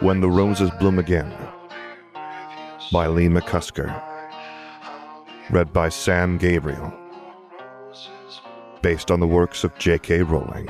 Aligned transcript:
When 0.00 0.20
the 0.20 0.30
Roses 0.30 0.70
Bloom 0.78 0.98
Again 0.98 1.32
by 2.92 3.06
Lee 3.06 3.28
McCusker. 3.28 4.02
Read 5.50 5.72
by 5.72 5.88
Sam 5.88 6.38
Gabriel. 6.38 6.92
Based 8.82 9.10
on 9.10 9.20
the 9.20 9.26
works 9.26 9.62
of 9.62 9.76
J.K. 9.78 10.22
Rowling. 10.22 10.68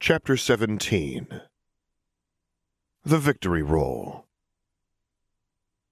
Chapter 0.00 0.36
17 0.36 1.28
The 3.04 3.18
Victory 3.18 3.62
Roll. 3.62 4.26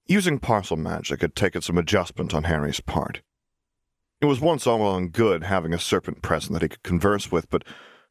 Using 0.07 0.39
Parselmagic 0.39 1.21
had 1.21 1.35
taken 1.35 1.61
some 1.61 1.77
adjustment 1.77 2.33
on 2.33 2.43
Harry's 2.45 2.79
part. 2.79 3.21
It 4.21 4.25
was 4.25 4.41
once 4.41 4.67
all 4.67 4.97
and 4.97 5.11
good 5.13 5.43
having 5.43 5.73
a 5.73 5.79
serpent 5.79 6.21
present 6.21 6.53
that 6.53 6.61
he 6.61 6.69
could 6.69 6.83
converse 6.83 7.31
with, 7.31 7.49
but 7.49 7.63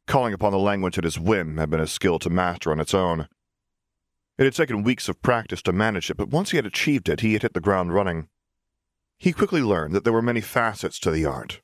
calling 0.07 0.33
upon 0.33 0.53
the 0.53 0.59
language 0.59 0.97
at 0.97 1.05
his 1.05 1.19
whim 1.19 1.59
had 1.59 1.69
been 1.69 1.81
a 1.81 1.87
skill 1.87 2.19
to 2.21 2.31
master 2.31 2.73
on 2.73 2.81
its 2.81 2.95
own. 2.95 3.29
It 4.39 4.45
had 4.45 4.55
taken 4.55 4.83
weeks 4.83 5.09
of 5.09 5.21
practice 5.21 5.61
to 5.63 5.73
manage 5.73 6.11
it, 6.11 6.17
but 6.17 6.31
once 6.31 6.51
he 6.51 6.57
had 6.57 6.65
achieved 6.65 7.09
it, 7.09 7.21
he 7.21 7.35
had 7.35 7.43
hit 7.43 7.53
the 7.53 7.61
ground 7.61 7.93
running. 7.93 8.29
He 9.19 9.33
quickly 9.33 9.61
learned 9.61 9.95
that 9.95 10.05
there 10.05 10.13
were 10.13 10.23
many 10.23 10.41
facets 10.41 10.99
to 11.01 11.11
the 11.11 11.27
art. 11.27 11.61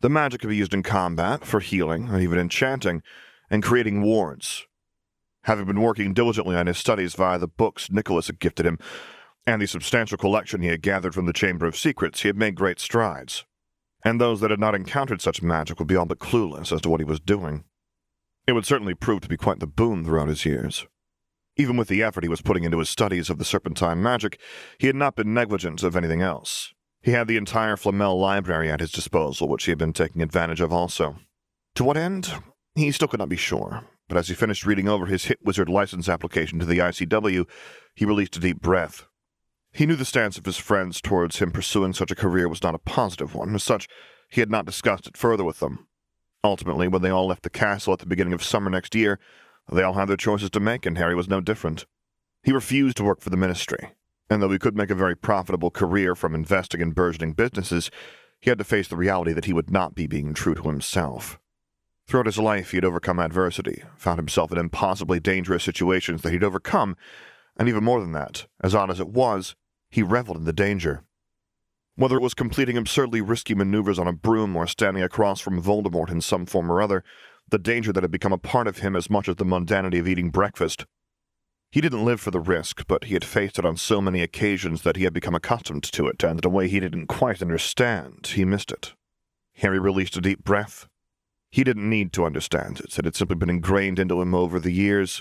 The 0.00 0.08
magic 0.08 0.40
could 0.40 0.50
be 0.50 0.56
used 0.56 0.74
in 0.74 0.82
combat, 0.82 1.44
for 1.44 1.60
healing, 1.60 2.08
and 2.08 2.22
even 2.22 2.38
enchanting, 2.38 3.02
and 3.50 3.62
creating 3.62 4.02
wards. 4.02 4.66
Having 5.44 5.66
been 5.66 5.80
working 5.80 6.12
diligently 6.12 6.56
on 6.56 6.66
his 6.66 6.78
studies 6.78 7.14
via 7.14 7.38
the 7.38 7.48
books 7.48 7.90
Nicholas 7.90 8.26
had 8.28 8.40
gifted 8.40 8.66
him, 8.66 8.78
and 9.48 9.62
the 9.62 9.66
substantial 9.66 10.18
collection 10.18 10.62
he 10.62 10.68
had 10.68 10.82
gathered 10.82 11.14
from 11.14 11.26
the 11.26 11.32
Chamber 11.32 11.66
of 11.66 11.76
Secrets, 11.76 12.22
he 12.22 12.28
had 12.28 12.36
made 12.36 12.54
great 12.54 12.78
strides 12.78 13.44
and 14.04 14.20
those 14.20 14.40
that 14.40 14.50
had 14.50 14.60
not 14.60 14.74
encountered 14.74 15.20
such 15.20 15.42
magic 15.42 15.78
would 15.78 15.88
be 15.88 15.96
all 15.96 16.06
but 16.06 16.18
clueless 16.18 16.72
as 16.72 16.80
to 16.82 16.88
what 16.88 17.00
he 17.00 17.04
was 17.04 17.20
doing. 17.20 17.64
It 18.46 18.52
would 18.52 18.66
certainly 18.66 18.94
prove 18.94 19.20
to 19.22 19.28
be 19.28 19.36
quite 19.36 19.60
the 19.60 19.66
boon 19.66 20.04
throughout 20.04 20.28
his 20.28 20.46
years. 20.46 20.86
Even 21.56 21.76
with 21.76 21.88
the 21.88 22.02
effort 22.02 22.24
he 22.24 22.30
was 22.30 22.40
putting 22.40 22.64
into 22.64 22.78
his 22.78 22.88
studies 22.88 23.28
of 23.28 23.38
the 23.38 23.44
serpentine 23.44 24.02
magic, 24.02 24.38
he 24.78 24.86
had 24.86 24.96
not 24.96 25.16
been 25.16 25.34
negligent 25.34 25.82
of 25.82 25.96
anything 25.96 26.22
else. 26.22 26.72
He 27.02 27.10
had 27.10 27.26
the 27.26 27.36
entire 27.36 27.76
Flamel 27.76 28.18
library 28.18 28.70
at 28.70 28.80
his 28.80 28.92
disposal, 28.92 29.48
which 29.48 29.64
he 29.64 29.70
had 29.70 29.78
been 29.78 29.92
taking 29.92 30.22
advantage 30.22 30.60
of 30.60 30.72
also. 30.72 31.16
To 31.74 31.84
what 31.84 31.96
end? 31.96 32.32
He 32.74 32.92
still 32.92 33.08
could 33.08 33.20
not 33.20 33.28
be 33.28 33.36
sure, 33.36 33.84
but 34.08 34.16
as 34.16 34.28
he 34.28 34.34
finished 34.34 34.66
reading 34.66 34.88
over 34.88 35.06
his 35.06 35.24
Hit 35.24 35.38
Wizard 35.44 35.68
license 35.68 36.08
application 36.08 36.58
to 36.60 36.66
the 36.66 36.78
ICW, 36.78 37.44
he 37.94 38.04
released 38.04 38.36
a 38.36 38.40
deep 38.40 38.60
breath. 38.60 39.06
He 39.72 39.86
knew 39.86 39.96
the 39.96 40.04
stance 40.04 40.38
of 40.38 40.44
his 40.44 40.56
friends 40.56 41.00
towards 41.00 41.38
him 41.38 41.50
pursuing 41.50 41.92
such 41.92 42.10
a 42.10 42.16
career 42.16 42.48
was 42.48 42.62
not 42.62 42.74
a 42.74 42.78
positive 42.78 43.34
one. 43.34 43.54
As 43.54 43.62
such, 43.62 43.88
he 44.28 44.40
had 44.40 44.50
not 44.50 44.66
discussed 44.66 45.06
it 45.06 45.16
further 45.16 45.44
with 45.44 45.60
them. 45.60 45.86
Ultimately, 46.42 46.88
when 46.88 47.02
they 47.02 47.10
all 47.10 47.26
left 47.26 47.42
the 47.42 47.50
castle 47.50 47.92
at 47.92 47.98
the 47.98 48.06
beginning 48.06 48.32
of 48.32 48.42
summer 48.42 48.70
next 48.70 48.94
year, 48.94 49.18
they 49.70 49.82
all 49.82 49.94
had 49.94 50.08
their 50.08 50.16
choices 50.16 50.50
to 50.50 50.60
make, 50.60 50.86
and 50.86 50.96
Harry 50.96 51.14
was 51.14 51.28
no 51.28 51.40
different. 51.40 51.86
He 52.42 52.52
refused 52.52 52.96
to 52.98 53.04
work 53.04 53.20
for 53.20 53.30
the 53.30 53.36
ministry, 53.36 53.90
and 54.30 54.42
though 54.42 54.50
he 54.50 54.58
could 54.58 54.76
make 54.76 54.90
a 54.90 54.94
very 54.94 55.16
profitable 55.16 55.70
career 55.70 56.14
from 56.14 56.34
investing 56.34 56.80
in 56.80 56.92
burgeoning 56.92 57.32
businesses, 57.32 57.90
he 58.40 58.50
had 58.50 58.58
to 58.58 58.64
face 58.64 58.88
the 58.88 58.96
reality 58.96 59.32
that 59.32 59.46
he 59.46 59.52
would 59.52 59.70
not 59.70 59.94
be 59.94 60.06
being 60.06 60.32
true 60.32 60.54
to 60.54 60.62
himself. 60.62 61.38
Throughout 62.06 62.26
his 62.26 62.38
life, 62.38 62.70
he 62.70 62.78
had 62.78 62.84
overcome 62.84 63.18
adversity, 63.18 63.82
found 63.96 64.18
himself 64.18 64.50
in 64.50 64.58
impossibly 64.58 65.20
dangerous 65.20 65.64
situations 65.64 66.22
that 66.22 66.32
he'd 66.32 66.44
overcome, 66.44 66.96
and 67.58 67.68
even 67.68 67.84
more 67.84 68.00
than 68.00 68.12
that, 68.12 68.46
as 68.62 68.74
odd 68.74 68.90
as 68.90 69.00
it 69.00 69.08
was, 69.08 69.56
he 69.90 70.02
reveled 70.02 70.36
in 70.36 70.44
the 70.44 70.52
danger. 70.52 71.02
Whether 71.96 72.16
it 72.16 72.22
was 72.22 72.34
completing 72.34 72.76
absurdly 72.76 73.20
risky 73.20 73.54
maneuvers 73.54 73.98
on 73.98 74.06
a 74.06 74.12
broom 74.12 74.54
or 74.54 74.66
standing 74.66 75.02
across 75.02 75.40
from 75.40 75.60
Voldemort 75.60 76.10
in 76.10 76.20
some 76.20 76.46
form 76.46 76.70
or 76.70 76.80
other, 76.80 77.02
the 77.50 77.58
danger 77.58 77.92
that 77.92 78.04
had 78.04 78.12
become 78.12 78.32
a 78.32 78.38
part 78.38 78.68
of 78.68 78.78
him 78.78 78.94
as 78.94 79.10
much 79.10 79.28
as 79.28 79.36
the 79.36 79.44
mundanity 79.44 79.98
of 79.98 80.06
eating 80.06 80.30
breakfast. 80.30 80.86
He 81.70 81.80
didn't 81.80 82.04
live 82.04 82.20
for 82.20 82.30
the 82.30 82.40
risk, 82.40 82.86
but 82.86 83.04
he 83.04 83.14
had 83.14 83.24
faced 83.24 83.58
it 83.58 83.64
on 83.64 83.76
so 83.76 84.00
many 84.00 84.22
occasions 84.22 84.82
that 84.82 84.96
he 84.96 85.04
had 85.04 85.12
become 85.12 85.34
accustomed 85.34 85.82
to 85.84 86.06
it, 86.06 86.22
and 86.22 86.38
in 86.38 86.46
a 86.46 86.52
way 86.52 86.68
he 86.68 86.80
didn't 86.80 87.08
quite 87.08 87.42
understand, 87.42 88.28
he 88.28 88.44
missed 88.44 88.70
it. 88.70 88.94
Harry 89.56 89.78
released 89.78 90.16
a 90.16 90.20
deep 90.20 90.44
breath. 90.44 90.86
He 91.50 91.64
didn't 91.64 91.88
need 91.88 92.12
to 92.12 92.24
understand 92.24 92.80
it, 92.80 92.98
it 92.98 93.04
had 93.04 93.16
simply 93.16 93.36
been 93.36 93.50
ingrained 93.50 93.98
into 93.98 94.20
him 94.22 94.34
over 94.34 94.60
the 94.60 94.70
years, 94.70 95.20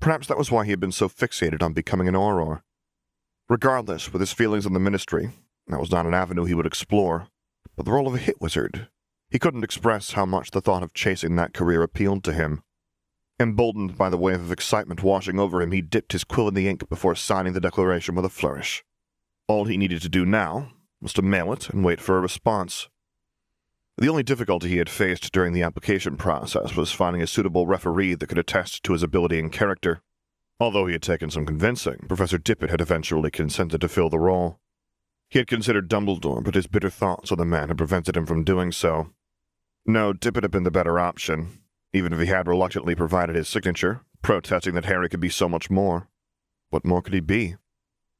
Perhaps 0.00 0.26
that 0.28 0.38
was 0.38 0.50
why 0.50 0.64
he 0.64 0.70
had 0.70 0.80
been 0.80 0.92
so 0.92 1.08
fixated 1.08 1.62
on 1.62 1.72
becoming 1.72 2.08
an 2.08 2.14
Auror. 2.14 2.62
Regardless, 3.48 4.12
with 4.12 4.20
his 4.20 4.32
feelings 4.32 4.66
on 4.66 4.72
the 4.72 4.80
ministry, 4.80 5.30
that 5.68 5.80
was 5.80 5.90
not 5.90 6.06
an 6.06 6.14
avenue 6.14 6.44
he 6.44 6.54
would 6.54 6.66
explore. 6.66 7.28
But 7.76 7.84
the 7.84 7.92
role 7.92 8.06
of 8.06 8.14
a 8.14 8.18
hit 8.18 8.40
wizard, 8.40 8.88
he 9.30 9.38
couldn't 9.38 9.64
express 9.64 10.12
how 10.12 10.26
much 10.26 10.50
the 10.50 10.60
thought 10.60 10.82
of 10.82 10.94
chasing 10.94 11.36
that 11.36 11.54
career 11.54 11.82
appealed 11.82 12.24
to 12.24 12.32
him. 12.32 12.62
Emboldened 13.38 13.98
by 13.98 14.08
the 14.08 14.16
wave 14.16 14.40
of 14.40 14.50
excitement 14.50 15.02
washing 15.02 15.38
over 15.38 15.60
him, 15.60 15.72
he 15.72 15.82
dipped 15.82 16.12
his 16.12 16.24
quill 16.24 16.48
in 16.48 16.54
the 16.54 16.68
ink 16.68 16.88
before 16.88 17.14
signing 17.14 17.52
the 17.52 17.60
declaration 17.60 18.14
with 18.14 18.24
a 18.24 18.30
flourish. 18.30 18.82
All 19.46 19.66
he 19.66 19.76
needed 19.76 20.00
to 20.02 20.08
do 20.08 20.24
now 20.24 20.72
was 21.00 21.12
to 21.14 21.22
mail 21.22 21.52
it 21.52 21.68
and 21.70 21.84
wait 21.84 22.00
for 22.00 22.16
a 22.16 22.20
response. 22.20 22.88
The 23.98 24.08
only 24.08 24.22
difficulty 24.22 24.68
he 24.68 24.76
had 24.76 24.90
faced 24.90 25.32
during 25.32 25.54
the 25.54 25.62
application 25.62 26.18
process 26.18 26.76
was 26.76 26.92
finding 26.92 27.22
a 27.22 27.26
suitable 27.26 27.66
referee 27.66 28.14
that 28.14 28.26
could 28.26 28.36
attest 28.36 28.82
to 28.84 28.92
his 28.92 29.02
ability 29.02 29.38
and 29.38 29.50
character. 29.50 30.02
Although 30.60 30.86
he 30.86 30.92
had 30.92 31.02
taken 31.02 31.30
some 31.30 31.46
convincing, 31.46 32.04
Professor 32.06 32.36
Dippet 32.36 32.68
had 32.70 32.82
eventually 32.82 33.30
consented 33.30 33.80
to 33.80 33.88
fill 33.88 34.10
the 34.10 34.18
role. 34.18 34.60
He 35.30 35.38
had 35.38 35.48
considered 35.48 35.88
Dumbledore, 35.88 36.44
but 36.44 36.54
his 36.54 36.66
bitter 36.66 36.90
thoughts 36.90 37.32
on 37.32 37.38
the 37.38 37.46
man 37.46 37.68
had 37.68 37.78
prevented 37.78 38.16
him 38.18 38.26
from 38.26 38.44
doing 38.44 38.70
so. 38.70 39.12
No, 39.86 40.12
Dippet 40.12 40.44
had 40.44 40.50
been 40.50 40.64
the 40.64 40.70
better 40.70 40.98
option, 40.98 41.62
even 41.94 42.12
if 42.12 42.20
he 42.20 42.26
had 42.26 42.46
reluctantly 42.46 42.94
provided 42.94 43.34
his 43.34 43.48
signature, 43.48 44.02
protesting 44.20 44.74
that 44.74 44.84
Harry 44.84 45.08
could 45.08 45.20
be 45.20 45.30
so 45.30 45.48
much 45.48 45.70
more. 45.70 46.08
What 46.68 46.84
more 46.84 47.00
could 47.00 47.14
he 47.14 47.20
be? 47.20 47.56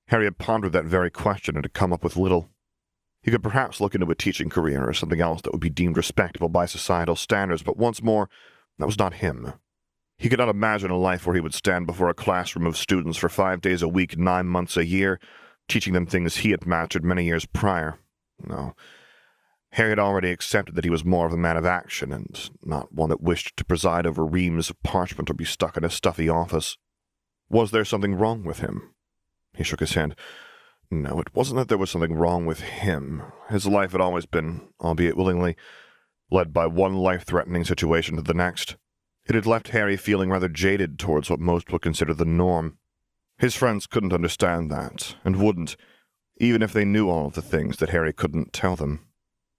Harry 0.09 0.25
had 0.25 0.39
pondered 0.39 0.73
that 0.73 0.85
very 0.85 1.11
question 1.11 1.57
and 1.57 1.65
had 1.65 1.75
come 1.75 1.93
up 1.93 2.03
with 2.03 2.17
little. 2.17 2.51
He 3.27 3.33
could 3.33 3.43
perhaps 3.43 3.81
look 3.81 3.97
into 3.97 4.09
a 4.09 4.15
teaching 4.15 4.49
career 4.49 4.89
or 4.89 4.93
something 4.93 5.21
else 5.21 5.43
that 5.43 5.51
would 5.51 5.61
be 5.61 5.69
deemed 5.69 5.97
respectable 5.97 6.49
by 6.49 6.65
societal 6.65 7.17
standards, 7.17 7.65
but 7.65 7.77
once 7.77 8.01
more, 8.01 8.31
that 8.79 8.87
was 8.87 9.01
not 9.01 9.15
him. 9.15 9.53
He 10.17 10.29
could 10.29 10.39
not 10.39 10.49
imagine 10.49 10.93
a 10.93 10.97
life 10.97 11.27
where 11.27 11.35
he 11.35 11.41
would 11.41 11.53
stand 11.53 11.89
before 11.89 12.09
a 12.09 12.15
classroom 12.15 12.67
of 12.67 12.77
students 12.77 13.19
for 13.19 13.29
five 13.29 13.61
days 13.61 13.83
a 13.83 13.89
week, 13.89 14.17
nine 14.17 14.47
months 14.47 14.77
a 14.77 14.87
year, 14.87 15.19
teaching 15.67 15.93
them 15.93 16.07
things 16.07 16.37
he 16.37 16.53
had 16.53 16.69
mastered 16.69 17.05
many 17.05 17.25
years 17.25 17.47
prior. 17.47 17.99
No. 18.47 18.77
Harry 19.71 19.91
had 19.91 19.99
already 19.99 20.31
accepted 20.31 20.77
that 20.77 20.85
he 20.85 20.91
was 20.91 21.05
more 21.05 21.27
of 21.27 21.33
a 21.33 21.37
man 21.37 21.57
of 21.57 21.67
action, 21.67 22.13
and 22.13 22.51
not 22.63 22.95
one 22.95 23.09
that 23.09 23.21
wished 23.21 23.57
to 23.57 23.65
preside 23.65 24.07
over 24.07 24.25
reams 24.25 24.71
of 24.71 24.81
parchment 24.85 25.29
or 25.29 25.35
be 25.35 25.45
stuck 25.45 25.77
in 25.77 25.83
a 25.83 25.91
stuffy 25.91 26.29
office. 26.29 26.79
Was 27.51 27.73
there 27.73 27.85
something 27.85 28.15
wrong 28.15 28.45
with 28.45 28.61
him? 28.61 28.95
He 29.57 29.65
shook 29.65 29.81
his 29.81 29.95
head. 29.95 30.15
No, 30.91 31.21
it 31.21 31.35
wasn't 31.35 31.59
that 31.59 31.69
there 31.69 31.79
was 31.79 31.91
something 31.91 32.15
wrong 32.15 32.47
with 32.47 32.61
him. 32.61 33.23
His 33.49 33.67
life 33.67 33.93
had 33.93 34.01
always 34.01 34.27
been, 34.27 34.69
albeit 34.81 35.17
willingly, 35.17 35.57
led 36.31 36.53
by 36.53 36.67
one 36.67 36.97
life 36.97 37.25
threatening 37.25 37.65
situation 37.65 38.17
to 38.17 38.23
the 38.23 38.35
next. 38.35 38.77
It 39.27 39.35
had 39.35 39.47
left 39.47 39.69
Harry 39.69 39.97
feeling 39.97 40.31
rather 40.31 40.49
jaded 40.49 40.99
towards 40.99 41.29
what 41.29 41.41
most 41.41 41.73
would 41.73 41.83
consider 41.83 42.15
the 42.15 42.25
norm. 42.25 42.79
His 43.39 43.57
friends 43.57 43.87
couldn't 43.87 44.13
understand 44.13 44.71
that, 44.71 45.17
and 45.25 45.37
wouldn't, 45.37 45.77
even 46.39 46.63
if 46.63 46.73
they 46.73 46.85
knew 46.85 47.11
all 47.11 47.27
of 47.27 47.35
the 47.35 47.43
things 47.43 47.79
that 47.79 47.91
Harry 47.91 48.13
couldn't 48.13 48.53
tell 48.53 48.77
them. 48.77 49.07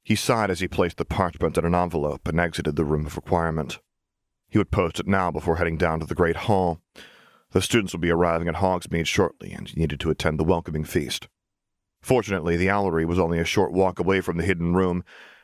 He 0.03 0.15
sighed 0.15 0.49
as 0.49 0.61
he 0.61 0.69
placed 0.69 0.97
the 0.97 1.05
parchment 1.05 1.57
in 1.57 1.65
an 1.65 1.75
envelope 1.75 2.27
and 2.27 2.39
exited 2.39 2.77
the 2.77 2.85
room 2.85 3.05
of 3.05 3.17
requirement. 3.17 3.79
He 4.47 4.57
would 4.57 4.71
post 4.71 5.01
it 5.01 5.07
now 5.07 5.31
before 5.31 5.57
heading 5.57 5.77
down 5.77 5.99
to 5.99 6.05
the 6.05 6.15
Great 6.15 6.37
Hall, 6.37 6.79
the 7.51 7.61
students 7.61 7.93
would 7.93 8.01
be 8.01 8.11
arriving 8.11 8.47
at 8.47 8.55
Hogsmeade 8.55 9.07
shortly, 9.07 9.51
and 9.51 9.75
needed 9.75 9.99
to 10.01 10.09
attend 10.09 10.39
the 10.39 10.43
welcoming 10.43 10.83
feast. 10.83 11.27
Fortunately, 12.01 12.57
the 12.57 12.67
Owlery 12.67 13.05
was 13.05 13.19
only 13.19 13.39
a 13.39 13.45
short 13.45 13.71
walk 13.71 13.99
away 13.99 14.21
from 14.21 14.37
the 14.37 14.43
hidden 14.43 14.73
room, 14.73 15.03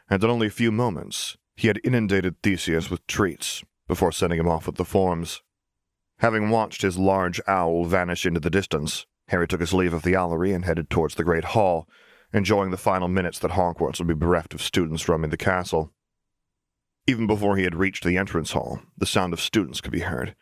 and 0.09 0.23
in 0.23 0.29
only 0.29 0.47
a 0.47 0.51
few 0.51 0.71
moments 0.71 1.37
he 1.55 1.67
had 1.67 1.79
inundated 1.83 2.41
Theseus 2.41 2.89
with 2.89 3.05
treats 3.07 3.63
before 3.87 4.11
sending 4.11 4.39
him 4.39 4.47
off 4.47 4.65
with 4.65 4.75
the 4.75 4.85
forms. 4.85 5.41
Having 6.19 6.49
watched 6.49 6.81
his 6.81 6.97
large 6.97 7.41
owl 7.47 7.85
vanish 7.85 8.25
into 8.25 8.39
the 8.39 8.49
distance, 8.49 9.05
Harry 9.27 9.47
took 9.47 9.59
his 9.59 9.73
leave 9.73 9.93
of 9.93 10.03
the 10.03 10.13
Owlery 10.13 10.53
and 10.53 10.65
headed 10.65 10.89
towards 10.89 11.15
the 11.15 11.23
great 11.23 11.45
hall, 11.45 11.87
enjoying 12.33 12.71
the 12.71 12.77
final 12.77 13.07
minutes 13.07 13.39
that 13.39 13.51
Hogwarts 13.51 13.99
would 13.99 14.07
be 14.07 14.13
bereft 14.13 14.53
of 14.53 14.61
students 14.61 15.07
roaming 15.07 15.29
the 15.29 15.37
castle. 15.37 15.91
Even 17.05 17.27
before 17.27 17.57
he 17.57 17.63
had 17.63 17.75
reached 17.75 18.03
the 18.03 18.17
entrance 18.17 18.51
hall, 18.51 18.79
the 18.97 19.05
sound 19.05 19.33
of 19.33 19.41
students 19.41 19.81
could 19.81 19.91
be 19.91 20.01
heard, 20.01 20.35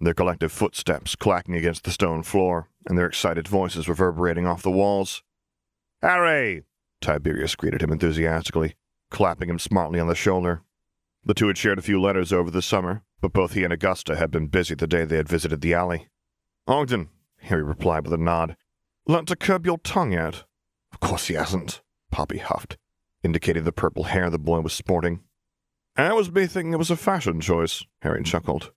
their 0.00 0.14
collective 0.14 0.52
footsteps 0.52 1.16
clacking 1.16 1.54
against 1.54 1.84
the 1.84 1.90
stone 1.90 2.22
floor, 2.22 2.68
and 2.86 2.98
their 2.98 3.06
excited 3.06 3.48
voices 3.48 3.88
reverberating 3.88 4.46
off 4.46 4.62
the 4.62 4.70
walls. 4.70 5.22
Harry! 6.02 6.64
Tiberius 7.00 7.56
greeted 7.56 7.82
him 7.82 7.92
enthusiastically, 7.92 8.74
clapping 9.10 9.48
him 9.48 9.58
smartly 9.58 9.98
on 9.98 10.08
the 10.08 10.14
shoulder. 10.14 10.62
The 11.24 11.34
two 11.34 11.48
had 11.48 11.58
shared 11.58 11.78
a 11.78 11.82
few 11.82 12.00
letters 12.00 12.32
over 12.32 12.50
the 12.50 12.62
summer, 12.62 13.02
but 13.20 13.32
both 13.32 13.52
he 13.52 13.64
and 13.64 13.72
Augusta 13.72 14.16
had 14.16 14.30
been 14.30 14.46
busy 14.46 14.74
the 14.74 14.86
day 14.86 15.04
they 15.04 15.16
had 15.16 15.28
visited 15.28 15.60
the 15.60 15.74
alley. 15.74 16.08
Ogden, 16.66 17.08
Harry 17.42 17.62
replied 17.62 18.04
with 18.04 18.12
a 18.12 18.18
nod. 18.18 18.56
Learnt 19.06 19.28
to 19.28 19.36
curb 19.36 19.66
your 19.66 19.78
tongue 19.78 20.12
yet? 20.12 20.44
Of 20.92 21.00
course 21.00 21.28
he 21.28 21.34
hasn't, 21.34 21.82
Poppy 22.10 22.38
huffed, 22.38 22.76
indicating 23.22 23.64
the 23.64 23.72
purple 23.72 24.04
hair 24.04 24.30
the 24.30 24.38
boy 24.38 24.60
was 24.60 24.72
sporting. 24.72 25.20
I 25.96 26.12
was 26.12 26.30
me 26.30 26.46
thinking 26.46 26.72
it 26.72 26.78
was 26.78 26.90
a 26.90 26.96
fashion 26.96 27.40
choice, 27.40 27.84
Harry 28.02 28.22
chuckled. 28.22 28.72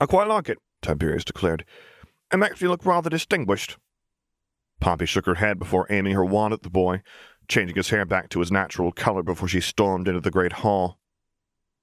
I 0.00 0.06
quite 0.06 0.28
like 0.28 0.48
it, 0.48 0.58
Tiberius 0.80 1.24
declared. 1.24 1.66
It 2.32 2.38
makes 2.38 2.62
me 2.62 2.68
look 2.68 2.86
rather 2.86 3.10
distinguished. 3.10 3.76
Poppy 4.80 5.04
shook 5.04 5.26
her 5.26 5.34
head 5.34 5.58
before 5.58 5.86
aiming 5.90 6.14
her 6.14 6.24
wand 6.24 6.54
at 6.54 6.62
the 6.62 6.70
boy, 6.70 7.02
changing 7.48 7.76
his 7.76 7.90
hair 7.90 8.06
back 8.06 8.30
to 8.30 8.40
his 8.40 8.50
natural 8.50 8.92
color 8.92 9.22
before 9.22 9.48
she 9.48 9.60
stormed 9.60 10.08
into 10.08 10.20
the 10.20 10.30
great 10.30 10.52
hall. 10.52 10.98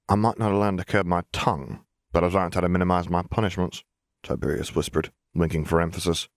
I 0.08 0.16
might 0.16 0.38
not 0.38 0.50
have 0.50 0.58
learned 0.58 0.78
to 0.78 0.84
curb 0.84 1.06
my 1.06 1.22
tongue, 1.32 1.84
but 2.12 2.24
I've 2.24 2.34
learned 2.34 2.54
how 2.54 2.62
to 2.62 2.68
minimize 2.68 3.08
my 3.08 3.22
punishments, 3.22 3.84
Tiberius 4.24 4.74
whispered, 4.74 5.12
winking 5.32 5.64
for 5.64 5.80
emphasis. 5.80 6.28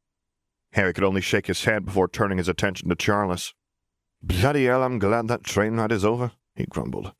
Harry 0.73 0.93
could 0.93 1.03
only 1.03 1.21
shake 1.21 1.47
his 1.47 1.63
head 1.63 1.85
before 1.85 2.07
turning 2.07 2.37
his 2.37 2.47
attention 2.47 2.89
to 2.89 2.95
Charles. 2.95 3.55
Bloody 4.21 4.65
hell, 4.65 4.83
I'm 4.83 4.99
glad 4.99 5.27
that 5.29 5.43
train 5.43 5.77
ride 5.77 5.91
is 5.91 6.05
over, 6.05 6.33
he 6.55 6.65
grumbled. 6.65 7.13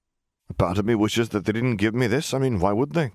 A 0.50 0.54
part 0.54 0.78
of 0.78 0.86
me 0.86 0.94
wishes 0.94 1.30
that 1.30 1.46
they 1.46 1.52
didn't 1.52 1.78
give 1.78 1.96
me 1.96 2.06
this. 2.06 2.34
I 2.34 2.38
mean, 2.38 2.60
why 2.60 2.74
would 2.74 2.94
they? 2.94 3.12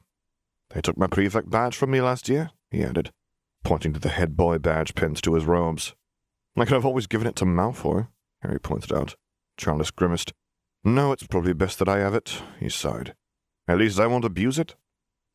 They 0.76 0.82
took 0.82 0.99
my 0.99 1.06
prefect 1.06 1.49
badge 1.49 1.75
from 1.75 1.90
me 1.90 2.02
last 2.02 2.28
year, 2.28 2.50
he 2.70 2.82
added, 2.82 3.11
pointing 3.64 3.94
to 3.94 3.99
the 3.99 4.11
head 4.11 4.37
boy 4.37 4.58
badge 4.58 4.94
pinned 4.94 5.23
to 5.23 5.32
his 5.32 5.46
robes. 5.46 5.94
Like 6.55 6.70
I've 6.70 6.84
always 6.84 7.06
given 7.06 7.26
it 7.26 7.34
to 7.37 7.46
Malfoy, 7.46 8.08
Harry 8.43 8.61
pointed 8.61 8.93
out. 8.93 9.17
Charles 9.56 9.90
grimaced. 9.90 10.34
No, 10.84 11.12
it's 11.12 11.26
probably 11.26 11.55
best 11.55 11.78
that 11.78 11.88
I 11.88 12.00
have 12.00 12.14
it, 12.14 12.43
he 12.61 12.69
sighed. 12.69 13.14
At 13.67 13.78
least 13.78 13.99
I 13.99 14.06
won't 14.06 14.26
abuse 14.26 14.58
it. 14.58 14.76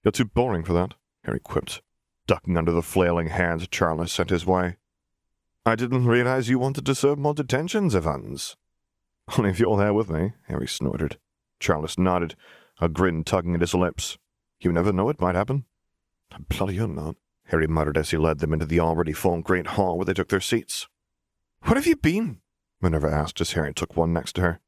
You're 0.04 0.12
too 0.12 0.26
boring 0.26 0.64
for 0.64 0.74
that, 0.74 0.94
Harry 1.24 1.40
quipped, 1.40 1.82
ducking 2.28 2.56
under 2.56 2.72
the 2.72 2.84
flailing 2.84 3.30
hands 3.30 3.68
Charles 3.68 4.12
sent 4.12 4.30
his 4.30 4.46
way. 4.46 4.78
I 5.66 5.74
didn't 5.74 6.06
realize 6.06 6.50
you 6.50 6.60
wanted 6.60 6.86
to 6.86 6.94
serve 6.94 7.18
more 7.18 7.34
detentions, 7.34 7.96
Evans. 7.96 8.58
Only 9.40 9.50
if 9.50 9.60
you're 9.60 9.76
there 9.76 9.92
with 9.92 10.12
me, 10.12 10.34
Harry 10.50 10.68
snorted. 10.68 11.18
Charles 11.60 11.98
nodded, 11.98 12.36
a 12.80 12.88
grin 12.88 13.24
tugging 13.24 13.56
at 13.56 13.62
his 13.62 13.74
lips. 13.74 14.20
You 14.62 14.72
never 14.72 14.94
know 14.94 15.10
it 15.10 15.20
might 15.20 15.36
happen. 15.36 15.66
I 16.32 16.38
bloody 16.48 16.80
or 16.80 16.88
not, 16.88 17.16
Harry 17.46 17.68
muttered 17.68 17.98
as 17.98 18.12
he 18.12 18.18
led 18.18 18.40
them 18.40 18.54
into 18.54 18.66
the 18.66 18.80
already 18.80 19.12
full 19.12 19.42
great 19.42 19.68
hall 19.68 19.98
where 19.98 20.06
they 20.06 20.14
took 20.14 20.30
their 20.30 20.40
seats. 20.40 20.88
Where 21.64 21.76
have 21.76 21.88
you 21.88 21.96
been? 21.96 22.42
Minerva 22.82 23.08
asked 23.08 23.42
as 23.42 23.54
Harry 23.54 23.74
took 23.74 23.98
one 23.98 24.14
next 24.14 24.34
to 24.34 24.42
her. 24.42 24.60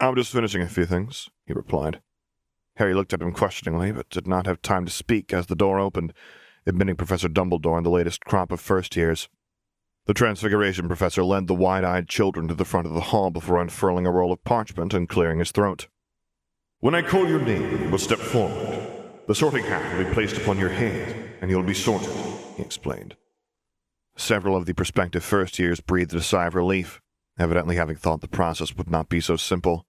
I'm 0.00 0.16
just 0.16 0.32
finishing 0.32 0.62
a 0.62 0.68
few 0.68 0.86
things, 0.86 1.28
he 1.46 1.52
replied. 1.52 2.00
Harry 2.76 2.94
looked 2.94 3.12
at 3.12 3.22
him 3.22 3.32
questioningly, 3.32 3.92
but 3.92 4.10
did 4.10 4.26
not 4.26 4.46
have 4.46 4.60
time 4.60 4.84
to 4.84 4.90
speak 4.90 5.32
as 5.32 5.46
the 5.46 5.54
door 5.54 5.78
opened, 5.78 6.12
admitting 6.66 6.96
Professor 6.96 7.28
Dumbledore 7.28 7.76
and 7.76 7.86
the 7.86 7.90
latest 7.90 8.24
crop 8.24 8.50
of 8.50 8.60
first 8.60 8.96
years. 8.96 9.28
The 10.06 10.14
Transfiguration 10.14 10.88
Professor 10.88 11.22
led 11.22 11.46
the 11.46 11.54
wide 11.54 11.84
eyed 11.84 12.08
children 12.08 12.48
to 12.48 12.54
the 12.54 12.64
front 12.64 12.86
of 12.86 12.94
the 12.94 13.00
hall 13.00 13.30
before 13.30 13.60
unfurling 13.60 14.06
a 14.06 14.10
roll 14.10 14.32
of 14.32 14.42
parchment 14.44 14.92
and 14.92 15.08
clearing 15.08 15.38
his 15.38 15.52
throat. 15.52 15.86
When 16.80 16.94
I 16.94 17.02
call 17.02 17.28
your 17.28 17.40
name, 17.40 17.82
you 17.82 17.88
will 17.88 17.98
step 17.98 18.18
forward. 18.18 18.93
The 19.26 19.34
sorting 19.34 19.64
hat 19.64 19.96
will 19.96 20.04
be 20.04 20.12
placed 20.12 20.36
upon 20.36 20.58
your 20.58 20.68
head, 20.68 21.32
and 21.40 21.50
you'll 21.50 21.62
be 21.62 21.72
sorted, 21.72 22.10
he 22.56 22.62
explained. 22.62 23.16
Several 24.16 24.54
of 24.54 24.66
the 24.66 24.74
prospective 24.74 25.24
first 25.24 25.58
years 25.58 25.80
breathed 25.80 26.14
a 26.14 26.20
sigh 26.20 26.46
of 26.46 26.54
relief, 26.54 27.00
evidently 27.38 27.76
having 27.76 27.96
thought 27.96 28.20
the 28.20 28.28
process 28.28 28.76
would 28.76 28.90
not 28.90 29.08
be 29.08 29.22
so 29.22 29.36
simple. 29.36 29.86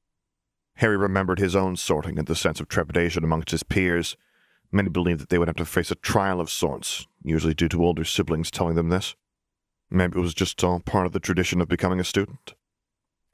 Harry 0.75 0.95
remembered 0.95 1.39
his 1.39 1.55
own 1.55 1.75
sorting 1.75 2.17
and 2.17 2.27
the 2.27 2.35
sense 2.35 2.61
of 2.61 2.69
trepidation 2.69 3.25
amongst 3.25 3.51
his 3.51 3.63
peers. 3.63 4.15
Many 4.71 4.87
believed 4.87 5.19
that 5.19 5.27
they 5.27 5.37
would 5.37 5.49
have 5.49 5.57
to 5.57 5.65
face 5.65 5.91
a 5.91 5.95
trial 5.95 6.39
of 6.39 6.49
sorts, 6.49 7.05
usually 7.21 7.53
due 7.53 7.69
to 7.69 7.83
older 7.83 8.05
siblings 8.05 8.49
telling 8.49 8.75
them 8.75 8.87
this. 8.87 9.15
Maybe 9.89 10.17
it 10.17 10.21
was 10.21 10.33
just 10.33 10.63
all 10.63 10.79
part 10.79 11.05
of 11.05 11.11
the 11.11 11.19
tradition 11.19 11.59
of 11.59 11.67
becoming 11.67 11.99
a 11.99 12.05
student. 12.05 12.55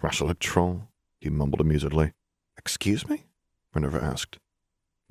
Russell 0.02 0.34
troll, 0.34 0.88
he 1.20 1.30
mumbled 1.30 1.62
amusedly. 1.62 2.14
Excuse 2.58 3.08
me? 3.08 3.26
Minerva 3.74 4.04
asked. 4.04 4.40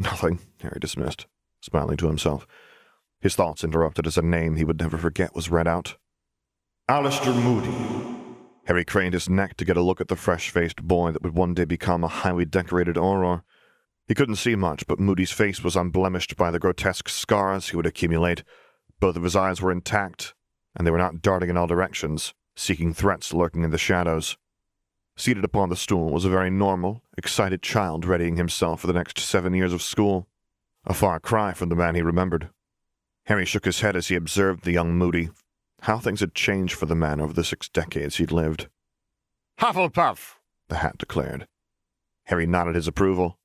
Nothing, 0.00 0.38
Harry 0.62 0.78
dismissed, 0.80 1.26
smiling 1.60 1.98
to 1.98 2.06
himself. 2.06 2.46
His 3.20 3.36
thoughts 3.36 3.62
interrupted 3.62 4.06
as 4.06 4.16
a 4.16 4.22
name 4.22 4.56
he 4.56 4.64
would 4.64 4.80
never 4.80 4.96
forget 4.96 5.34
was 5.34 5.50
read 5.50 5.68
out. 5.68 5.98
Alastor 6.88 7.34
Moody. 7.34 8.16
Harry 8.64 8.82
craned 8.82 9.12
his 9.12 9.28
neck 9.28 9.58
to 9.58 9.64
get 9.66 9.76
a 9.76 9.82
look 9.82 10.00
at 10.00 10.08
the 10.08 10.16
fresh-faced 10.16 10.82
boy 10.82 11.12
that 11.12 11.22
would 11.22 11.34
one 11.34 11.52
day 11.52 11.66
become 11.66 12.02
a 12.02 12.08
highly 12.08 12.46
decorated 12.46 12.96
Auror. 12.96 13.42
He 14.08 14.14
couldn't 14.14 14.36
see 14.36 14.56
much, 14.56 14.86
but 14.86 14.98
Moody's 14.98 15.32
face 15.32 15.62
was 15.62 15.76
unblemished 15.76 16.34
by 16.34 16.50
the 16.50 16.58
grotesque 16.58 17.10
scars 17.10 17.68
he 17.68 17.76
would 17.76 17.84
accumulate. 17.84 18.42
Both 19.00 19.16
of 19.16 19.22
his 19.22 19.36
eyes 19.36 19.60
were 19.60 19.70
intact, 19.70 20.32
and 20.74 20.86
they 20.86 20.90
were 20.90 20.96
not 20.96 21.20
darting 21.20 21.50
in 21.50 21.58
all 21.58 21.66
directions, 21.66 22.32
seeking 22.56 22.94
threats 22.94 23.34
lurking 23.34 23.64
in 23.64 23.70
the 23.70 23.76
shadows. 23.76 24.38
Seated 25.20 25.44
upon 25.44 25.68
the 25.68 25.76
stool 25.76 26.08
was 26.08 26.24
a 26.24 26.30
very 26.30 26.48
normal, 26.48 27.02
excited 27.18 27.60
child 27.60 28.06
readying 28.06 28.38
himself 28.38 28.80
for 28.80 28.86
the 28.86 28.94
next 28.94 29.18
seven 29.18 29.52
years 29.52 29.74
of 29.74 29.82
school, 29.82 30.26
a 30.86 30.94
far 30.94 31.20
cry 31.20 31.52
from 31.52 31.68
the 31.68 31.76
man 31.76 31.94
he 31.94 32.00
remembered. 32.00 32.48
Harry 33.26 33.44
shook 33.44 33.66
his 33.66 33.80
head 33.80 33.96
as 33.96 34.08
he 34.08 34.14
observed 34.14 34.64
the 34.64 34.72
young 34.72 34.94
Moody. 34.94 35.28
How 35.82 35.98
things 35.98 36.20
had 36.20 36.34
changed 36.34 36.72
for 36.72 36.86
the 36.86 36.94
man 36.94 37.20
over 37.20 37.34
the 37.34 37.44
six 37.44 37.68
decades 37.68 38.16
he'd 38.16 38.32
lived. 38.32 38.68
Hufflepuff, 39.58 40.36
the 40.68 40.76
hat 40.76 40.96
declared. 40.96 41.46
Harry 42.24 42.46
nodded 42.46 42.74
his 42.74 42.88
approval. 42.88 43.38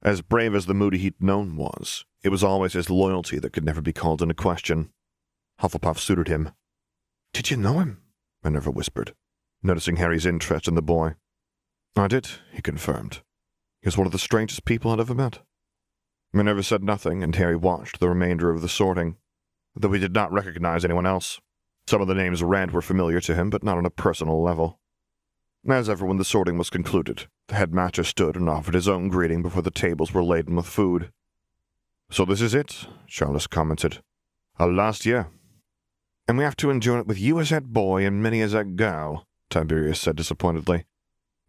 As 0.00 0.22
brave 0.22 0.54
as 0.54 0.64
the 0.64 0.72
Moody 0.72 0.96
he'd 0.96 1.20
known 1.22 1.56
was, 1.56 2.06
it 2.22 2.30
was 2.30 2.42
always 2.42 2.72
his 2.72 2.88
loyalty 2.88 3.38
that 3.38 3.52
could 3.52 3.66
never 3.66 3.82
be 3.82 3.92
called 3.92 4.22
into 4.22 4.32
question. 4.32 4.88
Hufflepuff 5.60 5.98
suited 5.98 6.28
him. 6.28 6.52
Did 7.34 7.50
you 7.50 7.58
know 7.58 7.80
him? 7.80 8.00
Minerva 8.42 8.70
whispered, 8.70 9.12
noticing 9.66 9.96
Harry's 9.96 10.26
interest 10.26 10.68
in 10.68 10.74
the 10.74 10.82
boy. 10.82 11.14
I 11.96 12.08
did, 12.08 12.28
he 12.52 12.62
confirmed. 12.62 13.20
He 13.82 13.88
was 13.88 13.98
one 13.98 14.06
of 14.06 14.12
the 14.12 14.18
strangest 14.18 14.64
people 14.64 14.90
I'd 14.90 15.00
ever 15.00 15.14
met. 15.14 15.40
Minerva 16.32 16.62
said 16.62 16.82
nothing, 16.82 17.22
and 17.22 17.34
Harry 17.36 17.56
watched 17.56 18.00
the 18.00 18.08
remainder 18.08 18.50
of 18.50 18.60
the 18.60 18.68
sorting, 18.68 19.16
though 19.74 19.92
he 19.92 20.00
did 20.00 20.14
not 20.14 20.32
recognize 20.32 20.84
anyone 20.84 21.06
else. 21.06 21.40
Some 21.86 22.00
of 22.00 22.08
the 22.08 22.14
names 22.14 22.42
read 22.42 22.72
were 22.72 22.82
familiar 22.82 23.20
to 23.20 23.34
him, 23.34 23.50
but 23.50 23.62
not 23.62 23.78
on 23.78 23.86
a 23.86 23.90
personal 23.90 24.42
level. 24.42 24.80
As 25.68 25.88
ever, 25.88 26.04
when 26.06 26.18
the 26.18 26.24
sorting 26.24 26.58
was 26.58 26.70
concluded, 26.70 27.26
the 27.48 27.54
headmaster 27.54 28.04
stood 28.04 28.36
and 28.36 28.48
offered 28.48 28.74
his 28.74 28.88
own 28.88 29.08
greeting 29.08 29.42
before 29.42 29.62
the 29.62 29.70
tables 29.70 30.12
were 30.12 30.22
laden 30.22 30.56
with 30.56 30.66
food. 30.66 31.10
So 32.10 32.24
this 32.24 32.40
is 32.40 32.54
it, 32.54 32.86
Charles 33.08 33.46
commented. 33.46 34.00
Our 34.58 34.70
last 34.70 35.04
year, 35.04 35.28
and 36.28 36.38
we 36.38 36.44
have 36.44 36.56
to 36.56 36.70
endure 36.70 36.98
it 36.98 37.06
with 37.06 37.18
you 37.18 37.40
as 37.40 37.50
head 37.50 37.72
boy 37.72 38.04
and 38.04 38.22
Minnie 38.22 38.42
as 38.42 38.52
head 38.52 38.76
girl, 38.76 39.25
Tiberius 39.50 40.00
said 40.00 40.16
disappointedly. 40.16 40.84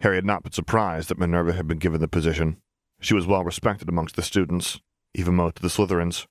Harry 0.02 0.16
had 0.16 0.26
not 0.26 0.44
been 0.44 0.52
surprised 0.52 1.10
that 1.10 1.18
Minerva 1.18 1.54
had 1.54 1.68
been 1.68 1.80
given 1.80 2.00
the 2.00 2.08
position. 2.08 2.58
She 3.00 3.14
was 3.14 3.28
well 3.28 3.44
respected 3.44 3.90
amongst 3.90 4.16
the 4.16 4.22
students, 4.22 4.80
even 5.14 5.36
most 5.36 5.58
of 5.58 5.62
the 5.64 5.70
Slytherins. 5.70 6.28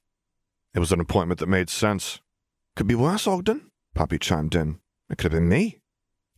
It 0.75 0.79
was 0.79 0.93
an 0.93 1.01
appointment 1.01 1.41
that 1.41 1.49
made 1.49 1.71
sense. 1.71 2.21
Could 2.77 2.87
be 2.87 2.95
worse, 2.95 3.27
Ogden, 3.27 3.71
Poppy 3.95 4.19
chimed 4.19 4.55
in. 4.55 4.79
It 5.09 5.19
could 5.19 5.33
have 5.33 5.41
been 5.41 5.49
me. 5.49 5.81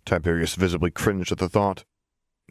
Tiberius 0.04 0.54
visibly 0.54 0.90
cringed 0.90 1.32
at 1.32 1.38
the 1.38 1.48
thought. 1.48 1.84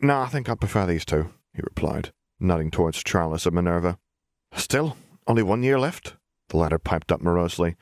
No, 0.02 0.20
I 0.20 0.28
think 0.28 0.50
I 0.50 0.56
prefer 0.56 0.86
these 0.86 1.06
two, 1.06 1.34
he 1.54 1.62
replied, 1.64 2.12
nodding 2.40 2.70
towards 2.70 3.04
Charles 3.04 3.46
and 3.46 3.56
Minerva. 3.56 3.98
Still, 4.54 4.98
only 5.26 5.44
one 5.44 5.64
year 5.64 5.80
left, 5.80 6.16
the 6.50 6.58
latter 6.58 6.78
piped 6.78 7.12
up 7.12 7.22
morosely. 7.22 7.76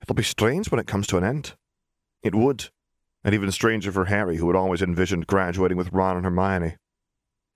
It'll 0.00 0.14
be 0.14 0.22
strange 0.22 0.70
when 0.70 0.80
it 0.80 0.86
comes 0.86 1.06
to 1.08 1.18
an 1.18 1.24
end. 1.24 1.54
It 2.22 2.34
would, 2.34 2.70
and 3.24 3.34
even 3.34 3.52
stranger 3.52 3.92
for 3.92 4.06
Harry, 4.06 4.36
who 4.36 4.48
had 4.48 4.56
always 4.56 4.82
envisioned 4.82 5.26
graduating 5.26 5.76
with 5.76 5.92
Ron 5.92 6.16
and 6.16 6.24
Hermione. 6.24 6.76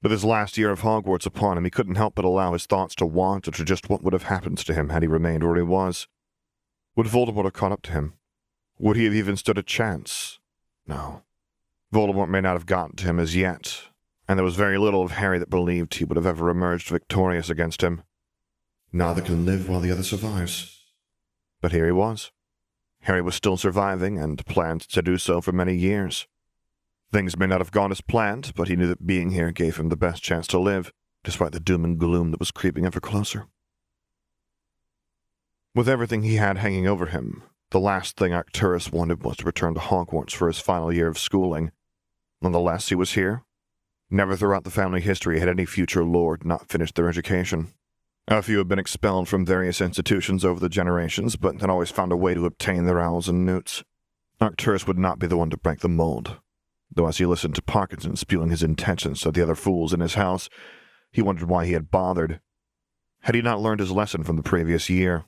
With 0.03 0.13
his 0.13 0.25
last 0.25 0.57
year 0.57 0.71
of 0.71 0.83
Hogwarts 0.83 1.27
upon 1.27 1.59
him, 1.59 1.65
he 1.65 1.71
couldn't 1.71 1.97
help 1.97 2.15
but 2.15 2.25
allow 2.25 2.53
his 2.53 2.67
thoughts 2.67 2.95
to 2.97 3.07
wander 3.07 3.51
to 3.51 3.65
just 3.65 3.89
what 3.89 4.03
would 4.03 4.13
have 4.13 4.25
happened 4.25 4.59
to 4.59 4.75
him 4.75 4.91
had 4.91 5.03
he 5.03 5.09
remained 5.09 5.43
where 5.43 5.57
he 5.57 5.63
was. 5.63 6.07
Would 6.95 7.07
Voldemort 7.07 7.45
have 7.45 7.53
caught 7.53 7.73
up 7.73 7.83
to 7.83 7.93
him? 7.93 8.15
Would 8.79 8.97
he 8.97 9.05
have 9.05 9.15
even 9.15 9.37
stood 9.37 9.59
a 9.59 9.63
chance? 9.63 10.39
No. 10.87 11.23
Voldemort 11.93 12.29
may 12.29 12.41
not 12.41 12.53
have 12.53 12.67
gotten 12.67 12.97
to 12.97 13.05
him 13.05 13.19
as 13.19 13.35
yet, 13.35 13.85
and 14.29 14.39
there 14.39 14.45
was 14.45 14.55
very 14.55 14.79
little 14.79 15.03
of 15.03 15.13
Harry 15.13 15.39
that 15.39 15.51
believed 15.51 15.95
he 15.95 16.05
would 16.05 16.17
have 16.17 16.27
ever 16.27 16.51
emerged 16.51 16.89
victorious 16.89 17.51
against 17.51 17.83
him. 17.83 18.03
Neither 18.93 19.23
can 19.23 19.45
live 19.45 19.69
while 19.69 19.81
the 19.81 19.91
other 19.91 20.03
survives. 20.03 20.85
But 21.61 21.73
here 21.73 21.87
he 21.87 21.93
was. 21.93 22.31
Harry 23.07 23.23
was 23.23 23.37
still 23.37 23.57
surviving 23.57 24.19
and 24.19 24.45
planned 24.47 24.81
to 24.81 25.01
do 25.01 25.17
so 25.17 25.41
for 25.41 25.53
many 25.53 25.77
years. 25.77 26.27
Things 27.13 27.39
may 27.39 27.47
not 27.47 27.61
have 27.61 27.71
gone 27.71 27.93
as 27.93 28.01
planned, 28.01 28.53
but 28.57 28.67
he 28.67 28.75
knew 28.75 28.89
that 28.89 29.07
being 29.07 29.31
here 29.31 29.53
gave 29.53 29.77
him 29.77 29.91
the 29.91 29.97
best 29.97 30.25
chance 30.25 30.49
to 30.49 30.59
live, 30.59 30.93
despite 31.23 31.53
the 31.53 31.61
doom 31.61 31.85
and 31.85 32.01
gloom 32.01 32.33
that 32.33 32.41
was 32.41 32.51
creeping 32.51 32.85
ever 32.85 32.99
closer. 32.99 33.47
With 35.73 35.89
everything 35.89 36.25
he 36.25 36.35
had 36.35 36.59
hanging 36.59 36.89
over 36.89 37.07
him, 37.07 37.45
the 37.71 37.79
last 37.79 38.17
thing 38.17 38.33
Arcturus 38.33 38.91
wanted 38.91 39.23
was 39.23 39.37
to 39.37 39.45
return 39.45 39.75
to 39.75 39.81
Hogwarts 39.81 40.33
for 40.33 40.49
his 40.49 40.59
final 40.59 40.93
year 40.93 41.07
of 41.07 41.17
schooling. 41.17 41.71
Nonetheless, 42.43 42.89
he 42.89 42.97
was 42.97 43.13
here. 43.13 43.45
Never 44.11 44.35
throughout 44.35 44.65
the 44.65 44.71
family 44.71 45.01
history 45.01 45.39
had 45.39 45.49
any 45.49 45.65
future 45.65 46.03
lord 46.03 46.45
not 46.45 46.69
finished 46.69 46.97
their 46.97 47.09
education. 47.09 47.73
A 48.29 48.43
few 48.43 48.59
had 48.59 48.67
been 48.67 48.79
expelled 48.81 49.29
from 49.29 49.47
various 49.47 49.81
institutions 49.81 50.45
over 50.45 50.59
the 50.59 50.69
generations, 50.69 51.37
but 51.37 51.61
had 51.61 51.71
always 51.71 51.93
found 51.93 52.11
a 52.11 52.17
way 52.17 52.35
to 52.35 52.45
obtain 52.45 52.85
their 52.85 53.01
owls 53.01 53.29
and 53.29 53.47
newts. 53.47 53.85
Arcturus 54.41 54.87
would 54.87 54.99
not 54.99 55.21
be 55.21 55.29
the 55.29 55.37
one 55.37 55.49
to 55.51 55.57
break 55.57 55.79
the 55.79 55.89
mold, 55.89 56.41
though 56.93 57.07
as 57.07 57.19
he 57.19 57.27
listened 57.27 57.55
to 57.55 57.63
Parkinson 57.63 58.17
spewing 58.17 58.51
his 58.51 58.65
intentions 58.65 59.21
to 59.21 59.31
the 59.31 59.43
other 59.43 59.55
fools 59.55 59.93
in 59.93 60.01
his 60.01 60.15
house, 60.15 60.49
He 61.13 61.23
wondered 61.23 61.49
why 61.49 61.67
he 61.67 61.73
had 61.73 61.91
bothered. 61.91 62.41
Had 63.23 63.35
he 63.35 63.43
not 63.43 63.61
learned 63.61 63.81
his 63.81 63.91
lesson 63.91 64.23
from 64.23 64.37
the 64.37 64.43
previous 64.43 64.91
year? 64.91 65.25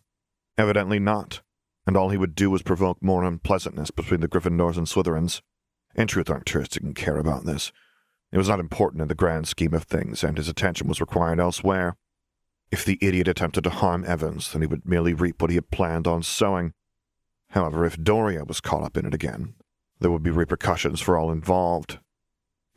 Evidently 0.58 0.98
not, 0.98 1.40
and 1.86 1.96
all 1.96 2.10
he 2.10 2.18
would 2.18 2.34
do 2.34 2.50
was 2.50 2.62
provoke 2.62 3.02
more 3.02 3.24
unpleasantness 3.24 3.90
between 3.90 4.20
the 4.20 4.28
Gryffindors 4.28 4.76
and 4.76 4.86
Slytherins. 4.86 5.40
In 5.94 6.06
truth, 6.06 6.28
Arcturus 6.28 6.68
didn't 6.68 6.94
care 6.94 7.16
about 7.16 7.44
this. 7.44 7.72
It 8.32 8.38
was 8.38 8.48
not 8.48 8.60
important 8.60 9.00
in 9.00 9.08
the 9.08 9.14
grand 9.14 9.48
scheme 9.48 9.72
of 9.72 9.84
things, 9.84 10.22
and 10.22 10.36
his 10.36 10.48
attention 10.48 10.88
was 10.88 11.00
required 11.00 11.40
elsewhere. 11.40 11.96
If 12.70 12.84
the 12.84 12.98
idiot 13.00 13.28
attempted 13.28 13.64
to 13.64 13.70
harm 13.70 14.04
Evans, 14.06 14.52
then 14.52 14.62
he 14.62 14.68
would 14.68 14.86
merely 14.86 15.14
reap 15.14 15.40
what 15.40 15.50
he 15.50 15.56
had 15.56 15.70
planned 15.70 16.06
on 16.06 16.22
sowing. 16.22 16.74
However, 17.50 17.84
if 17.86 17.96
Doria 17.96 18.44
was 18.44 18.60
caught 18.60 18.82
up 18.82 18.96
in 18.96 19.06
it 19.06 19.14
again, 19.14 19.54
there 20.00 20.10
would 20.10 20.22
be 20.22 20.30
repercussions 20.30 21.00
for 21.00 21.16
all 21.16 21.32
involved. 21.32 21.98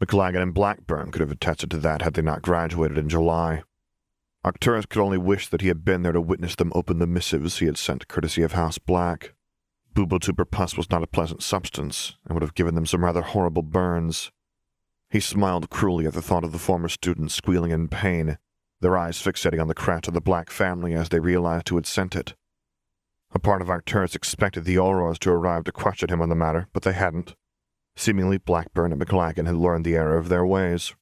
McLaggen 0.01 0.41
and 0.41 0.53
Blackburn 0.53 1.11
could 1.11 1.21
have 1.21 1.31
attested 1.31 1.69
to 1.71 1.77
that 1.77 2.01
had 2.01 2.13
they 2.13 2.21
not 2.21 2.41
graduated 2.41 2.97
in 2.97 3.09
July. 3.09 3.63
Arcturus 4.43 4.87
could 4.87 5.01
only 5.01 5.19
wish 5.19 5.47
that 5.49 5.61
he 5.61 5.67
had 5.67 5.85
been 5.85 6.01
there 6.01 6.13
to 6.13 6.21
witness 6.21 6.55
them 6.55 6.71
open 6.73 6.97
the 6.97 7.05
missives 7.05 7.59
he 7.59 7.67
had 7.67 7.77
sent 7.77 8.07
courtesy 8.07 8.41
of 8.41 8.53
House 8.53 8.79
Black. 8.79 9.35
Bubotuber 9.93 10.49
pus 10.49 10.75
was 10.75 10.89
not 10.89 11.03
a 11.03 11.07
pleasant 11.07 11.43
substance, 11.43 12.15
and 12.25 12.33
would 12.33 12.41
have 12.41 12.55
given 12.55 12.73
them 12.73 12.85
some 12.85 13.03
rather 13.03 13.21
horrible 13.21 13.61
burns. 13.61 14.31
He 15.09 15.19
smiled 15.19 15.69
cruelly 15.69 16.07
at 16.07 16.13
the 16.13 16.21
thought 16.21 16.45
of 16.45 16.53
the 16.53 16.57
former 16.57 16.87
students 16.87 17.35
squealing 17.35 17.71
in 17.71 17.89
pain, 17.89 18.37
their 18.81 18.97
eyes 18.97 19.21
fixating 19.21 19.61
on 19.61 19.67
the 19.67 19.73
craft 19.73 20.07
of 20.07 20.13
the 20.13 20.21
Black 20.21 20.49
family 20.49 20.93
as 20.93 21.09
they 21.09 21.19
realized 21.19 21.69
who 21.69 21.75
had 21.75 21.85
sent 21.85 22.15
it. 22.15 22.33
A 23.33 23.39
part 23.39 23.61
of 23.61 23.69
Arcturus 23.69 24.15
expected 24.15 24.65
the 24.65 24.75
Aurors 24.75 25.17
to 25.19 25.31
arrive 25.31 25.63
to 25.63 25.71
question 25.71 26.09
him 26.09 26.21
on 26.21 26.29
the 26.29 26.35
matter, 26.35 26.67
but 26.73 26.83
they 26.83 26.93
hadn't. 26.93 27.35
Seemingly, 27.95 28.37
Blackburn 28.37 28.91
and 28.91 29.01
McLaggen 29.01 29.45
had 29.45 29.55
learned 29.55 29.85
the 29.85 29.95
error 29.95 30.17
of 30.17 30.27
their 30.27 30.45
ways. 30.45 30.93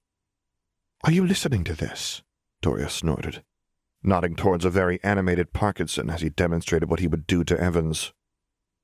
Are 1.04 1.12
you 1.12 1.26
listening 1.26 1.64
to 1.64 1.74
this? 1.74 2.22
Doria 2.62 2.90
snorted, 2.90 3.44
nodding 4.04 4.36
towards 4.36 4.66
a 4.66 4.70
very 4.70 5.00
animated 5.02 5.54
Parkinson 5.54 6.10
as 6.10 6.22
he 6.22 6.30
demonstrated 6.30 6.90
what 6.90 7.00
he 7.00 7.08
would 7.08 7.26
do 7.26 7.44
to 7.46 7.60
Evans. 7.60 8.12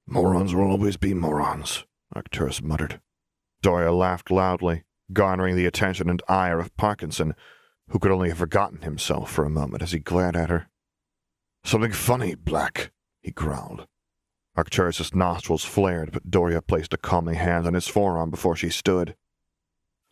Morons 0.07 0.55
will 0.55 0.69
always 0.69 0.97
be 0.97 1.13
morons, 1.13 1.85
Arcturus 2.13 2.61
muttered. 2.61 3.01
Doria 3.61 3.91
laughed 3.91 4.31
loudly, 4.31 4.83
garnering 5.11 5.55
the 5.55 5.65
attention 5.65 6.09
and 6.09 6.21
ire 6.27 6.59
of 6.59 6.75
Parkinson, 6.77 7.35
who 7.89 7.99
could 7.99 8.11
only 8.11 8.29
have 8.29 8.37
forgotten 8.37 8.81
himself 8.81 9.31
for 9.31 9.45
a 9.45 9.49
moment 9.49 9.83
as 9.83 9.91
he 9.91 9.99
glared 9.99 10.35
at 10.35 10.49
her. 10.49 10.67
Something 11.63 11.91
funny, 11.91 12.35
Black, 12.35 12.91
he 13.21 13.31
growled. 13.31 13.87
Arcturus's 14.57 15.13
nostrils 15.13 15.65
flared, 15.65 16.11
but 16.11 16.31
Doria 16.31 16.61
placed 16.61 16.93
a 16.93 16.97
calming 16.97 17.35
hand 17.35 17.67
on 17.67 17.73
his 17.73 17.87
forearm 17.87 18.29
before 18.29 18.55
she 18.55 18.69
stood. 18.69 19.15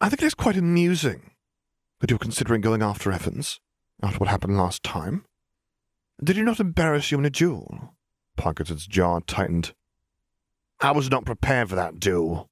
I 0.02 0.10
think 0.10 0.22
it 0.22 0.26
is 0.26 0.34
quite 0.34 0.58
amusing 0.58 1.32
that 2.00 2.10
you 2.10 2.16
were 2.16 2.20
considering 2.20 2.62
going 2.62 2.82
after 2.82 3.12
Evans 3.12 3.62
after 4.02 4.20
what 4.20 4.30
happened 4.30 4.58
last 4.58 4.84
time. 4.84 5.26
Did 6.22 6.36
he 6.36 6.42
not 6.42 6.60
embarrass 6.60 7.12
you 7.12 7.20
in 7.20 7.26
a 7.26 7.30
duel? 7.30 7.96
Parkinson's 8.36 8.88
jaw 8.88 9.20
tightened. 9.26 9.74
I 10.80 10.92
was 10.92 11.10
not 11.10 11.26
prepared 11.26 11.70
for 11.70 11.76
that 11.76 12.00
duel. 12.00 12.50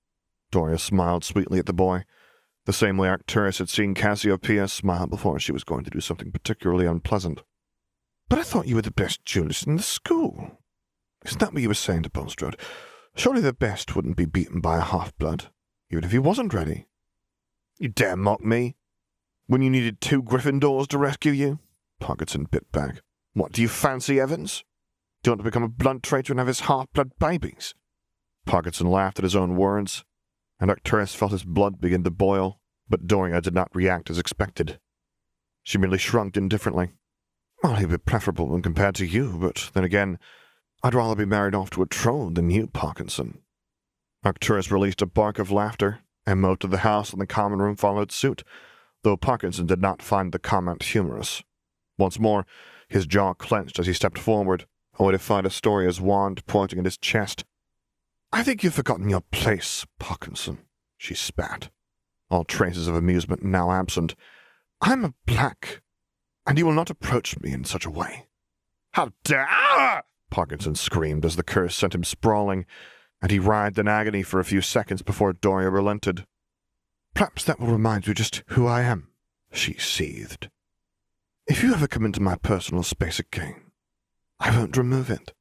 Doria 0.52 0.78
smiled 0.78 1.26
sweetly 1.26 1.60
at 1.60 1.66
the 1.66 1.74
boy, 1.74 2.04
the 2.66 2.74
same 2.74 2.98
way 2.98 3.10
Arcturus 3.10 3.58
had 3.58 3.70
seen 3.70 3.94
Cassiopeia 3.94 4.68
smile 4.68 5.08
before 5.08 5.40
she 5.40 5.52
was 5.52 5.64
going 5.64 5.84
to 5.84 5.90
do 5.90 6.00
something 6.00 6.32
particularly 6.32 6.86
unpleasant. 6.86 7.42
But 8.30 8.40
I 8.40 8.44
thought 8.44 8.68
you 8.68 8.76
were 8.76 8.82
the 8.82 8.92
best 8.92 9.26
duelist 9.26 9.68
in 9.68 9.78
the 9.78 9.84
school. 9.84 10.60
Isn't 11.26 11.40
that 11.40 11.54
what 11.54 11.62
you 11.62 11.68
were 11.68 11.74
saying 11.74 12.04
to 12.04 12.10
Bulstrode? 12.10 12.60
Surely 13.16 13.42
the 13.42 13.54
best 13.54 13.96
wouldn't 13.96 14.16
be 14.16 14.26
beaten 14.26 14.62
by 14.62 14.78
a 14.78 14.82
half-blood, 14.82 15.50
even 15.92 16.04
if 16.04 16.12
he 16.12 16.20
wasn't 16.20 16.54
ready. 16.54 16.86
You 17.78 17.90
dare 17.90 18.16
mock 18.16 18.44
me? 18.44 18.76
When 19.48 19.62
you 19.62 19.70
needed 19.70 20.00
two 20.00 20.24
Gryffindors 20.24 20.88
to 20.90 20.98
rescue 20.98 21.32
you? 21.32 21.60
Parkinson 22.00 22.46
bit 22.50 22.72
back. 22.72 23.02
What, 23.34 23.52
do 23.52 23.62
you 23.62 23.68
fancy 23.68 24.20
Evans? 24.20 24.64
Do 25.24 25.30
you 25.30 25.32
want 25.34 25.42
to 25.42 25.46
become 25.46 25.64
a 25.64 25.68
blood 25.68 26.04
traitor 26.04 26.32
and 26.32 26.40
have 26.40 26.48
his 26.48 26.62
half-blood 26.62 27.12
babies? 27.20 27.76
Parkinson 28.46 28.90
laughed 28.90 29.20
at 29.20 29.24
his 29.24 29.36
own 29.36 29.56
words, 29.56 30.04
and 30.62 30.70
Arcturus 30.70 31.16
felt 31.16 31.32
his 31.32 31.44
blood 31.44 31.82
begin 31.82 32.04
to 32.04 32.12
boil, 32.12 32.60
but 32.88 33.08
Doria 33.08 33.42
did 33.42 33.56
not 33.56 33.76
react 33.76 34.10
as 34.12 34.20
expected. 34.20 34.80
She 35.64 35.78
merely 35.78 35.98
shrugged 35.98 36.38
indifferently. 36.38 36.92
Well, 37.64 37.76
he'd 37.76 37.90
be 37.90 37.98
preferable 37.98 38.48
when 38.48 38.62
compared 38.62 38.96
to 38.96 39.06
you, 39.06 39.38
but 39.40 39.72
then 39.74 39.84
again, 39.84 40.20
I'd 40.84 40.96
rather 40.96 41.16
be 41.16 41.26
married 41.26 41.56
off 41.56 41.70
to 41.72 41.82
a 41.82 41.88
troll 41.88 42.30
than 42.30 42.50
you, 42.50 42.68
Parkinson. 42.68 43.40
Arcturus 44.24 44.72
released 44.72 45.02
a 45.02 45.08
bark 45.08 45.40
of 45.40 45.52
laughter, 45.52 46.00
and 46.26 46.40
most 46.40 46.64
of 46.64 46.72
the 46.72 46.80
house 46.80 47.12
and 47.12 47.22
the 47.22 47.28
common 47.28 47.60
room 47.60 47.76
followed 47.76 48.12
suit, 48.12 48.44
though 49.04 49.18
Parkinson 49.18 49.66
did 49.66 49.82
not 49.82 50.02
find 50.02 50.32
the 50.32 50.40
comment 50.40 50.84
humorous. 50.84 51.44
Once 51.98 52.20
more, 52.20 52.46
his 52.88 53.08
jaw 53.08 53.34
clenched 53.34 53.80
as 53.80 53.88
he 53.88 53.94
stepped 53.94 54.20
forward, 54.20 54.66
only 55.00 55.14
to 55.14 55.20
find 55.20 55.46
Astoria's 55.46 56.02
wand 56.02 56.46
pointing 56.46 56.78
at 56.80 56.86
his 56.86 56.98
chest. 56.98 57.46
I 58.34 58.44
think 58.44 58.64
you've 58.64 58.74
forgotten 58.74 59.10
your 59.10 59.22
place, 59.22 59.86
Parkinson, 60.00 60.60
she 60.98 61.14
spat, 61.14 61.70
all 62.30 62.46
traces 62.46 62.88
of 62.88 62.96
amusement 62.96 63.44
now 63.44 63.72
absent. 63.72 64.16
I'm 64.80 65.04
a 65.04 65.14
black, 65.26 65.82
and 66.48 66.58
you 66.58 66.66
will 66.66 66.74
not 66.74 66.90
approach 66.90 67.38
me 67.40 67.52
in 67.52 67.66
such 67.66 67.86
a 67.86 67.92
way. 67.92 68.28
How 68.94 69.12
dare! 69.24 70.04
Parkinson 70.30 70.76
screamed 70.76 71.26
as 71.26 71.36
the 71.36 71.44
curse 71.44 71.76
sent 71.76 71.94
him 71.94 72.06
sprawling, 72.06 72.66
and 73.22 73.32
he 73.32 73.40
writhed 73.40 73.78
in 73.78 73.88
agony 73.88 74.24
for 74.24 74.40
a 74.40 74.46
few 74.46 74.62
seconds 74.62 75.02
before 75.02 75.34
Doria 75.34 75.70
relented. 75.70 76.26
Perhaps 77.14 77.44
that 77.44 77.60
will 77.60 77.68
remind 77.68 78.08
you 78.08 78.14
just 78.14 78.44
who 78.48 78.66
I 78.66 78.82
am, 78.82 79.10
she 79.52 79.74
seethed. 79.74 80.50
If 81.48 81.62
you 81.62 81.74
ever 81.74 81.88
come 81.88 82.06
into 82.06 82.22
my 82.22 82.36
personal 82.36 82.84
space 82.84 83.20
again, 83.20 83.72
I 84.40 84.58
won't 84.58 84.78
remove 84.78 85.10
it. 85.10 85.34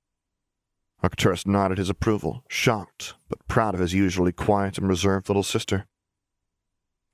Arcturus 1.02 1.47
nodded 1.47 1.78
his 1.78 1.88
approval, 1.88 2.45
shocked, 2.49 3.14
but 3.28 3.47
proud 3.49 3.75
of 3.75 3.80
his 3.80 3.95
usually 3.95 4.33
quiet 4.33 4.76
and 4.76 4.88
reserved 4.88 5.28
little 5.28 5.42
sister. 5.42 5.87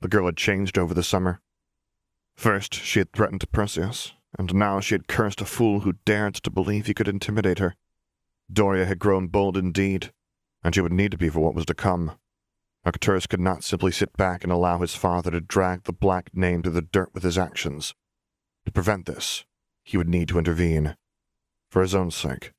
The 0.01 0.09
girl 0.09 0.27
had 0.27 0.37
changed 0.37 0.77
over 0.77 0.93
the 0.93 1.03
summer. 1.03 1.41
First, 2.37 2.75
she 2.75 2.99
had 2.99 3.13
threatened 3.13 3.51
Perseus, 3.53 4.13
and 4.39 4.55
now 4.55 4.81
she 4.81 4.95
had 4.95 5.09
cursed 5.09 5.41
a 5.41 5.47
fool 5.47 5.81
who 5.81 5.95
dared 6.05 6.35
to 6.35 6.51
believe 6.51 6.87
he 6.87 6.95
could 6.95 7.09
intimidate 7.09 7.61
her. 7.61 7.77
Doria 8.53 8.87
had 8.87 8.99
grown 8.99 9.29
bold 9.29 9.57
indeed, 9.57 10.13
and 10.63 10.75
she 10.75 10.81
would 10.81 10.93
need 10.93 11.13
to 11.13 11.19
be 11.19 11.29
for 11.29 11.41
what 11.41 11.55
was 11.55 11.67
to 11.67 11.75
come. 11.75 12.19
Arcturus 12.85 13.27
could 13.27 13.41
not 13.41 13.65
simply 13.65 13.91
sit 13.91 14.17
back 14.17 14.43
and 14.45 14.53
allow 14.53 14.79
his 14.79 14.95
father 14.95 15.31
to 15.31 15.41
drag 15.41 15.85
the 15.85 15.93
black 15.93 16.31
name 16.35 16.63
to 16.63 16.71
the 16.71 16.83
dirt 16.83 17.11
with 17.15 17.23
his 17.23 17.39
actions. 17.39 17.95
To 18.65 18.73
prevent 18.73 19.07
this, 19.07 19.45
he 19.83 19.97
would 19.97 20.09
need 20.09 20.29
to 20.29 20.39
intervene. 20.39 20.97
For 21.71 21.83
his 21.83 21.95
own 21.95 22.11
sake, 22.11 22.53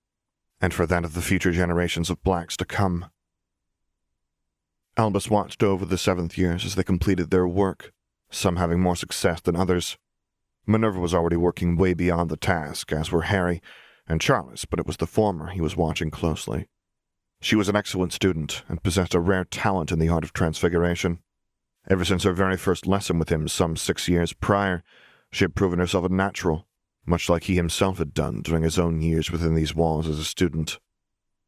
and 0.61 0.73
for 0.73 0.85
that 0.85 1.05
of 1.05 1.13
the 1.13 1.21
future 1.21 1.51
generations 1.51 2.09
of 2.09 2.23
blacks 2.23 2.57
to 2.57 2.65
come. 2.65 3.05
Albus 4.97 5.29
watched 5.29 5.61
over 5.61 5.85
the 5.85 5.97
seventh 5.97 6.37
years 6.37 6.65
as 6.65 6.75
they 6.75 6.83
completed 6.83 7.29
their 7.29 7.47
work, 7.47 7.93
some 8.31 8.55
having 8.55 8.79
more 8.79 8.95
success 8.95 9.39
than 9.41 9.55
others. 9.55 9.97
Minerva 10.65 10.99
was 10.99 11.13
already 11.13 11.37
working 11.37 11.77
way 11.77 11.93
beyond 11.93 12.29
the 12.29 12.37
task, 12.37 12.91
as 12.91 13.11
were 13.11 13.23
Harry 13.23 13.61
and 14.07 14.19
Charles, 14.19 14.65
but 14.65 14.79
it 14.79 14.87
was 14.87 14.97
the 14.97 15.05
former 15.05 15.49
he 15.49 15.61
was 15.61 15.77
watching 15.77 16.09
closely. 16.09 16.67
She 17.39 17.55
was 17.55 17.69
an 17.69 17.75
excellent 17.75 18.11
student 18.11 18.63
and 18.67 18.81
possessed 18.81 19.13
a 19.13 19.19
rare 19.19 19.45
talent 19.45 19.91
in 19.91 19.99
the 19.99 20.09
art 20.09 20.23
of 20.23 20.33
transfiguration. 20.33 21.19
Ever 21.89 22.03
since 22.03 22.23
her 22.23 22.33
very 22.33 22.57
first 22.57 22.87
lesson 22.87 23.19
with 23.19 23.29
him 23.29 23.47
some 23.47 23.77
six 23.77 24.09
years 24.09 24.33
prior, 24.33 24.83
she 25.31 25.43
had 25.43 25.55
proven 25.55 25.79
herself 25.79 26.05
a 26.05 26.09
natural, 26.09 26.67
much 27.07 27.29
like 27.29 27.45
he 27.45 27.55
himself 27.55 27.97
had 27.97 28.13
done 28.13 28.41
during 28.41 28.63
his 28.63 28.77
own 28.77 29.01
years 29.01 29.31
within 29.31 29.55
these 29.55 29.73
walls 29.73 30.07
as 30.07 30.19
a 30.19 30.25
student. 30.25 30.79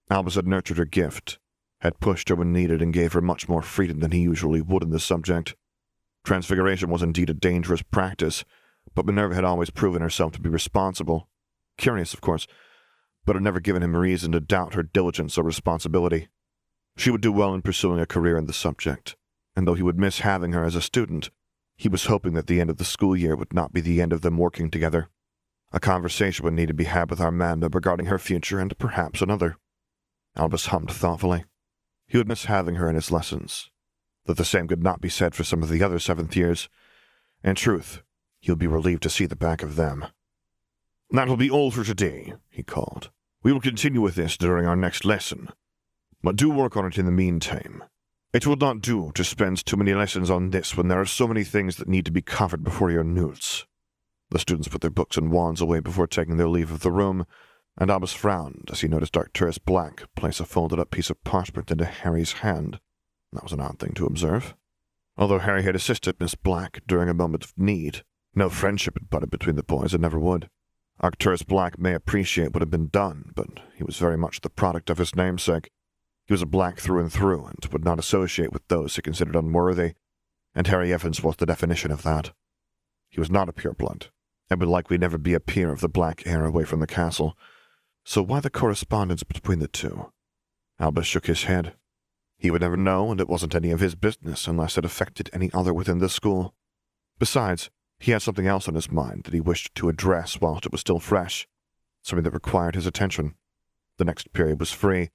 Albus 0.10 0.36
had 0.36 0.48
nurtured 0.48 0.78
her 0.78 0.86
gift, 0.86 1.38
had 1.82 2.00
pushed 2.00 2.30
her 2.30 2.36
when 2.36 2.54
needed, 2.54 2.82
and 2.82 2.94
gave 2.94 3.14
her 3.14 3.22
much 3.22 3.48
more 3.50 3.62
freedom 3.62 4.00
than 4.00 4.12
he 4.12 4.22
usually 4.22 4.62
would 4.62 4.84
in 4.84 4.90
this 4.90 5.04
subject. 5.04 5.56
Transfiguration 6.24 6.90
was 6.90 7.04
indeed 7.04 7.30
a 7.30 7.34
dangerous 7.34 7.82
practice, 7.82 8.44
but 8.96 9.06
Minerva 9.06 9.36
had 9.36 9.44
always 9.44 9.70
proven 9.70 10.02
herself 10.02 10.32
to 10.34 10.42
be 10.42 10.50
responsible. 10.50 11.30
Curious, 11.78 12.14
of 12.14 12.22
course, 12.22 12.48
but 13.26 13.36
had 13.36 13.44
never 13.44 13.60
given 13.60 13.84
him 13.84 13.96
reason 13.96 14.32
to 14.32 14.40
doubt 14.40 14.74
her 14.74 14.84
diligence 14.84 15.38
or 15.38 15.44
responsibility. 15.44 16.30
She 16.98 17.12
would 17.12 17.22
do 17.22 17.32
well 17.32 17.54
in 17.54 17.62
pursuing 17.62 18.00
a 18.00 18.06
career 18.06 18.38
in 18.38 18.46
the 18.46 18.54
subject, 18.54 19.16
and 19.56 19.68
though 19.68 19.76
he 19.76 19.84
would 19.84 20.00
miss 20.00 20.20
having 20.20 20.54
her 20.54 20.64
as 20.64 20.76
a 20.76 20.82
student, 20.82 21.30
he 21.78 21.88
was 21.88 22.06
hoping 22.06 22.34
that 22.34 22.48
the 22.48 22.60
end 22.60 22.70
of 22.70 22.78
the 22.78 22.86
school 22.86 23.16
year 23.16 23.36
would 23.36 23.54
not 23.54 23.72
be 23.72 23.80
the 23.80 24.02
end 24.02 24.12
of 24.12 24.22
them 24.22 24.38
working 24.38 24.70
together. 24.70 25.10
A 25.72 25.80
conversation 25.80 26.44
would 26.46 26.54
need 26.54 26.68
to 26.68 26.74
be 26.74 26.86
had 26.86 27.10
with 27.10 27.22
Armando 27.22 27.70
regarding 27.72 28.08
her 28.08 28.18
future 28.18 28.60
and 28.60 28.76
perhaps 28.78 29.22
another. 29.22 29.58
Albus 30.36 30.68
hummed 30.68 30.92
thoughtfully. 30.92 31.46
He 32.08 32.18
would 32.18 32.28
miss 32.28 32.46
having 32.46 32.76
her 32.76 32.90
in 32.90 32.96
his 32.96 33.12
lessons, 33.12 33.70
though 34.26 34.34
the 34.34 34.46
same 34.46 34.68
could 34.68 34.82
not 34.82 35.02
be 35.02 35.10
said 35.10 35.36
for 35.36 35.44
some 35.44 35.62
of 35.62 35.70
the 35.70 35.84
other 35.84 36.00
seventh 36.00 36.36
years. 36.36 36.70
In 37.44 37.54
truth, 37.56 38.02
he 38.40 38.52
would 38.52 38.60
be 38.60 38.68
relieved 38.68 39.04
to 39.04 39.10
see 39.10 39.28
the 39.28 39.36
back 39.36 39.62
of 39.62 39.76
them. 39.76 40.08
That 41.12 41.28
will 41.28 41.38
be 41.38 41.50
all 41.50 41.70
for 41.70 41.84
today, 41.84 42.34
he 42.50 42.64
called. 42.64 43.12
We 43.44 43.54
will 43.54 43.62
continue 43.62 44.02
with 44.02 44.16
this 44.16 44.38
during 44.38 44.66
our 44.66 44.76
next 44.76 45.06
lesson. 45.06 45.50
But 46.24 46.36
do 46.36 46.50
work 46.50 46.76
on 46.76 46.86
it 46.86 46.98
in 46.98 47.06
the 47.06 47.12
meantime. 47.12 47.84
It 48.34 48.46
will 48.46 48.58
not 48.58 48.82
do 48.82 49.12
to 49.16 49.24
spend 49.24 49.66
too 49.66 49.78
many 49.78 49.94
lessons 49.94 50.30
on 50.30 50.50
this 50.50 50.76
when 50.76 50.88
there 50.88 51.00
are 51.00 51.06
so 51.06 51.28
many 51.28 51.44
things 51.44 51.78
that 51.78 51.88
need 51.88 52.06
to 52.06 52.12
be 52.12 52.22
covered 52.22 52.64
before 52.64 52.92
your 52.92 53.04
notes. 53.04 53.66
The 54.32 54.40
students 54.40 54.68
put 54.68 54.82
their 54.82 54.92
books 54.92 55.18
and 55.18 55.32
wands 55.32 55.60
away 55.60 55.80
before 55.80 56.08
taking 56.08 56.38
their 56.38 56.48
leave 56.48 56.72
of 56.72 56.82
the 56.82 56.92
room, 56.92 57.26
and 57.78 57.90
Albus 57.90 58.14
frowned 58.14 58.70
as 58.72 58.82
he 58.82 58.88
noticed 58.88 59.18
Arcturus 59.18 59.58
Black 59.58 60.04
place 60.16 60.40
a 60.40 60.46
folded 60.46 60.80
up 60.80 60.92
piece 60.92 61.10
of 61.10 61.24
parchment 61.24 61.72
into 61.72 61.86
Harry's 61.86 62.34
hand. 62.34 62.80
That 63.34 63.44
was 63.44 63.54
an 63.54 63.62
odd 63.62 63.80
thing 63.80 63.94
to 63.94 64.06
observe. 64.06 64.54
Although 65.18 65.40
Harry 65.40 65.64
had 65.64 65.76
assisted 65.76 66.20
Miss 66.20 66.36
Black 66.36 66.82
during 66.88 67.10
a 67.10 67.14
moment 67.14 67.44
of 67.44 67.54
need, 67.58 68.04
no 68.36 68.50
friendship 68.50 68.96
had 68.96 69.10
budded 69.10 69.32
between 69.32 69.56
the 69.56 69.64
boys 69.64 69.94
and 69.94 70.02
never 70.02 70.20
would. 70.20 70.50
Arcturus 71.00 71.44
Black 71.44 71.80
may 71.80 71.94
appreciate 71.94 72.54
what 72.54 72.62
had 72.62 72.70
been 72.70 72.88
done, 72.88 73.32
but 73.36 73.48
he 73.76 73.84
was 73.84 73.98
very 73.98 74.18
much 74.18 74.42
the 74.42 74.50
product 74.50 74.90
of 74.90 74.98
his 74.98 75.16
namesake. 75.16 75.72
He 76.26 76.34
was 76.34 76.42
a 76.42 76.46
black 76.46 76.78
through 76.80 77.00
and 77.00 77.12
through, 77.12 77.46
and 77.46 77.74
would 77.74 77.84
not 77.84 77.98
associate 77.98 78.52
with 78.52 78.68
those 78.68 78.96
he 78.96 79.02
considered 79.02 79.36
unworthy, 79.36 79.94
and 80.54 80.68
Harry 80.68 80.94
Evans 80.94 81.24
was 81.24 81.38
the 81.38 81.46
definition 81.46 81.90
of 81.90 82.04
that. 82.04 82.34
He 83.10 83.20
was 83.20 83.32
not 83.32 83.50
a 83.50 83.54
pureblood, 83.54 84.10
and 84.50 84.60
would 84.60 84.70
likely 84.70 84.98
never 84.98 85.18
be 85.18 85.34
a 85.34 85.40
peer 85.40 85.72
of 85.72 85.82
the 85.82 85.90
Black 85.90 86.24
heir 86.26 86.46
away 86.46 86.64
from 86.64 86.80
the 86.80 86.88
castle. 86.88 87.38
So 88.04 88.22
why 88.22 88.40
the 88.40 88.50
correspondence 88.50 89.24
between 89.24 89.60
the 89.60 89.68
two? 89.68 90.12
Albus 90.80 91.06
shook 91.06 91.28
his 91.28 91.44
head. 91.44 91.74
He 92.38 92.50
would 92.50 92.62
never 92.62 92.78
know, 92.78 93.12
and 93.12 93.20
it 93.20 93.28
wasn't 93.28 93.54
any 93.54 93.72
of 93.72 93.82
his 93.82 93.96
business 93.96 94.48
unless 94.48 94.78
it 94.78 94.86
affected 94.86 95.30
any 95.34 95.52
other 95.54 95.74
within 95.74 96.00
the 96.00 96.10
school. 96.10 96.56
Besides, 97.20 97.70
he 98.00 98.14
had 98.14 98.22
something 98.22 98.48
else 98.48 98.68
on 98.68 98.76
his 98.76 98.90
mind 98.90 99.26
that 99.26 99.34
he 99.34 99.42
wished 99.42 99.76
to 99.76 99.90
address 99.90 100.40
whilst 100.40 100.66
it 100.66 100.72
was 100.72 100.82
still 100.82 101.00
fresh, 101.00 101.48
something 102.02 102.24
that 102.24 102.32
required 102.32 102.76
his 102.76 102.88
attention. 102.88 103.36
The 103.98 104.06
next 104.06 104.32
period 104.32 104.60
was 104.60 104.72
free, 104.72 105.10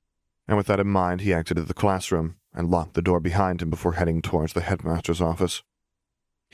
and 0.47 0.59
with 0.59 0.67
that 0.67 0.81
in 0.81 0.89
mind, 0.89 1.23
he 1.23 1.33
exited 1.33 1.67
the 1.67 1.75
classroom 1.75 2.37
and 2.53 2.71
locked 2.71 2.93
the 2.93 3.03
door 3.03 3.21
behind 3.21 3.63
him 3.63 3.71
before 3.71 3.95
heading 3.95 4.21
towards 4.21 4.53
the 4.53 4.61
headmaster's 4.61 5.23
office. 5.23 5.63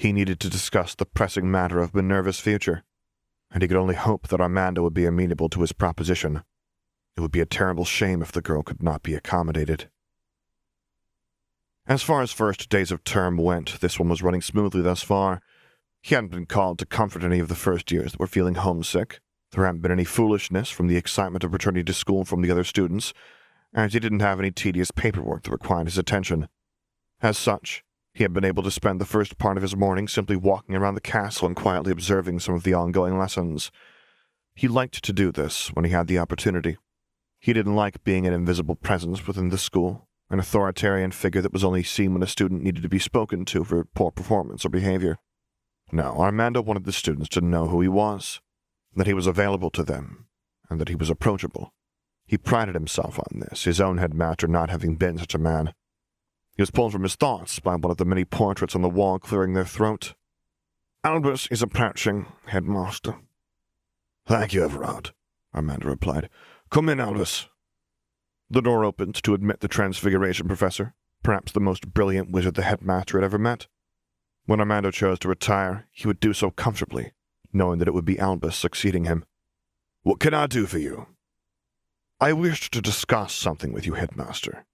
He 0.00 0.14
needed 0.14 0.40
to 0.40 0.48
discuss 0.48 0.94
the 0.94 1.04
pressing 1.04 1.50
matter 1.50 1.78
of 1.78 1.94
Minerva's 1.94 2.40
future, 2.40 2.84
and 3.50 3.60
he 3.60 3.68
could 3.68 3.76
only 3.76 3.96
hope 3.96 4.28
that 4.28 4.40
Armando 4.40 4.82
would 4.82 4.94
be 4.94 5.04
amenable 5.04 5.50
to 5.50 5.60
his 5.60 5.72
proposition. 5.72 6.42
It 7.18 7.20
would 7.20 7.30
be 7.30 7.42
a 7.42 7.44
terrible 7.44 7.84
shame 7.84 8.22
if 8.22 8.32
the 8.32 8.40
girl 8.40 8.62
could 8.62 8.82
not 8.82 9.02
be 9.02 9.12
accommodated. 9.12 9.90
As 11.86 12.02
far 12.02 12.22
as 12.22 12.32
first 12.32 12.70
days 12.70 12.90
of 12.90 13.04
term 13.04 13.36
went, 13.36 13.78
this 13.82 13.98
one 13.98 14.08
was 14.08 14.22
running 14.22 14.40
smoothly 14.40 14.80
thus 14.80 15.02
far. 15.02 15.42
He 16.00 16.14
hadn't 16.14 16.30
been 16.30 16.46
called 16.46 16.78
to 16.78 16.86
comfort 16.86 17.22
any 17.22 17.38
of 17.38 17.48
the 17.48 17.54
first 17.54 17.92
years 17.92 18.12
that 18.12 18.20
were 18.20 18.26
feeling 18.26 18.54
homesick. 18.54 19.20
There 19.52 19.66
hadn't 19.66 19.82
been 19.82 19.92
any 19.92 20.04
foolishness 20.04 20.70
from 20.70 20.86
the 20.86 20.96
excitement 20.96 21.44
of 21.44 21.52
returning 21.52 21.84
to 21.84 21.92
school 21.92 22.24
from 22.24 22.40
the 22.40 22.50
other 22.50 22.64
students, 22.64 23.12
and 23.74 23.92
he 23.92 24.00
didn't 24.00 24.20
have 24.20 24.40
any 24.40 24.50
tedious 24.50 24.92
paperwork 24.92 25.42
that 25.42 25.52
required 25.52 25.88
his 25.88 25.98
attention. 25.98 26.48
As 27.20 27.36
such, 27.36 27.84
he 28.12 28.24
had 28.24 28.32
been 28.32 28.44
able 28.44 28.62
to 28.62 28.70
spend 28.70 29.00
the 29.00 29.06
first 29.06 29.38
part 29.38 29.56
of 29.56 29.62
his 29.62 29.76
morning 29.76 30.08
simply 30.08 30.36
walking 30.36 30.74
around 30.74 30.94
the 30.94 31.00
castle 31.00 31.46
and 31.46 31.56
quietly 31.56 31.92
observing 31.92 32.40
some 32.40 32.54
of 32.54 32.64
the 32.64 32.74
ongoing 32.74 33.18
lessons. 33.18 33.70
He 34.54 34.68
liked 34.68 35.02
to 35.04 35.12
do 35.12 35.30
this 35.30 35.68
when 35.68 35.84
he 35.84 35.92
had 35.92 36.06
the 36.06 36.18
opportunity. 36.18 36.76
He 37.38 37.52
didn't 37.52 37.76
like 37.76 38.04
being 38.04 38.26
an 38.26 38.34
invisible 38.34 38.74
presence 38.74 39.26
within 39.26 39.48
the 39.48 39.58
school, 39.58 40.08
an 40.28 40.38
authoritarian 40.38 41.12
figure 41.12 41.40
that 41.40 41.52
was 41.52 41.64
only 41.64 41.82
seen 41.82 42.12
when 42.12 42.22
a 42.22 42.26
student 42.26 42.62
needed 42.62 42.82
to 42.82 42.88
be 42.88 42.98
spoken 42.98 43.44
to 43.46 43.64
for 43.64 43.84
poor 43.84 44.10
performance 44.10 44.64
or 44.64 44.68
behavior. 44.68 45.18
No, 45.92 46.16
Armando 46.18 46.60
wanted 46.60 46.84
the 46.84 46.92
students 46.92 47.28
to 47.30 47.40
know 47.40 47.68
who 47.68 47.80
he 47.80 47.88
was, 47.88 48.40
that 48.94 49.06
he 49.06 49.14
was 49.14 49.26
available 49.26 49.70
to 49.70 49.82
them, 49.82 50.26
and 50.68 50.80
that 50.80 50.88
he 50.88 50.94
was 50.94 51.10
approachable. 51.10 51.72
He 52.26 52.38
prided 52.38 52.74
himself 52.74 53.18
on 53.18 53.40
this, 53.40 53.64
his 53.64 53.80
own 53.80 53.98
headmaster 53.98 54.46
not 54.46 54.70
having 54.70 54.96
been 54.96 55.18
such 55.18 55.34
a 55.34 55.38
man. 55.38 55.72
He 56.56 56.62
was 56.62 56.70
pulled 56.70 56.92
from 56.92 57.02
his 57.02 57.14
thoughts 57.14 57.58
by 57.58 57.74
one 57.76 57.90
of 57.90 57.96
the 57.96 58.04
many 58.04 58.24
portraits 58.24 58.74
on 58.74 58.82
the 58.82 58.88
wall 58.88 59.18
clearing 59.18 59.54
their 59.54 59.64
throat. 59.64 60.14
Albus 61.02 61.46
is 61.50 61.62
approaching, 61.62 62.26
headmaster. 62.46 63.16
Thank 64.26 64.52
you, 64.52 64.64
Everard, 64.64 65.12
Armando 65.54 65.88
replied. 65.88 66.28
Come 66.70 66.88
in, 66.88 67.00
Albus. 67.00 67.48
The 68.50 68.60
door 68.60 68.84
opened 68.84 69.14
to 69.22 69.34
admit 69.34 69.60
the 69.60 69.68
Transfiguration 69.68 70.46
Professor, 70.46 70.94
perhaps 71.22 71.52
the 71.52 71.60
most 71.60 71.94
brilliant 71.94 72.30
wizard 72.30 72.54
the 72.54 72.62
headmaster 72.62 73.18
had 73.18 73.24
ever 73.24 73.38
met. 73.38 73.66
When 74.46 74.60
Armando 74.60 74.90
chose 74.90 75.18
to 75.20 75.28
retire, 75.28 75.86
he 75.92 76.06
would 76.06 76.20
do 76.20 76.32
so 76.32 76.50
comfortably, 76.50 77.12
knowing 77.52 77.78
that 77.78 77.88
it 77.88 77.94
would 77.94 78.04
be 78.04 78.18
Albus 78.18 78.56
succeeding 78.56 79.04
him. 79.04 79.24
What 80.02 80.20
can 80.20 80.34
I 80.34 80.46
do 80.46 80.66
for 80.66 80.78
you? 80.78 81.06
I 82.20 82.32
wished 82.32 82.72
to 82.74 82.82
discuss 82.82 83.32
something 83.32 83.72
with 83.72 83.86
you, 83.86 83.94
headmaster, 83.94 84.66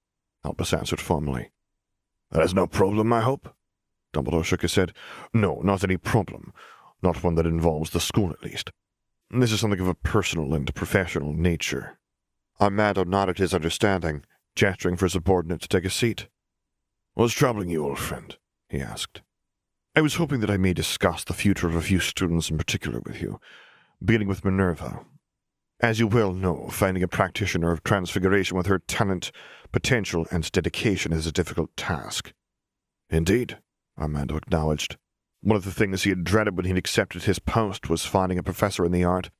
Albus 0.44 0.72
answered 0.72 1.00
formally. 1.00 1.50
That 2.30 2.42
is 2.42 2.54
no 2.54 2.66
problem, 2.66 3.12
I 3.12 3.20
hope? 3.20 3.54
Dumbledore 4.12 4.44
shook 4.44 4.62
his 4.62 4.74
head. 4.74 4.92
No, 5.32 5.60
not 5.62 5.84
any 5.84 5.96
problem. 5.96 6.52
Not 7.02 7.22
one 7.22 7.34
that 7.36 7.46
involves 7.46 7.90
the 7.90 8.00
school, 8.00 8.30
at 8.30 8.42
least. 8.42 8.70
This 9.30 9.52
is 9.52 9.60
something 9.60 9.80
of 9.80 9.88
a 9.88 9.94
personal 9.94 10.54
and 10.54 10.72
professional 10.74 11.32
nature. 11.32 11.98
Armando 12.60 13.04
nodded 13.04 13.38
his 13.38 13.52
understanding, 13.52 14.24
gesturing 14.54 14.96
for 14.96 15.04
his 15.04 15.12
subordinate 15.12 15.60
to 15.62 15.68
take 15.68 15.84
a 15.84 15.90
seat. 15.90 16.28
What's 17.14 17.34
troubling 17.34 17.68
you, 17.68 17.84
old 17.84 17.98
friend? 17.98 18.36
he 18.68 18.80
asked. 18.80 19.22
I 19.94 20.00
was 20.00 20.16
hoping 20.16 20.40
that 20.40 20.50
I 20.50 20.56
may 20.56 20.72
discuss 20.72 21.24
the 21.24 21.32
future 21.32 21.66
of 21.66 21.74
a 21.74 21.82
few 21.82 22.00
students 22.00 22.50
in 22.50 22.58
particular 22.58 23.00
with 23.00 23.20
you, 23.20 23.40
beginning 24.04 24.28
with 24.28 24.44
Minerva. 24.44 25.04
As 25.80 26.00
you 26.00 26.06
well 26.06 26.32
know, 26.32 26.68
finding 26.70 27.02
a 27.02 27.08
practitioner 27.08 27.70
of 27.70 27.84
transfiguration 27.84 28.56
with 28.56 28.66
her 28.66 28.78
talent, 28.78 29.30
potential, 29.72 30.26
and 30.30 30.50
dedication 30.50 31.12
is 31.12 31.26
a 31.26 31.32
difficult 31.32 31.76
task. 31.76 32.32
Indeed, 33.10 33.58
Armando 33.98 34.36
acknowledged. 34.36 34.96
One 35.42 35.56
of 35.56 35.64
the 35.64 35.72
things 35.72 36.02
he 36.02 36.10
had 36.10 36.24
dreaded 36.24 36.56
when 36.56 36.64
he 36.64 36.72
accepted 36.72 37.24
his 37.24 37.38
post 37.38 37.90
was 37.90 38.06
finding 38.06 38.38
a 38.38 38.42
professor 38.42 38.86
in 38.86 38.92
the 38.92 39.04
art. 39.04 39.30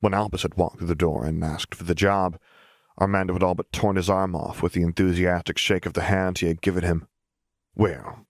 When 0.00 0.12
Albus 0.12 0.42
had 0.42 0.56
walked 0.56 0.78
through 0.78 0.88
the 0.88 0.94
door 0.94 1.24
and 1.24 1.42
asked 1.42 1.74
for 1.74 1.84
the 1.84 1.94
job, 1.94 2.38
Armando 3.00 3.32
had 3.32 3.42
all 3.42 3.54
but 3.54 3.72
torn 3.72 3.96
his 3.96 4.10
arm 4.10 4.36
off 4.36 4.62
with 4.62 4.74
the 4.74 4.82
enthusiastic 4.82 5.56
shake 5.56 5.86
of 5.86 5.94
the 5.94 6.02
hand 6.02 6.38
he 6.38 6.48
had 6.48 6.60
given 6.60 6.84
him. 6.84 7.08
Well, 7.74 8.26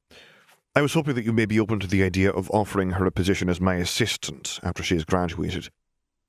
I 0.77 0.81
was 0.81 0.94
hoping 0.94 1.16
that 1.16 1.25
you 1.25 1.33
may 1.33 1.47
be 1.47 1.59
open 1.59 1.81
to 1.81 1.88
the 1.88 2.05
idea 2.05 2.31
of 2.31 2.51
offering 2.51 2.92
her 2.92 3.05
a 3.05 3.11
position 3.11 3.49
as 3.49 3.61
my 3.61 3.75
assistant 3.75 4.61
after 4.62 4.83
she 4.83 4.94
has 4.94 5.05
graduated, 5.05 5.71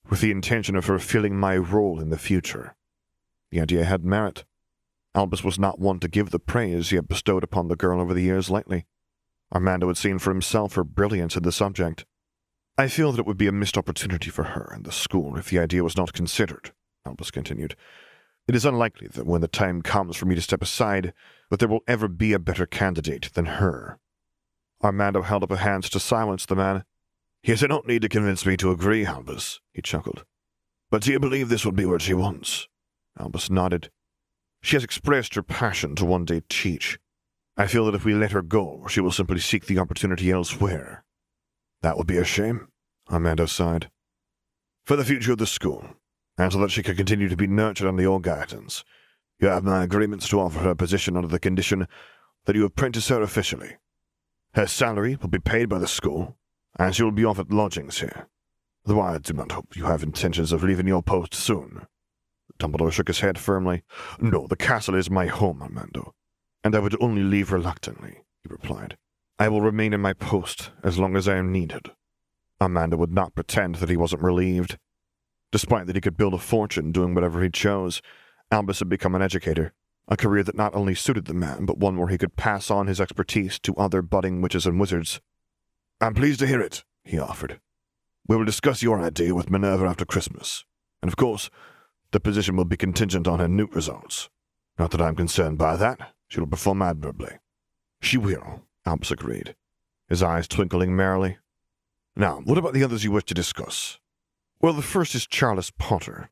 with 0.09 0.21
the 0.21 0.31
intention 0.31 0.75
of 0.75 0.87
her 0.87 0.99
filling 0.99 1.35
my 1.35 1.55
role 1.55 1.99
in 1.99 2.09
the 2.09 2.17
future. 2.17 2.75
The 3.51 3.61
idea 3.61 3.85
had 3.85 4.03
merit. 4.03 4.43
Albus 5.15 5.43
was 5.43 5.59
not 5.59 5.79
one 5.79 5.99
to 5.99 6.07
give 6.07 6.29
the 6.29 6.39
praise 6.39 6.89
he 6.89 6.95
had 6.95 7.07
bestowed 7.07 7.43
upon 7.43 7.67
the 7.67 7.75
girl 7.75 7.99
over 7.99 8.13
the 8.13 8.21
years 8.21 8.49
lightly. 8.49 8.85
Armando 9.53 9.87
had 9.87 9.97
seen 9.97 10.19
for 10.19 10.31
himself 10.31 10.75
her 10.75 10.83
brilliance 10.83 11.35
in 11.35 11.43
the 11.43 11.51
subject. 11.51 12.05
I 12.77 12.87
feel 12.87 13.11
that 13.11 13.19
it 13.19 13.25
would 13.25 13.37
be 13.37 13.47
a 13.47 13.51
missed 13.51 13.77
opportunity 13.77 14.29
for 14.29 14.43
her 14.43 14.71
and 14.73 14.85
the 14.85 14.91
school 14.91 15.35
if 15.35 15.49
the 15.49 15.59
idea 15.59 15.83
was 15.83 15.97
not 15.97 16.13
considered, 16.13 16.71
Albus 17.05 17.31
continued. 17.31 17.75
It 18.47 18.55
is 18.55 18.65
unlikely 18.65 19.09
that 19.09 19.25
when 19.25 19.41
the 19.41 19.47
time 19.47 19.81
comes 19.81 20.15
for 20.15 20.25
me 20.25 20.35
to 20.35 20.41
step 20.41 20.61
aside, 20.61 21.13
that 21.49 21.59
there 21.59 21.67
will 21.67 21.83
ever 21.87 22.07
be 22.07 22.33
a 22.33 22.39
better 22.39 22.65
candidate 22.65 23.31
than 23.33 23.45
her. 23.45 23.99
Armando 24.83 25.23
held 25.23 25.43
up 25.43 25.51
a 25.51 25.57
hand 25.57 25.83
to 25.83 25.99
silence 25.99 26.45
the 26.45 26.55
man. 26.55 26.83
You 27.43 27.55
don't 27.55 27.87
need 27.87 28.01
to 28.01 28.09
convince 28.09 28.45
me 28.45 28.57
to 28.57 28.71
agree, 28.71 29.05
Albus, 29.05 29.59
he 29.73 29.81
chuckled. 29.81 30.25
But 30.91 31.03
do 31.03 31.11
you 31.11 31.19
believe 31.19 31.49
this 31.49 31.65
will 31.65 31.71
be 31.71 31.85
what 31.85 32.01
she 32.01 32.13
wants? 32.13 32.67
Albus 33.17 33.49
nodded. 33.49 33.89
She 34.61 34.75
has 34.75 34.83
expressed 34.83 35.35
her 35.35 35.43
passion 35.43 35.95
to 35.95 36.05
one 36.05 36.25
day 36.25 36.41
teach. 36.49 36.99
I 37.55 37.67
feel 37.67 37.85
that 37.85 37.95
if 37.95 38.05
we 38.05 38.13
let 38.13 38.31
her 38.31 38.41
go, 38.41 38.85
she 38.87 39.01
will 39.01 39.11
simply 39.11 39.39
seek 39.39 39.65
the 39.65 39.79
opportunity 39.79 40.31
elsewhere. 40.31 41.03
That 41.81 41.97
would 41.97 42.07
be 42.07 42.17
a 42.17 42.23
shame, 42.23 42.67
Armando 43.09 43.45
sighed. 43.45 43.89
For 44.85 44.95
the 44.95 45.05
future 45.05 45.31
of 45.31 45.37
the 45.37 45.47
school, 45.47 45.85
and 46.37 46.51
so 46.51 46.59
that 46.59 46.71
she 46.71 46.83
can 46.83 46.95
continue 46.95 47.29
to 47.29 47.37
be 47.37 47.47
nurtured 47.47 47.87
under 47.87 48.01
your 48.01 48.19
guidance. 48.19 48.83
You 49.39 49.47
have 49.47 49.63
my 49.63 49.83
agreements 49.83 50.27
to 50.29 50.39
offer 50.39 50.59
her 50.59 50.71
a 50.71 50.75
position 50.75 51.15
under 51.15 51.27
the 51.27 51.39
condition 51.39 51.87
that 52.45 52.55
you 52.55 52.65
apprentice 52.65 53.09
her 53.09 53.21
officially. 53.21 53.77
Her 54.53 54.67
salary 54.67 55.17
will 55.21 55.29
be 55.29 55.39
paid 55.39 55.69
by 55.69 55.79
the 55.79 55.87
school, 55.87 56.37
and 56.79 56.95
she 56.95 57.03
will 57.03 57.11
be 57.11 57.25
offered 57.25 57.51
lodgings 57.51 57.99
here. 57.99 58.27
Though 58.85 59.01
I 59.01 59.17
do 59.17 59.33
not 59.33 59.51
hope 59.51 59.75
you 59.75 59.83
have 59.85 60.01
intentions 60.01 60.53
of 60.53 60.63
leaving 60.63 60.87
your 60.87 61.03
post 61.03 61.35
soon. 61.35 61.85
Dumbledore 62.57 62.91
shook 62.91 63.07
his 63.07 63.19
head 63.19 63.37
firmly. 63.37 63.83
No, 64.19 64.47
the 64.47 64.55
castle 64.55 64.95
is 64.95 65.09
my 65.09 65.27
home, 65.27 65.61
Armando, 65.61 66.13
and 66.63 66.73
I 66.73 66.79
would 66.79 66.95
only 67.01 67.21
leave 67.21 67.51
reluctantly, 67.51 68.23
he 68.43 68.49
replied. 68.49 68.97
I 69.37 69.49
will 69.49 69.61
remain 69.61 69.93
in 69.93 70.01
my 70.01 70.13
post 70.13 70.71
as 70.81 70.97
long 70.97 71.15
as 71.15 71.27
I 71.27 71.35
am 71.35 71.51
needed. 71.51 71.91
Armando 72.61 72.97
would 72.97 73.13
not 73.13 73.35
pretend 73.35 73.75
that 73.75 73.89
he 73.89 73.97
wasn't 73.97 74.23
relieved. 74.23 74.77
Despite 75.51 75.87
that 75.87 75.95
he 75.95 76.01
could 76.01 76.17
build 76.17 76.33
a 76.33 76.39
fortune 76.39 76.91
doing 76.91 77.13
whatever 77.13 77.41
he 77.41 77.49
chose, 77.49 78.01
Albus 78.51 78.79
had 78.79 78.89
become 78.89 79.15
an 79.15 79.21
educator, 79.21 79.73
a 80.07 80.17
career 80.17 80.43
that 80.43 80.55
not 80.55 80.75
only 80.75 80.95
suited 80.95 81.25
the 81.25 81.33
man, 81.33 81.65
but 81.65 81.77
one 81.77 81.97
where 81.97 82.09
he 82.09 82.17
could 82.17 82.35
pass 82.35 82.71
on 82.71 82.87
his 82.87 82.99
expertise 82.99 83.59
to 83.59 83.75
other 83.75 84.01
budding 84.01 84.41
witches 84.41 84.65
and 84.65 84.79
wizards. 84.79 85.21
I'm 86.01 86.13
pleased 86.13 86.39
to 86.39 86.47
hear 86.47 86.61
it, 86.61 86.85
he 87.03 87.19
offered. 87.19 87.59
We 88.25 88.37
will 88.37 88.45
discuss 88.45 88.81
your 88.81 89.01
idea 89.01 89.35
with 89.35 89.49
Minerva 89.49 89.85
after 89.85 90.05
Christmas, 90.05 90.63
and 91.01 91.09
of 91.09 91.17
course, 91.17 91.49
the 92.11 92.21
position 92.21 92.55
will 92.55 92.65
be 92.65 92.77
contingent 92.77 93.27
on 93.27 93.39
her 93.39 93.49
newt 93.49 93.73
results. 93.75 94.29
Not 94.77 94.91
that 94.91 95.01
I'm 95.01 95.15
concerned 95.15 95.57
by 95.57 95.75
that. 95.75 96.13
She 96.29 96.39
will 96.39 96.47
perform 96.47 96.81
admirably. 96.81 97.39
She 98.01 98.17
will, 98.17 98.61
Albus 98.85 99.11
agreed, 99.11 99.55
his 100.07 100.23
eyes 100.23 100.47
twinkling 100.47 100.95
merrily. 100.95 101.37
Now, 102.15 102.41
what 102.45 102.57
about 102.57 102.73
the 102.73 102.83
others 102.83 103.03
you 103.03 103.11
wish 103.11 103.25
to 103.25 103.33
discuss? 103.33 103.99
Well, 104.61 104.73
the 104.73 104.81
first 104.81 105.15
is 105.15 105.27
Charles 105.27 105.71
Potter. 105.71 106.29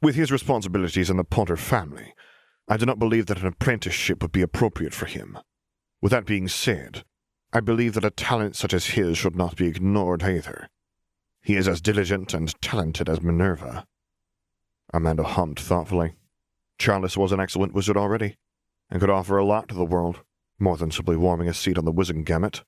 With 0.00 0.14
his 0.14 0.32
responsibilities 0.32 1.10
in 1.10 1.18
the 1.18 1.24
Potter 1.24 1.56
family, 1.56 2.14
I 2.68 2.78
do 2.78 2.86
not 2.86 2.98
believe 2.98 3.26
that 3.26 3.40
an 3.40 3.46
apprenticeship 3.46 4.22
would 4.22 4.32
be 4.32 4.42
appropriate 4.42 4.94
for 4.94 5.06
him. 5.06 5.38
With 6.00 6.12
that 6.12 6.26
being 6.26 6.48
said, 6.48 7.04
I 7.56 7.60
believe 7.60 7.94
that 7.94 8.04
a 8.04 8.10
talent 8.10 8.56
such 8.56 8.74
as 8.74 8.86
his 8.86 9.16
should 9.16 9.36
not 9.36 9.54
be 9.54 9.68
ignored 9.68 10.24
either. 10.24 10.68
He 11.40 11.54
is 11.54 11.68
as 11.68 11.80
diligent 11.80 12.34
and 12.34 12.52
talented 12.60 13.08
as 13.08 13.22
Minerva. 13.22 13.86
Armando 14.92 15.22
hummed 15.22 15.60
thoughtfully. 15.60 16.16
Charles 16.78 17.16
was 17.16 17.30
an 17.30 17.38
excellent 17.38 17.72
wizard 17.72 17.96
already, 17.96 18.38
and 18.90 18.98
could 19.00 19.08
offer 19.08 19.38
a 19.38 19.44
lot 19.44 19.68
to 19.68 19.74
the 19.76 19.84
world, 19.84 20.22
more 20.58 20.76
than 20.76 20.90
simply 20.90 21.16
warming 21.16 21.48
a 21.48 21.54
seat 21.54 21.78
on 21.78 21.84
the 21.84 21.92
Wizengamot. 21.92 22.64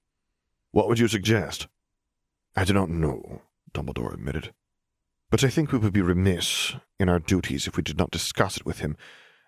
What 0.71 0.87
would 0.87 1.01
you 1.01 1.09
suggest? 1.09 1.67
I 2.55 2.65
do 2.65 2.73
not 2.73 2.89
know, 2.89 3.43
Dumbledore 3.75 4.15
admitted. 4.15 4.55
But 5.31 5.43
I 5.43 5.49
think 5.49 5.73
we 5.73 5.79
would 5.79 5.93
be 5.93 6.01
remiss 6.01 6.75
in 7.01 7.09
our 7.09 7.19
duties 7.19 7.67
if 7.67 7.77
we 7.77 7.83
did 7.83 7.99
not 7.99 8.13
discuss 8.13 8.57
it 8.57 8.65
with 8.65 8.79
him 8.79 8.97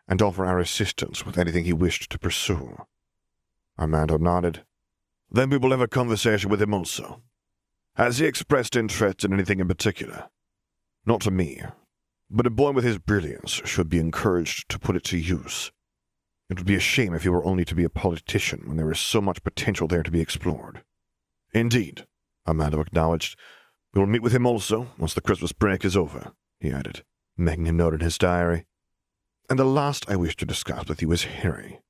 and 0.09 0.21
offer 0.21 0.45
our 0.45 0.59
assistance 0.59 1.25
with 1.25 1.39
anything 1.39 1.65
he 1.65 1.73
wished 1.73 2.11
to 2.11 2.19
pursue. 2.19 2.77
Armando 3.79 4.19
nodded. 4.19 4.65
Then 5.31 5.51
we 5.51 5.59
will 5.59 5.71
have 5.71 5.81
a 5.81 5.89
conversation 5.89 6.51
with 6.51 6.63
him 6.63 6.73
also. 6.73 7.23
Has 7.97 8.19
he 8.19 8.27
expressed 8.27 8.77
interest 8.77 9.25
in 9.25 9.33
anything 9.33 9.61
in 9.61 9.69
particular? 9.69 10.29
Not 11.05 11.21
to 11.23 11.31
me, 11.31 11.63
but 12.31 12.47
a 12.47 12.51
boy 12.51 12.73
with 12.73 12.85
his 12.85 12.99
brilliance 12.99 13.61
should 13.65 13.89
be 13.89 13.99
encouraged 13.99 14.69
to 14.69 14.79
put 14.79 14.97
it 14.97 15.05
to 15.05 15.19
use. 15.19 15.73
It 16.49 16.59
would 16.59 16.67
be 16.67 16.77
a 16.77 16.81
shame 16.81 17.15
if 17.15 17.25
he 17.25 17.29
were 17.29 17.45
only 17.45 17.65
to 17.67 17.75
be 17.75 17.85
a 17.85 17.91
politician 17.91 18.63
when 18.67 18.77
there 18.77 18.91
is 18.91 19.01
so 19.01 19.21
much 19.21 19.43
potential 19.43 19.87
there 19.87 20.03
to 20.03 20.11
be 20.11 20.21
explored. 20.21 20.83
Indeed, 21.53 22.07
Armando 22.47 22.81
acknowledged. 22.81 23.39
We 23.93 24.01
will 24.01 24.07
meet 24.07 24.23
with 24.23 24.35
him 24.35 24.47
also 24.47 24.89
once 24.99 25.15
the 25.15 25.21
Christmas 25.21 25.53
break 25.53 25.85
is 25.85 25.97
over, 25.97 26.33
he 26.61 26.71
added, 26.71 27.05
making 27.37 27.69
a 27.69 27.73
note 27.73 27.95
in 27.95 28.01
his 28.01 28.19
diary. 28.19 28.65
And 29.51 29.59
the 29.59 29.65
last 29.65 30.11
I 30.11 30.17
wish 30.17 30.37
to 30.37 30.47
discuss 30.47 30.89
with 30.89 31.03
you 31.03 31.11
is 31.13 31.25
Harry. 31.25 31.81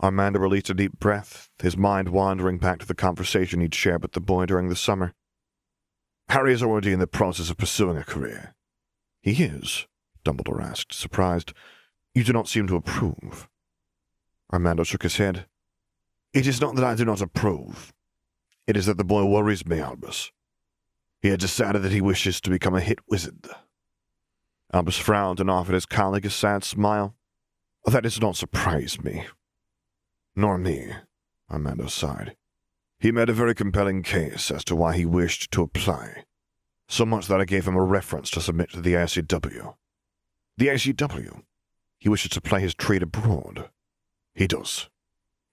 Armando 0.00 0.38
released 0.38 0.70
a 0.70 0.74
deep 0.74 0.98
breath, 0.98 1.50
his 1.60 1.76
mind 1.76 2.08
wandering 2.08 2.58
back 2.58 2.78
to 2.80 2.86
the 2.86 2.94
conversation 2.94 3.60
he'd 3.60 3.74
shared 3.74 4.02
with 4.02 4.12
the 4.12 4.20
boy 4.20 4.46
during 4.46 4.68
the 4.68 4.76
summer. 4.76 5.14
Harry 6.28 6.52
is 6.52 6.62
already 6.62 6.92
in 6.92 6.98
the 6.98 7.06
process 7.06 7.50
of 7.50 7.56
pursuing 7.56 7.96
a 7.96 8.04
career. 8.04 8.54
He 9.20 9.44
is? 9.44 9.86
Dumbledore 10.24 10.62
asked, 10.62 10.94
surprised. 10.94 11.52
You 12.14 12.24
do 12.24 12.32
not 12.32 12.48
seem 12.48 12.66
to 12.68 12.76
approve. 12.76 13.48
Armando 14.52 14.84
shook 14.84 15.02
his 15.02 15.16
head. 15.16 15.46
It 16.32 16.46
is 16.46 16.60
not 16.60 16.74
that 16.76 16.84
I 16.84 16.94
do 16.94 17.04
not 17.04 17.20
approve. 17.20 17.92
It 18.66 18.76
is 18.76 18.86
that 18.86 18.96
the 18.96 19.04
boy 19.04 19.24
worries 19.24 19.66
me, 19.66 19.80
Albus. 19.80 20.30
He 21.20 21.28
had 21.28 21.40
decided 21.40 21.82
that 21.82 21.92
he 21.92 22.00
wishes 22.00 22.40
to 22.40 22.50
become 22.50 22.74
a 22.74 22.80
hit 22.80 22.98
wizard. 23.08 23.46
Albus 24.72 24.96
frowned 24.96 25.40
and 25.40 25.50
offered 25.50 25.74
his 25.74 25.86
colleague 25.86 26.26
a 26.26 26.30
sad 26.30 26.64
smile. 26.64 27.14
That 27.84 28.04
does 28.04 28.20
not 28.20 28.36
surprise 28.36 29.02
me. 29.02 29.26
Nor 30.34 30.58
me, 30.58 30.92
Armando 31.50 31.86
sighed. 31.86 32.36
He 32.98 33.12
made 33.12 33.28
a 33.28 33.34
very 33.34 33.54
compelling 33.54 34.02
case 34.02 34.50
as 34.50 34.64
to 34.64 34.76
why 34.76 34.96
he 34.96 35.04
wished 35.04 35.50
to 35.52 35.62
apply, 35.62 36.24
so 36.88 37.04
much 37.04 37.26
that 37.26 37.40
I 37.40 37.44
gave 37.44 37.66
him 37.66 37.76
a 37.76 37.82
reference 37.82 38.30
to 38.30 38.40
submit 38.40 38.70
to 38.70 38.80
the 38.80 38.94
ICW. 38.94 39.74
The 40.56 40.68
ICW? 40.68 41.42
He 41.98 42.08
wishes 42.08 42.30
to 42.30 42.40
play 42.40 42.60
his 42.60 42.74
trade 42.74 43.02
abroad. 43.02 43.70
He 44.34 44.46
does. 44.46 44.88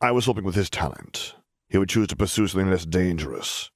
I 0.01 0.11
was 0.11 0.25
hoping 0.25 0.43
with 0.45 0.55
his 0.55 0.69
talent, 0.69 1.35
he 1.69 1.77
would 1.77 1.89
choose 1.89 2.07
to 2.07 2.15
pursue 2.15 2.47
something 2.47 2.69
less 2.69 2.85
dangerous. 2.85 3.69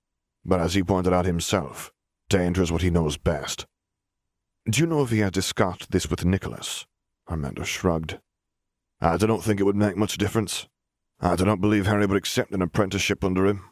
But 0.45 0.59
as 0.59 0.73
he 0.73 0.83
pointed 0.83 1.13
out 1.13 1.25
himself, 1.25 1.91
danger 2.29 2.61
is 2.61 2.71
what 2.71 2.81
he 2.81 2.89
knows 2.89 3.17
best. 3.17 3.65
Do 4.69 4.79
you 4.79 4.87
know 4.87 5.03
if 5.03 5.09
he 5.09 5.19
has 5.19 5.31
discussed 5.31 5.91
this 5.91 6.09
with 6.09 6.25
Nicholas? 6.25 6.85
Armando 7.29 7.63
shrugged. 7.63 8.19
I 8.99 9.17
do 9.17 9.27
not 9.27 9.43
think 9.43 9.59
it 9.59 9.63
would 9.63 9.75
make 9.75 9.97
much 9.97 10.17
difference. 10.17 10.67
I 11.25 11.37
do 11.37 11.45
not 11.45 11.61
believe 11.61 11.87
Harry 11.87 12.05
would 12.05 12.17
accept 12.17 12.51
an 12.51 12.61
apprenticeship 12.61 13.23
under 13.23 13.45
him. 13.45 13.63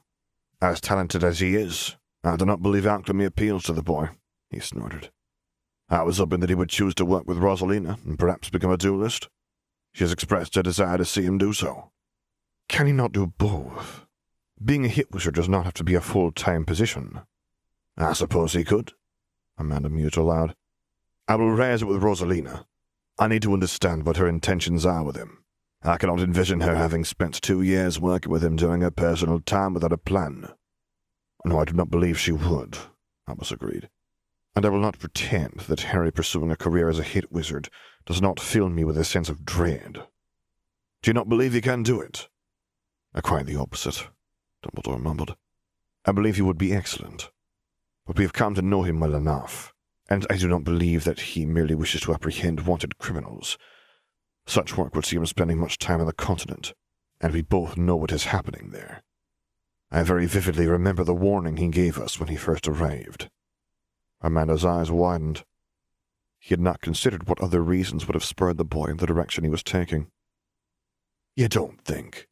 As 0.61 0.79
talented 0.79 1.21
as 1.21 1.41
he 1.41 1.57
is, 1.57 1.97
I 2.23 2.37
do 2.37 2.45
not 2.45 2.61
believe 2.61 2.85
alchemy 2.85 3.25
appeals 3.25 3.63
to 3.63 3.73
the 3.73 3.83
boy, 3.83 4.11
he 4.49 4.61
snorted. 4.61 5.11
I 5.89 6.03
was 6.03 6.19
hoping 6.19 6.39
that 6.39 6.47
he 6.47 6.55
would 6.55 6.69
choose 6.69 6.95
to 6.95 7.03
work 7.03 7.27
with 7.27 7.39
Rosalina 7.39 8.01
and 8.05 8.17
perhaps 8.17 8.49
become 8.49 8.71
a 8.71 8.77
duelist. 8.77 9.27
She 9.91 10.05
has 10.05 10.13
expressed 10.13 10.55
her 10.55 10.63
desire 10.63 10.97
to 10.97 11.03
see 11.03 11.23
him 11.23 11.37
do 11.37 11.51
so. 11.51 11.91
Can 12.69 12.87
he 12.87 12.93
not 12.93 13.11
do 13.11 13.27
both? 13.27 14.05
Being 14.63 14.85
a 14.85 14.87
hit 14.87 15.11
wizard 15.11 15.35
does 15.35 15.49
not 15.49 15.65
have 15.65 15.73
to 15.73 15.83
be 15.83 15.95
a 15.95 15.99
full-time 15.99 16.63
position. 16.63 17.19
I 17.97 18.13
suppose 18.13 18.53
he 18.53 18.63
could, 18.63 18.93
Armando 19.59 19.89
mused 19.89 20.15
aloud. 20.15 20.55
I 21.27 21.35
will 21.35 21.51
raise 21.51 21.81
it 21.81 21.89
with 21.89 22.01
Rosalina. 22.01 22.63
I 23.19 23.27
need 23.27 23.41
to 23.41 23.51
understand 23.51 24.05
what 24.05 24.15
her 24.15 24.27
intentions 24.29 24.85
are 24.85 25.03
with 25.03 25.17
him. 25.17 25.40
I 25.83 25.97
cannot 25.97 26.19
envision 26.19 26.61
her 26.61 26.75
having 26.75 27.03
spent 27.03 27.41
two 27.41 27.63
years 27.63 27.99
working 27.99 28.31
with 28.31 28.43
him 28.43 28.55
during 28.55 28.81
her 28.81 28.91
personal 28.91 29.39
time 29.39 29.73
without 29.73 29.91
a 29.91 29.97
plan. 29.97 30.49
No, 31.43 31.59
I 31.59 31.65
do 31.65 31.73
not 31.73 31.89
believe 31.89 32.19
she 32.19 32.31
would, 32.31 32.77
Albus 33.27 33.51
agreed. 33.51 33.89
And 34.55 34.63
I 34.63 34.69
will 34.69 34.79
not 34.79 34.99
pretend 34.99 35.61
that 35.61 35.81
Harry 35.81 36.11
pursuing 36.11 36.51
a 36.51 36.55
career 36.55 36.87
as 36.87 36.99
a 36.99 37.03
hit 37.03 37.31
wizard 37.31 37.69
does 38.05 38.21
not 38.21 38.39
fill 38.39 38.69
me 38.69 38.83
with 38.83 38.97
a 38.97 39.03
sense 39.03 39.27
of 39.27 39.43
dread. 39.43 39.93
Do 41.01 41.09
you 41.09 41.13
not 41.13 41.29
believe 41.29 41.53
he 41.53 41.61
can 41.61 41.81
do 41.81 41.99
it? 41.99 42.27
Uh, 43.15 43.21
quite 43.21 43.47
the 43.47 43.55
opposite, 43.55 44.07
Dumbledore 44.63 45.01
mumbled. 45.01 45.35
I 46.05 46.11
believe 46.11 46.35
he 46.35 46.43
would 46.43 46.59
be 46.59 46.73
excellent. 46.73 47.31
But 48.05 48.17
we 48.17 48.23
have 48.23 48.33
come 48.33 48.53
to 48.53 48.61
know 48.61 48.83
him 48.83 48.99
well 48.99 49.15
enough, 49.15 49.73
and 50.09 50.27
I 50.29 50.37
do 50.37 50.47
not 50.47 50.63
believe 50.63 51.05
that 51.05 51.21
he 51.21 51.45
merely 51.45 51.73
wishes 51.73 52.01
to 52.01 52.13
apprehend 52.13 52.67
wanted 52.67 52.99
criminals. 52.99 53.57
Such 54.45 54.77
work 54.77 54.95
would 54.95 55.05
see 55.05 55.15
him 55.15 55.25
spending 55.25 55.57
much 55.57 55.77
time 55.77 55.99
on 55.99 56.07
the 56.07 56.13
continent, 56.13 56.73
and 57.19 57.33
we 57.33 57.41
both 57.41 57.77
know 57.77 57.95
what 57.95 58.11
is 58.11 58.25
happening 58.25 58.69
there. 58.71 59.03
I 59.91 60.03
very 60.03 60.25
vividly 60.25 60.67
remember 60.67 61.03
the 61.03 61.13
warning 61.13 61.57
he 61.57 61.67
gave 61.67 61.97
us 61.97 62.19
when 62.19 62.29
he 62.29 62.37
first 62.37 62.67
arrived. 62.67 63.29
Armando's 64.21 64.63
eyes 64.63 64.89
widened. 64.89 65.43
He 66.39 66.49
had 66.49 66.59
not 66.59 66.81
considered 66.81 67.27
what 67.27 67.41
other 67.41 67.61
reasons 67.61 68.07
would 68.07 68.15
have 68.15 68.23
spurred 68.23 68.57
the 68.57 68.65
boy 68.65 68.85
in 68.85 68.97
the 68.97 69.05
direction 69.05 69.43
he 69.43 69.49
was 69.49 69.63
taking. 69.63 70.07
You 71.35 71.47
don't 71.47 71.81
think? 71.81 72.27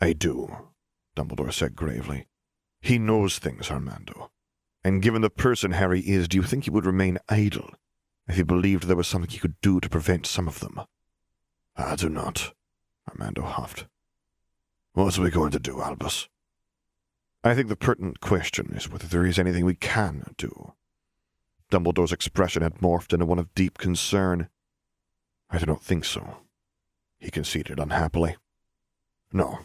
I 0.00 0.12
do, 0.12 0.70
Dumbledore 1.16 1.52
said 1.52 1.76
gravely. 1.76 2.26
He 2.80 2.98
knows 2.98 3.38
things, 3.38 3.70
Armando. 3.70 4.30
And 4.84 5.02
given 5.02 5.22
the 5.22 5.30
person 5.30 5.72
Harry 5.72 6.00
is, 6.00 6.28
do 6.28 6.36
you 6.36 6.42
think 6.42 6.64
he 6.64 6.70
would 6.70 6.86
remain 6.86 7.18
idle 7.28 7.74
if 8.26 8.36
he 8.36 8.42
believed 8.42 8.84
there 8.84 8.96
was 8.96 9.08
something 9.08 9.30
he 9.30 9.38
could 9.38 9.60
do 9.60 9.80
to 9.80 9.88
prevent 9.88 10.26
some 10.26 10.48
of 10.48 10.60
them? 10.60 10.80
I 11.78 11.94
do 11.94 12.08
not, 12.08 12.54
Armando 13.08 13.42
huffed. 13.42 13.86
What 14.94 15.16
are 15.16 15.22
we 15.22 15.30
going 15.30 15.52
to 15.52 15.60
do, 15.60 15.80
Albus? 15.80 16.28
I 17.44 17.54
think 17.54 17.68
the 17.68 17.76
pertinent 17.76 18.18
question 18.18 18.72
is 18.74 18.90
whether 18.90 19.06
there 19.06 19.24
is 19.24 19.38
anything 19.38 19.64
we 19.64 19.76
can 19.76 20.34
do. 20.36 20.72
Dumbledore's 21.70 22.12
expression 22.12 22.62
had 22.62 22.78
morphed 22.78 23.12
into 23.12 23.26
one 23.26 23.38
of 23.38 23.54
deep 23.54 23.78
concern. 23.78 24.48
I 25.50 25.58
do 25.58 25.66
not 25.66 25.82
think 25.82 26.04
so, 26.04 26.38
he 27.16 27.30
conceded 27.30 27.78
unhappily. 27.78 28.36
No. 29.32 29.60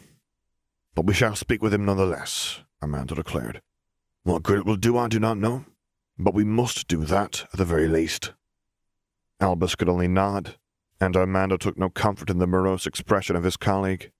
But 0.94 1.06
we 1.06 1.14
shall 1.14 1.34
speak 1.34 1.62
with 1.62 1.74
him 1.74 1.84
nonetheless, 1.84 2.60
Armando 2.80 3.16
declared. 3.16 3.60
What 4.22 4.44
good 4.44 4.58
it 4.60 4.66
will 4.66 4.76
do, 4.76 4.96
I 4.96 5.08
do 5.08 5.18
not 5.18 5.36
know, 5.36 5.64
but 6.16 6.32
we 6.32 6.44
must 6.44 6.86
do 6.86 7.04
that 7.04 7.46
at 7.52 7.58
the 7.58 7.64
very 7.64 7.88
least. 7.88 8.34
Albus 9.40 9.74
could 9.74 9.88
only 9.88 10.06
nod, 10.06 10.56
and 11.00 11.16
Armando 11.16 11.56
took 11.56 11.76
no 11.76 11.88
comfort 11.88 12.30
in 12.30 12.38
the 12.38 12.46
morose 12.46 12.86
expression 12.86 13.36
of 13.36 13.44
his 13.44 13.56
colleague. 13.56 14.10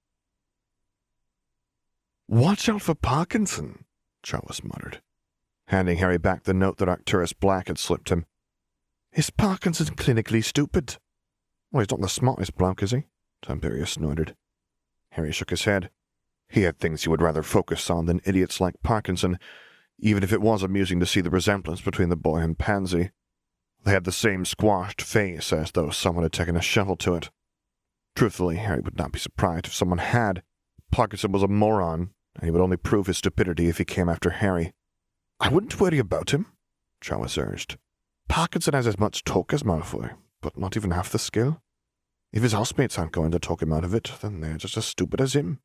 Watch 2.29 2.69
out 2.69 2.83
for 2.83 2.95
Parkinson, 2.95 3.85
Charles 4.23 4.63
muttered, 4.65 5.03
handing 5.69 5.99
Harry 5.99 6.19
back 6.19 6.45
the 6.45 6.55
note 6.55 6.79
that 6.79 6.89
Arcturus 6.89 7.33
Black 7.33 7.69
had 7.69 7.79
slipped 7.79 8.09
him. 8.09 8.25
Is 9.13 9.31
Parkinson 9.31 9.95
clinically 9.95 10.43
stupid? 10.43 10.97
Well, 11.71 11.83
he's 11.83 11.91
not 11.91 12.01
the 12.01 12.09
smartest 12.09 12.57
bloke, 12.57 12.83
is 12.83 12.93
he? 12.93 13.05
Tiberius 13.43 13.93
snorted. 13.93 14.35
Harry 15.11 15.33
shook 15.33 15.51
his 15.51 15.65
head. 15.65 15.91
He 16.49 16.63
had 16.63 16.79
things 16.79 17.03
he 17.03 17.09
would 17.09 17.23
rather 17.23 17.43
focus 17.43 17.91
on 17.91 18.07
than 18.07 18.21
idiots 18.25 18.61
like 18.61 18.83
Parkinson, 18.83 19.39
even 19.99 20.23
if 20.23 20.33
it 20.33 20.41
was 20.41 20.63
amusing 20.63 20.99
to 21.01 21.07
see 21.07 21.21
the 21.21 21.31
resemblance 21.31 21.81
between 21.81 22.09
the 22.09 22.17
boy 22.17 22.39
and 22.39 22.59
Pansy. 22.59 23.11
They 23.85 23.93
had 23.93 24.05
the 24.05 24.13
same 24.13 24.45
squashed 24.45 25.03
face, 25.03 25.53
as 25.53 25.71
though 25.73 25.91
someone 25.91 26.25
had 26.25 26.33
taken 26.33 26.57
a 26.57 26.63
shovel 26.63 26.97
to 26.97 27.15
it. 27.15 27.31
Truthfully, 28.17 28.57
Harry 28.57 28.81
would 28.81 28.97
not 28.97 29.13
be 29.13 29.19
surprised 29.19 29.67
if 29.67 29.75
someone 29.75 29.99
had. 29.99 30.43
Parkinson 30.91 31.33
was 31.33 31.43
a 31.43 31.49
moron, 31.49 32.11
and 32.35 32.45
he 32.45 32.51
would 32.51 32.63
only 32.63 32.77
prove 32.77 33.07
his 33.07 33.19
stupidity 33.19 33.69
if 33.69 33.79
he 33.79 33.85
came 33.85 34.09
after 34.09 34.31
Harry. 34.31 34.73
I 35.39 35.49
wouldn't 35.49 35.79
worry 35.79 35.99
about 35.99 36.31
him, 36.31 36.47
Charles 37.01 37.37
urged. 37.37 37.77
Parkinson 38.29 38.73
has 38.73 38.87
as 38.87 38.99
much 38.99 39.25
talk 39.25 39.53
as 39.53 39.63
Malfoy, 39.63 40.15
but 40.41 40.57
not 40.57 40.77
even 40.77 40.93
half 40.93 41.11
the 41.11 41.19
skill. 41.19 41.61
If 42.33 42.43
his 42.43 42.53
housemates 42.53 42.99
aren't 42.99 43.13
going 43.13 43.33
to 43.33 43.39
talk 43.39 43.63
him 43.63 43.73
out 43.73 43.85
of 43.85 43.95
it, 43.95 44.13
then 44.23 44.41
they're 44.41 44.57
just 44.57 44.77
as 44.77 44.87
stupid 44.87 45.21
as 45.21 45.35
him. 45.35 45.61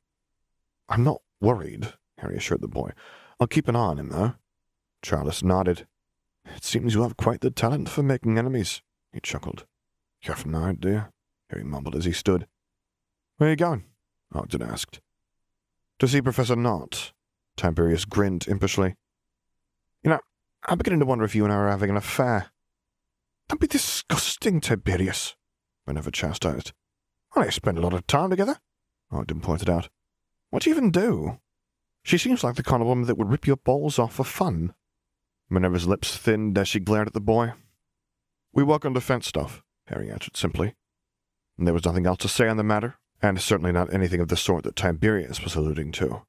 I'm 0.89 1.03
not 1.03 1.21
worried, 1.39 1.93
Harry 2.17 2.35
assured 2.35 2.61
the 2.61 2.67
boy. 2.67 2.91
I'll 3.39 3.47
keep 3.47 3.67
an 3.67 3.75
eye 3.75 3.79
on 3.79 3.97
him, 3.97 4.09
though. 4.09 4.33
Charles 5.01 5.43
nodded. 5.43 5.87
It 6.55 6.63
seems 6.63 6.93
you 6.93 7.03
have 7.03 7.17
quite 7.17 7.41
the 7.41 7.51
talent 7.51 7.89
for 7.89 8.03
making 8.03 8.37
enemies, 8.37 8.81
he 9.11 9.19
chuckled. 9.19 9.65
You've 10.21 10.45
no 10.45 10.63
idea, 10.63 11.11
Harry 11.49 11.63
mumbled 11.63 11.95
as 11.95 12.05
he 12.05 12.11
stood. 12.11 12.47
Where 13.37 13.47
are 13.47 13.51
you 13.51 13.55
going? 13.55 13.85
Ogden 14.33 14.61
asked. 14.61 14.99
To 15.99 16.07
see 16.07 16.21
Professor 16.21 16.55
Knott. 16.55 17.13
Tiberius 17.55 18.05
grinned 18.05 18.47
impishly. 18.47 18.95
You 20.03 20.11
know, 20.11 20.19
I'm 20.65 20.77
beginning 20.77 20.99
to 20.99 21.05
wonder 21.05 21.25
if 21.25 21.35
you 21.35 21.43
and 21.43 21.51
I 21.51 21.57
are 21.57 21.69
having 21.69 21.89
an 21.89 21.97
affair. 21.97 22.51
Don't 23.47 23.59
be 23.59 23.67
disgusting, 23.67 24.61
Tiberius, 24.61 25.35
Minerva 25.85 26.11
chastised. 26.11 26.71
Well, 27.35 27.49
spend 27.51 27.77
a 27.77 27.81
lot 27.81 27.93
of 27.93 28.07
time 28.07 28.29
together, 28.29 28.59
Ogden 29.11 29.41
pointed 29.41 29.69
out. 29.69 29.89
What 30.49 30.63
do 30.63 30.69
you 30.69 30.75
even 30.75 30.91
do? 30.91 31.39
She 32.03 32.17
seems 32.17 32.43
like 32.43 32.55
the 32.55 32.63
kind 32.63 32.81
of 32.81 32.87
woman 32.87 33.05
that 33.07 33.17
would 33.17 33.29
rip 33.29 33.45
your 33.45 33.57
balls 33.57 33.99
off 33.99 34.15
for 34.15 34.23
fun. 34.23 34.73
Minerva's 35.49 35.87
lips 35.87 36.15
thinned 36.15 36.57
as 36.57 36.67
she 36.67 36.79
glared 36.79 37.07
at 37.07 37.13
the 37.13 37.21
boy. 37.21 37.53
We 38.53 38.63
work 38.63 38.85
on 38.85 38.93
defense 38.93 39.27
stuff, 39.27 39.63
Harry 39.87 40.09
answered 40.09 40.37
simply. 40.37 40.75
And 41.57 41.65
there 41.65 41.73
was 41.73 41.85
nothing 41.85 42.05
else 42.05 42.19
to 42.19 42.27
say 42.27 42.47
on 42.47 42.57
the 42.57 42.63
matter, 42.63 42.95
and 43.21 43.41
certainly 43.41 43.71
not 43.71 43.93
anything 43.93 44.21
of 44.21 44.27
the 44.27 44.37
sort 44.37 44.63
that 44.63 44.75
Tiberius 44.75 45.43
was 45.43 45.55
alluding 45.55 45.91
to. 45.93 46.23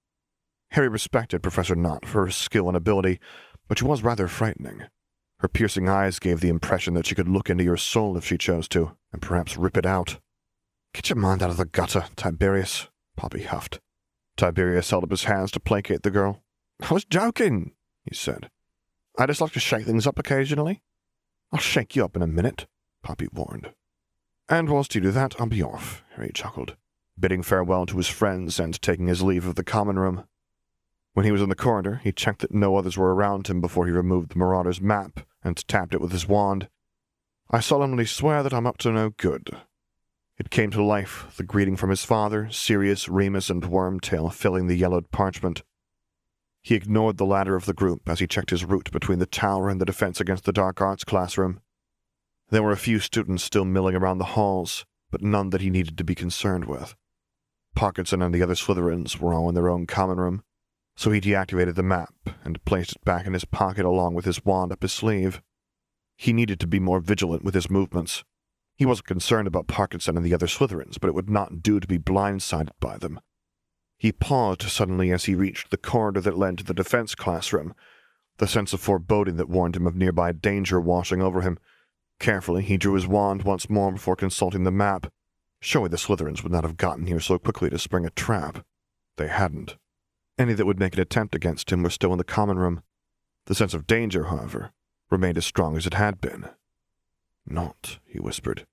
Harry 0.72 0.88
respected 0.88 1.42
Professor 1.42 1.74
Knott 1.74 2.06
for 2.06 2.24
her 2.24 2.30
skill 2.30 2.68
and 2.68 2.76
ability, 2.76 3.20
but 3.68 3.78
she 3.78 3.84
was 3.84 4.02
rather 4.02 4.28
frightening. 4.28 4.84
Her 5.40 5.48
piercing 5.48 5.88
eyes 5.88 6.18
gave 6.18 6.40
the 6.40 6.48
impression 6.48 6.94
that 6.94 7.06
she 7.06 7.14
could 7.14 7.28
look 7.28 7.48
into 7.48 7.64
your 7.64 7.76
soul 7.76 8.16
if 8.16 8.24
she 8.24 8.36
chose 8.36 8.68
to, 8.68 8.96
and 9.12 9.22
perhaps 9.22 9.56
rip 9.56 9.76
it 9.76 9.86
out. 9.86 10.18
Get 10.92 11.08
your 11.08 11.16
mind 11.16 11.42
out 11.42 11.50
of 11.50 11.56
the 11.56 11.64
gutter, 11.64 12.04
Tiberius, 12.16 12.88
Poppy 13.16 13.42
huffed. 13.42 13.80
Tiberius 14.36 14.90
held 14.90 15.04
up 15.04 15.10
his 15.10 15.24
hands 15.24 15.50
to 15.52 15.60
placate 15.60 16.02
the 16.02 16.10
girl. 16.10 16.42
I 16.80 16.94
was 16.94 17.04
joking, 17.04 17.72
he 18.04 18.14
said. 18.14 18.50
I 19.20 19.26
just 19.26 19.40
like 19.40 19.52
to 19.52 19.60
shake 19.60 19.84
things 19.84 20.06
up 20.06 20.18
occasionally. 20.18 20.82
I'll 21.52 21.58
shake 21.58 21.94
you 21.94 22.04
up 22.04 22.16
in 22.16 22.22
a 22.22 22.26
minute, 22.26 22.66
Poppy 23.02 23.28
warned. 23.32 23.72
And 24.48 24.68
whilst 24.68 24.94
you 24.94 25.00
do 25.00 25.10
that, 25.10 25.38
I'll 25.38 25.46
be 25.46 25.62
off, 25.62 26.02
Harry 26.14 26.30
chuckled, 26.32 26.76
bidding 27.18 27.42
farewell 27.42 27.86
to 27.86 27.98
his 27.98 28.08
friends 28.08 28.58
and 28.58 28.80
taking 28.80 29.08
his 29.08 29.22
leave 29.22 29.46
of 29.46 29.56
the 29.56 29.64
common 29.64 29.98
room. 29.98 30.24
When 31.12 31.26
he 31.26 31.32
was 31.32 31.42
in 31.42 31.50
the 31.50 31.54
corridor, 31.54 32.00
he 32.02 32.12
checked 32.12 32.40
that 32.40 32.54
no 32.54 32.76
others 32.76 32.96
were 32.96 33.14
around 33.14 33.48
him 33.48 33.60
before 33.60 33.86
he 33.86 33.92
removed 33.92 34.30
the 34.30 34.38
Marauder's 34.38 34.80
map 34.80 35.20
and 35.42 35.68
tapped 35.68 35.94
it 35.94 36.00
with 36.00 36.12
his 36.12 36.26
wand. 36.26 36.68
I 37.50 37.60
solemnly 37.60 38.06
swear 38.06 38.42
that 38.42 38.54
I'm 38.54 38.66
up 38.66 38.78
to 38.78 38.90
no 38.90 39.10
good. 39.10 39.50
It 40.38 40.50
came 40.50 40.70
to 40.70 40.82
life, 40.82 41.34
the 41.36 41.42
greeting 41.42 41.76
from 41.76 41.90
his 41.90 42.04
father, 42.04 42.48
Sirius, 42.50 43.08
Remus, 43.08 43.50
and 43.50 43.64
Wormtail 43.64 44.32
filling 44.32 44.66
the 44.66 44.76
yellowed 44.76 45.10
parchment. 45.10 45.62
He 46.62 46.74
ignored 46.74 47.16
the 47.16 47.26
latter 47.26 47.56
of 47.56 47.64
the 47.64 47.72
group 47.72 48.08
as 48.08 48.18
he 48.18 48.26
checked 48.26 48.50
his 48.50 48.64
route 48.64 48.90
between 48.92 49.18
the 49.18 49.26
tower 49.26 49.68
and 49.68 49.80
the 49.80 49.86
Defense 49.86 50.20
Against 50.20 50.44
the 50.44 50.52
Dark 50.52 50.80
Arts 50.80 51.04
classroom. 51.04 51.60
There 52.50 52.62
were 52.62 52.72
a 52.72 52.76
few 52.76 52.98
students 52.98 53.44
still 53.44 53.64
milling 53.64 53.94
around 53.94 54.18
the 54.18 54.34
halls, 54.36 54.84
but 55.10 55.22
none 55.22 55.50
that 55.50 55.60
he 55.60 55.70
needed 55.70 55.96
to 55.98 56.04
be 56.04 56.14
concerned 56.14 56.66
with. 56.66 56.94
Parkinson 57.74 58.20
and 58.20 58.34
the 58.34 58.42
other 58.42 58.54
Slytherins 58.54 59.18
were 59.18 59.32
all 59.32 59.48
in 59.48 59.54
their 59.54 59.68
own 59.68 59.86
common 59.86 60.18
room, 60.18 60.42
so 60.96 61.10
he 61.10 61.20
deactivated 61.20 61.76
the 61.76 61.82
map 61.82 62.14
and 62.44 62.64
placed 62.64 62.96
it 62.96 63.04
back 63.04 63.26
in 63.26 63.32
his 63.32 63.44
pocket 63.44 63.86
along 63.86 64.14
with 64.14 64.24
his 64.24 64.44
wand 64.44 64.72
up 64.72 64.82
his 64.82 64.92
sleeve. 64.92 65.40
He 66.16 66.32
needed 66.32 66.60
to 66.60 66.66
be 66.66 66.80
more 66.80 67.00
vigilant 67.00 67.42
with 67.42 67.54
his 67.54 67.70
movements. 67.70 68.24
He 68.76 68.84
wasn't 68.84 69.06
concerned 69.06 69.48
about 69.48 69.66
Parkinson 69.66 70.16
and 70.16 70.26
the 70.26 70.34
other 70.34 70.46
Slytherins, 70.46 70.98
but 71.00 71.08
it 71.08 71.14
would 71.14 71.30
not 71.30 71.62
do 71.62 71.80
to 71.80 71.86
be 71.86 71.98
blindsided 71.98 72.70
by 72.80 72.98
them. 72.98 73.20
He 74.00 74.12
paused 74.12 74.62
suddenly 74.62 75.12
as 75.12 75.26
he 75.26 75.34
reached 75.34 75.70
the 75.70 75.76
corridor 75.76 76.22
that 76.22 76.38
led 76.38 76.56
to 76.56 76.64
the 76.64 76.72
defense 76.72 77.14
classroom, 77.14 77.74
the 78.38 78.48
sense 78.48 78.72
of 78.72 78.80
foreboding 78.80 79.36
that 79.36 79.50
warned 79.50 79.76
him 79.76 79.86
of 79.86 79.94
nearby 79.94 80.32
danger 80.32 80.80
washing 80.80 81.20
over 81.20 81.42
him. 81.42 81.58
Carefully, 82.18 82.62
he 82.62 82.78
drew 82.78 82.94
his 82.94 83.06
wand 83.06 83.42
once 83.42 83.68
more 83.68 83.92
before 83.92 84.16
consulting 84.16 84.64
the 84.64 84.70
map. 84.70 85.12
Surely 85.60 85.90
the 85.90 85.98
Slytherins 85.98 86.42
would 86.42 86.50
not 86.50 86.64
have 86.64 86.78
gotten 86.78 87.08
here 87.08 87.20
so 87.20 87.38
quickly 87.38 87.68
to 87.68 87.78
spring 87.78 88.06
a 88.06 88.10
trap. 88.10 88.64
They 89.18 89.28
hadn't. 89.28 89.76
Any 90.38 90.54
that 90.54 90.64
would 90.64 90.80
make 90.80 90.94
an 90.94 91.00
attempt 91.00 91.34
against 91.34 91.70
him 91.70 91.82
were 91.82 91.90
still 91.90 92.12
in 92.12 92.18
the 92.18 92.24
common 92.24 92.58
room. 92.58 92.82
The 93.44 93.54
sense 93.54 93.74
of 93.74 93.86
danger, 93.86 94.24
however, 94.24 94.72
remained 95.10 95.36
as 95.36 95.44
strong 95.44 95.76
as 95.76 95.86
it 95.86 95.92
had 95.92 96.22
been. 96.22 96.48
Knott, 97.44 97.98
he 98.06 98.18
whispered. 98.18 98.64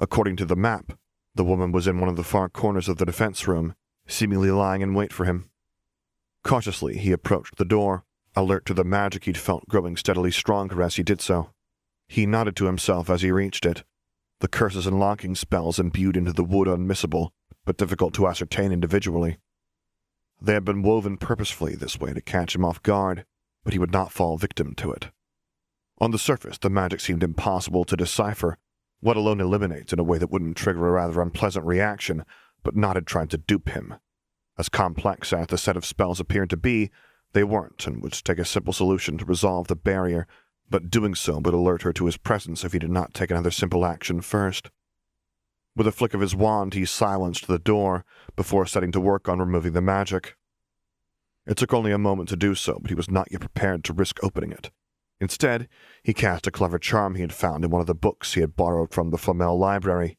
According 0.00 0.34
to 0.38 0.44
the 0.44 0.56
map, 0.56 0.98
the 1.32 1.44
woman 1.44 1.70
was 1.70 1.86
in 1.86 2.00
one 2.00 2.08
of 2.08 2.16
the 2.16 2.24
far 2.24 2.48
corners 2.48 2.88
of 2.88 2.96
the 2.96 3.06
defense 3.06 3.46
room, 3.46 3.76
seemingly 4.06 4.50
lying 4.50 4.82
in 4.82 4.94
wait 4.94 5.12
for 5.12 5.24
him. 5.24 5.50
Cautiously, 6.44 6.98
he 6.98 7.12
approached 7.12 7.56
the 7.56 7.64
door, 7.64 8.04
alert 8.34 8.66
to 8.66 8.74
the 8.74 8.84
magic 8.84 9.24
he'd 9.24 9.38
felt 9.38 9.68
growing 9.68 9.96
steadily 9.96 10.30
stronger 10.30 10.82
as 10.82 10.96
he 10.96 11.02
did 11.02 11.20
so. 11.20 11.50
He 12.08 12.26
nodded 12.26 12.56
to 12.56 12.66
himself 12.66 13.08
as 13.08 13.22
he 13.22 13.30
reached 13.30 13.64
it. 13.64 13.84
The 14.40 14.48
curses 14.48 14.86
and 14.86 14.98
locking 14.98 15.34
spells 15.34 15.78
imbued 15.78 16.16
into 16.16 16.32
the 16.32 16.44
wood 16.44 16.66
unmissable, 16.66 17.30
but 17.64 17.76
difficult 17.76 18.12
to 18.14 18.26
ascertain 18.26 18.72
individually. 18.72 19.38
They 20.40 20.54
had 20.54 20.64
been 20.64 20.82
woven 20.82 21.16
purposefully 21.16 21.76
this 21.76 22.00
way 22.00 22.12
to 22.12 22.20
catch 22.20 22.56
him 22.56 22.64
off 22.64 22.82
guard, 22.82 23.24
but 23.62 23.72
he 23.72 23.78
would 23.78 23.92
not 23.92 24.10
fall 24.10 24.36
victim 24.36 24.74
to 24.74 24.90
it. 24.90 25.10
On 25.98 26.10
the 26.10 26.18
surface, 26.18 26.58
the 26.58 26.68
magic 26.68 26.98
seemed 26.98 27.22
impossible 27.22 27.84
to 27.84 27.96
decipher, 27.96 28.58
let 29.02 29.16
alone 29.16 29.40
eliminate 29.40 29.92
in 29.92 30.00
a 30.00 30.04
way 30.04 30.18
that 30.18 30.30
wouldn't 30.30 30.56
trigger 30.56 30.88
a 30.88 30.92
rather 30.92 31.20
unpleasant 31.20 31.64
reaction, 31.64 32.24
but 32.62 32.76
Knott 32.76 32.96
had 32.96 33.06
tried 33.06 33.30
to 33.30 33.38
dupe 33.38 33.70
him. 33.70 33.94
As 34.58 34.68
complex 34.68 35.32
as 35.32 35.46
the 35.48 35.58
set 35.58 35.76
of 35.76 35.86
spells 35.86 36.20
appeared 36.20 36.50
to 36.50 36.56
be, 36.56 36.90
they 37.32 37.44
weren't, 37.44 37.86
and 37.86 38.02
would 38.02 38.12
take 38.12 38.38
a 38.38 38.44
simple 38.44 38.72
solution 38.72 39.18
to 39.18 39.24
resolve 39.24 39.68
the 39.68 39.76
barrier, 39.76 40.26
but 40.68 40.90
doing 40.90 41.14
so 41.14 41.38
would 41.38 41.54
alert 41.54 41.82
her 41.82 41.92
to 41.94 42.06
his 42.06 42.16
presence 42.16 42.64
if 42.64 42.72
he 42.72 42.78
did 42.78 42.90
not 42.90 43.14
take 43.14 43.30
another 43.30 43.50
simple 43.50 43.84
action 43.84 44.20
first. 44.20 44.70
With 45.74 45.86
a 45.86 45.92
flick 45.92 46.12
of 46.12 46.20
his 46.20 46.34
wand, 46.34 46.74
he 46.74 46.84
silenced 46.84 47.46
the 47.46 47.58
door 47.58 48.04
before 48.36 48.66
setting 48.66 48.92
to 48.92 49.00
work 49.00 49.28
on 49.28 49.38
removing 49.38 49.72
the 49.72 49.80
magic. 49.80 50.36
It 51.46 51.56
took 51.56 51.72
only 51.72 51.92
a 51.92 51.98
moment 51.98 52.28
to 52.28 52.36
do 52.36 52.54
so, 52.54 52.78
but 52.80 52.90
he 52.90 52.94
was 52.94 53.10
not 53.10 53.28
yet 53.32 53.40
prepared 53.40 53.82
to 53.84 53.92
risk 53.92 54.22
opening 54.22 54.52
it. 54.52 54.70
Instead, 55.20 55.68
he 56.02 56.12
cast 56.12 56.46
a 56.46 56.50
clever 56.50 56.78
charm 56.78 57.14
he 57.14 57.22
had 57.22 57.32
found 57.32 57.64
in 57.64 57.70
one 57.70 57.80
of 57.80 57.86
the 57.86 57.94
books 57.94 58.34
he 58.34 58.40
had 58.40 58.56
borrowed 58.56 58.92
from 58.92 59.10
the 59.10 59.18
Flamel 59.18 59.58
library. 59.58 60.18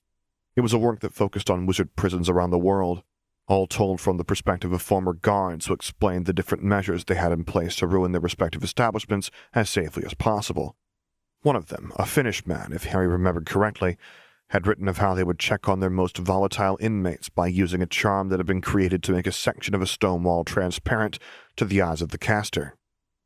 It 0.56 0.62
was 0.62 0.74
a 0.74 0.78
work 0.78 1.00
that 1.00 1.14
focused 1.14 1.50
on 1.50 1.66
wizard 1.66 1.96
prisons 1.96 2.30
around 2.30 2.52
the 2.52 2.60
world, 2.60 3.04
all 3.48 3.68
told 3.68 4.00
from 4.00 4.18
the 4.18 4.24
perspective 4.24 4.72
of 4.72 4.82
former 4.82 5.14
guards 5.14 5.66
who 5.66 5.74
explained 5.74 6.26
the 6.26 6.34
different 6.34 6.64
measures 6.64 7.04
they 7.04 7.16
had 7.16 7.32
in 7.32 7.44
place 7.44 7.76
to 7.78 7.88
ruin 7.88 8.12
their 8.12 8.22
respective 8.22 8.64
establishments 8.64 9.32
as 9.54 9.70
safely 9.70 10.06
as 10.06 10.14
possible. 10.14 10.76
One 11.42 11.56
of 11.56 11.68
them, 11.68 11.92
a 11.98 12.06
Finnish 12.06 12.46
man, 12.46 12.72
if 12.72 12.86
Harry 12.86 13.08
remembered 13.08 13.46
correctly, 13.46 13.98
had 14.50 14.68
written 14.68 14.88
of 14.88 15.00
how 15.00 15.14
they 15.14 15.24
would 15.24 15.40
check 15.40 15.68
on 15.68 15.80
their 15.80 15.90
most 15.90 16.18
volatile 16.18 16.78
inmates 16.80 17.28
by 17.28 17.48
using 17.48 17.82
a 17.82 17.88
charm 17.88 18.30
that 18.30 18.40
had 18.40 18.46
been 18.46 18.62
created 18.62 19.02
to 19.04 19.12
make 19.12 19.26
a 19.26 19.32
section 19.32 19.74
of 19.74 19.82
a 19.82 19.88
stone 19.88 20.24
wall 20.24 20.44
transparent 20.44 21.18
to 21.56 21.66
the 21.66 21.82
eyes 21.82 22.02
of 22.02 22.10
the 22.10 22.18
caster. 22.18 22.76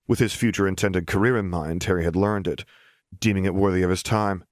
With 0.08 0.20
his 0.20 0.34
future 0.34 0.68
intended 0.68 1.06
career 1.06 1.38
in 1.38 1.50
mind, 1.50 1.84
Harry 1.84 2.06
had 2.06 2.16
learned 2.16 2.48
it, 2.48 2.63
deeming 3.20 3.44
it 3.44 3.54
worthy 3.54 3.84
of 3.84 3.90
his 3.90 4.02
time, 4.02 4.46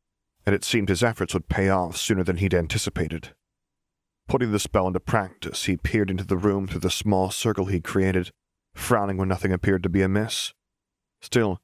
and 0.46 0.54
it 0.54 0.64
seemed 0.64 0.90
his 0.90 1.04
efforts 1.04 1.34
would 1.34 1.50
pay 1.50 1.70
off 1.70 1.98
sooner 1.98 2.24
than 2.24 2.38
he'd 2.38 2.54
anticipated. 2.54 3.34
Putting 4.28 4.52
the 4.52 4.60
spell 4.60 4.88
into 4.88 5.00
practice, 5.00 5.66
he 5.66 5.78
peered 5.78 6.10
into 6.10 6.24
the 6.24 6.38
room 6.38 6.68
through 6.68 6.82
the 6.82 6.90
small 6.90 7.30
circle 7.30 7.66
he'd 7.66 7.84
created, 7.84 8.32
frowning 8.74 9.18
when 9.18 9.28
nothing 9.28 9.52
appeared 9.52 9.84
to 9.84 9.90
be 9.90 10.02
amiss. 10.02 10.54
Still, 11.22 11.62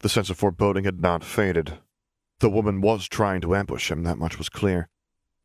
the 0.00 0.08
sense 0.08 0.30
of 0.30 0.36
foreboding 0.36 0.84
had 0.84 1.00
not 1.00 1.24
faded. 1.24 1.78
The 2.40 2.50
woman 2.50 2.80
was 2.80 3.08
trying 3.08 3.40
to 3.42 3.54
ambush 3.54 3.90
him, 3.90 4.02
that 4.04 4.18
much 4.18 4.38
was 4.38 4.48
clear, 4.48 4.88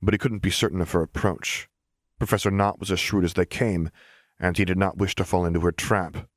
but 0.01 0.13
he 0.13 0.17
couldn't 0.17 0.39
be 0.41 0.51
certain 0.51 0.81
of 0.81 0.91
her 0.91 1.01
approach. 1.01 1.69
Professor 2.17 2.51
Knott 2.51 2.79
was 2.79 2.91
as 2.91 2.99
shrewd 2.99 3.23
as 3.23 3.33
they 3.33 3.45
came, 3.45 3.89
and 4.39 4.57
he 4.57 4.65
did 4.65 4.77
not 4.77 4.97
wish 4.97 5.15
to 5.15 5.23
fall 5.23 5.45
into 5.45 5.61
her 5.61 5.71
trap. 5.71 6.27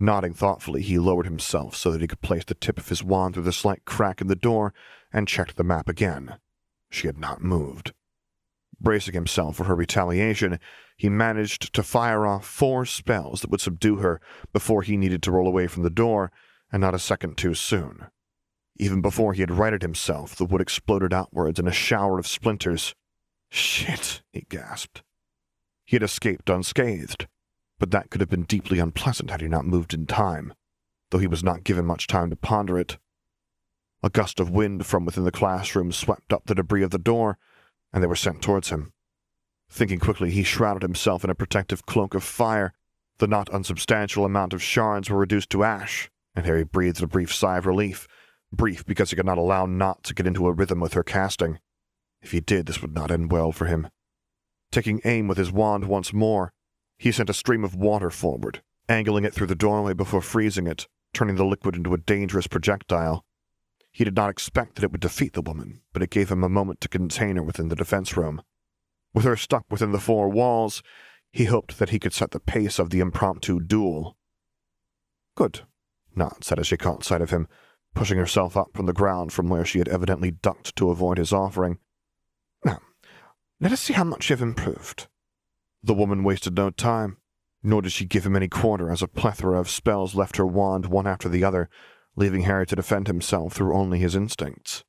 Nodding 0.00 0.34
thoughtfully, 0.34 0.82
he 0.82 0.98
lowered 0.98 1.26
himself 1.26 1.76
so 1.76 1.90
that 1.90 2.00
he 2.00 2.06
could 2.06 2.20
place 2.20 2.44
the 2.44 2.54
tip 2.54 2.78
of 2.78 2.88
his 2.88 3.04
wand 3.04 3.34
through 3.34 3.44
the 3.44 3.52
slight 3.52 3.84
crack 3.84 4.20
in 4.20 4.26
the 4.26 4.34
door 4.34 4.74
and 5.12 5.28
checked 5.28 5.56
the 5.56 5.64
map 5.64 5.88
again. 5.88 6.38
She 6.90 7.06
had 7.06 7.18
not 7.18 7.42
moved. 7.42 7.92
Bracing 8.80 9.14
himself 9.14 9.56
for 9.56 9.64
her 9.64 9.74
retaliation, 9.74 10.58
he 10.96 11.08
managed 11.08 11.72
to 11.74 11.82
fire 11.82 12.26
off 12.26 12.44
four 12.44 12.84
spells 12.84 13.40
that 13.40 13.50
would 13.50 13.60
subdue 13.60 13.96
her 13.96 14.20
before 14.52 14.82
he 14.82 14.96
needed 14.96 15.22
to 15.22 15.32
roll 15.32 15.46
away 15.46 15.66
from 15.66 15.84
the 15.84 15.90
door, 15.90 16.30
and 16.72 16.80
not 16.80 16.94
a 16.94 16.98
second 16.98 17.36
too 17.36 17.54
soon. 17.54 18.06
Even 18.76 19.00
before 19.00 19.32
he 19.32 19.40
had 19.40 19.52
righted 19.52 19.82
himself, 19.82 20.34
the 20.34 20.44
wood 20.44 20.60
exploded 20.60 21.12
outwards 21.12 21.58
in 21.58 21.68
a 21.68 21.72
shower 21.72 22.18
of 22.18 22.26
splinters. 22.26 22.94
Shit, 23.48 24.22
he 24.32 24.44
gasped. 24.48 25.02
He 25.84 25.94
had 25.96 26.02
escaped 26.02 26.50
unscathed, 26.50 27.28
but 27.84 27.90
that 27.90 28.08
could 28.08 28.22
have 28.22 28.30
been 28.30 28.44
deeply 28.44 28.78
unpleasant 28.78 29.28
had 29.30 29.42
he 29.42 29.46
not 29.46 29.66
moved 29.66 29.92
in 29.92 30.06
time, 30.06 30.54
though 31.10 31.18
he 31.18 31.26
was 31.26 31.44
not 31.44 31.64
given 31.64 31.84
much 31.84 32.06
time 32.06 32.30
to 32.30 32.36
ponder 32.36 32.78
it. 32.78 32.96
A 34.02 34.08
gust 34.08 34.40
of 34.40 34.48
wind 34.48 34.86
from 34.86 35.04
within 35.04 35.24
the 35.24 35.30
classroom 35.30 35.92
swept 35.92 36.32
up 36.32 36.46
the 36.46 36.54
debris 36.54 36.82
of 36.82 36.92
the 36.92 36.98
door, 36.98 37.36
and 37.92 38.02
they 38.02 38.06
were 38.06 38.16
sent 38.16 38.40
towards 38.40 38.70
him. 38.70 38.94
Thinking 39.68 39.98
quickly, 39.98 40.30
he 40.30 40.44
shrouded 40.44 40.80
himself 40.80 41.24
in 41.24 41.28
a 41.28 41.34
protective 41.34 41.84
cloak 41.84 42.14
of 42.14 42.24
fire. 42.24 42.72
The 43.18 43.26
not 43.26 43.50
unsubstantial 43.50 44.24
amount 44.24 44.54
of 44.54 44.62
shards 44.62 45.10
were 45.10 45.18
reduced 45.18 45.50
to 45.50 45.62
ash, 45.62 46.10
and 46.34 46.46
Harry 46.46 46.64
breathed 46.64 47.02
a 47.02 47.06
brief 47.06 47.34
sigh 47.34 47.58
of 47.58 47.66
relief. 47.66 48.08
Brief 48.50 48.86
because 48.86 49.10
he 49.10 49.16
could 49.16 49.26
not 49.26 49.36
allow 49.36 49.66
Knott 49.66 50.02
to 50.04 50.14
get 50.14 50.26
into 50.26 50.46
a 50.46 50.52
rhythm 50.52 50.80
with 50.80 50.94
her 50.94 51.04
casting. 51.04 51.58
If 52.22 52.32
he 52.32 52.40
did, 52.40 52.64
this 52.64 52.80
would 52.80 52.94
not 52.94 53.10
end 53.10 53.30
well 53.30 53.52
for 53.52 53.66
him. 53.66 53.90
Taking 54.72 55.02
aim 55.04 55.28
with 55.28 55.36
his 55.36 55.52
wand 55.52 55.84
once 55.84 56.14
more, 56.14 56.54
he 56.98 57.12
sent 57.12 57.30
a 57.30 57.34
stream 57.34 57.64
of 57.64 57.74
water 57.74 58.10
forward, 58.10 58.62
angling 58.88 59.24
it 59.24 59.34
through 59.34 59.46
the 59.46 59.54
doorway 59.54 59.92
before 59.92 60.22
freezing 60.22 60.66
it, 60.66 60.86
turning 61.12 61.36
the 61.36 61.44
liquid 61.44 61.76
into 61.76 61.94
a 61.94 61.98
dangerous 61.98 62.46
projectile. 62.46 63.24
He 63.92 64.04
did 64.04 64.16
not 64.16 64.30
expect 64.30 64.74
that 64.74 64.84
it 64.84 64.92
would 64.92 65.00
defeat 65.00 65.34
the 65.34 65.42
woman, 65.42 65.80
but 65.92 66.02
it 66.02 66.10
gave 66.10 66.30
him 66.30 66.42
a 66.42 66.48
moment 66.48 66.80
to 66.80 66.88
contain 66.88 67.36
her 67.36 67.42
within 67.42 67.68
the 67.68 67.76
defense 67.76 68.16
room. 68.16 68.42
With 69.12 69.24
her 69.24 69.36
stuck 69.36 69.64
within 69.70 69.92
the 69.92 70.00
four 70.00 70.28
walls, 70.28 70.82
he 71.32 71.44
hoped 71.44 71.78
that 71.78 71.90
he 71.90 72.00
could 72.00 72.12
set 72.12 72.32
the 72.32 72.40
pace 72.40 72.78
of 72.78 72.90
the 72.90 73.00
impromptu 73.00 73.60
duel. 73.60 74.16
Good, 75.36 75.60
Nott 76.14 76.44
said 76.44 76.58
as 76.58 76.66
she 76.66 76.76
caught 76.76 77.04
sight 77.04 77.20
of 77.20 77.30
him, 77.30 77.48
pushing 77.94 78.18
herself 78.18 78.56
up 78.56 78.68
from 78.74 78.86
the 78.86 78.92
ground 78.92 79.32
from 79.32 79.48
where 79.48 79.64
she 79.64 79.78
had 79.78 79.88
evidently 79.88 80.32
ducked 80.32 80.74
to 80.76 80.90
avoid 80.90 81.18
his 81.18 81.32
offering. 81.32 81.78
Now, 82.64 82.80
let 83.60 83.72
us 83.72 83.80
see 83.80 83.94
how 83.94 84.04
much 84.04 84.28
you 84.28 84.34
have 84.34 84.42
improved. 84.42 85.06
The 85.84 85.92
woman 85.92 86.24
wasted 86.24 86.56
no 86.56 86.70
time, 86.70 87.18
nor 87.62 87.82
did 87.82 87.92
she 87.92 88.06
give 88.06 88.24
him 88.24 88.34
any 88.34 88.48
quarter 88.48 88.90
as 88.90 89.02
a 89.02 89.06
plethora 89.06 89.60
of 89.60 89.68
spells 89.68 90.14
left 90.14 90.38
her 90.38 90.46
wand 90.46 90.86
one 90.86 91.06
after 91.06 91.28
the 91.28 91.44
other, 91.44 91.68
leaving 92.16 92.44
Harry 92.44 92.64
to 92.68 92.76
defend 92.76 93.06
himself 93.06 93.52
through 93.52 93.74
only 93.74 93.98
his 93.98 94.16
instincts. 94.16 94.82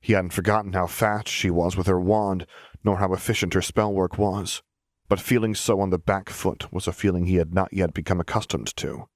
He 0.00 0.14
hadn't 0.14 0.32
forgotten 0.32 0.72
how 0.72 0.86
fast 0.86 1.28
she 1.28 1.50
was 1.50 1.76
with 1.76 1.86
her 1.86 2.00
wand, 2.00 2.46
nor 2.82 2.96
how 2.96 3.12
efficient 3.12 3.52
her 3.52 3.60
spell 3.60 3.92
work 3.92 4.16
was, 4.16 4.62
but 5.06 5.20
feeling 5.20 5.54
so 5.54 5.80
on 5.80 5.90
the 5.90 5.98
back 5.98 6.30
foot 6.30 6.72
was 6.72 6.88
a 6.88 6.94
feeling 6.94 7.26
he 7.26 7.36
had 7.36 7.52
not 7.52 7.70
yet 7.70 7.92
become 7.92 8.18
accustomed 8.18 8.74
to. 8.76 9.10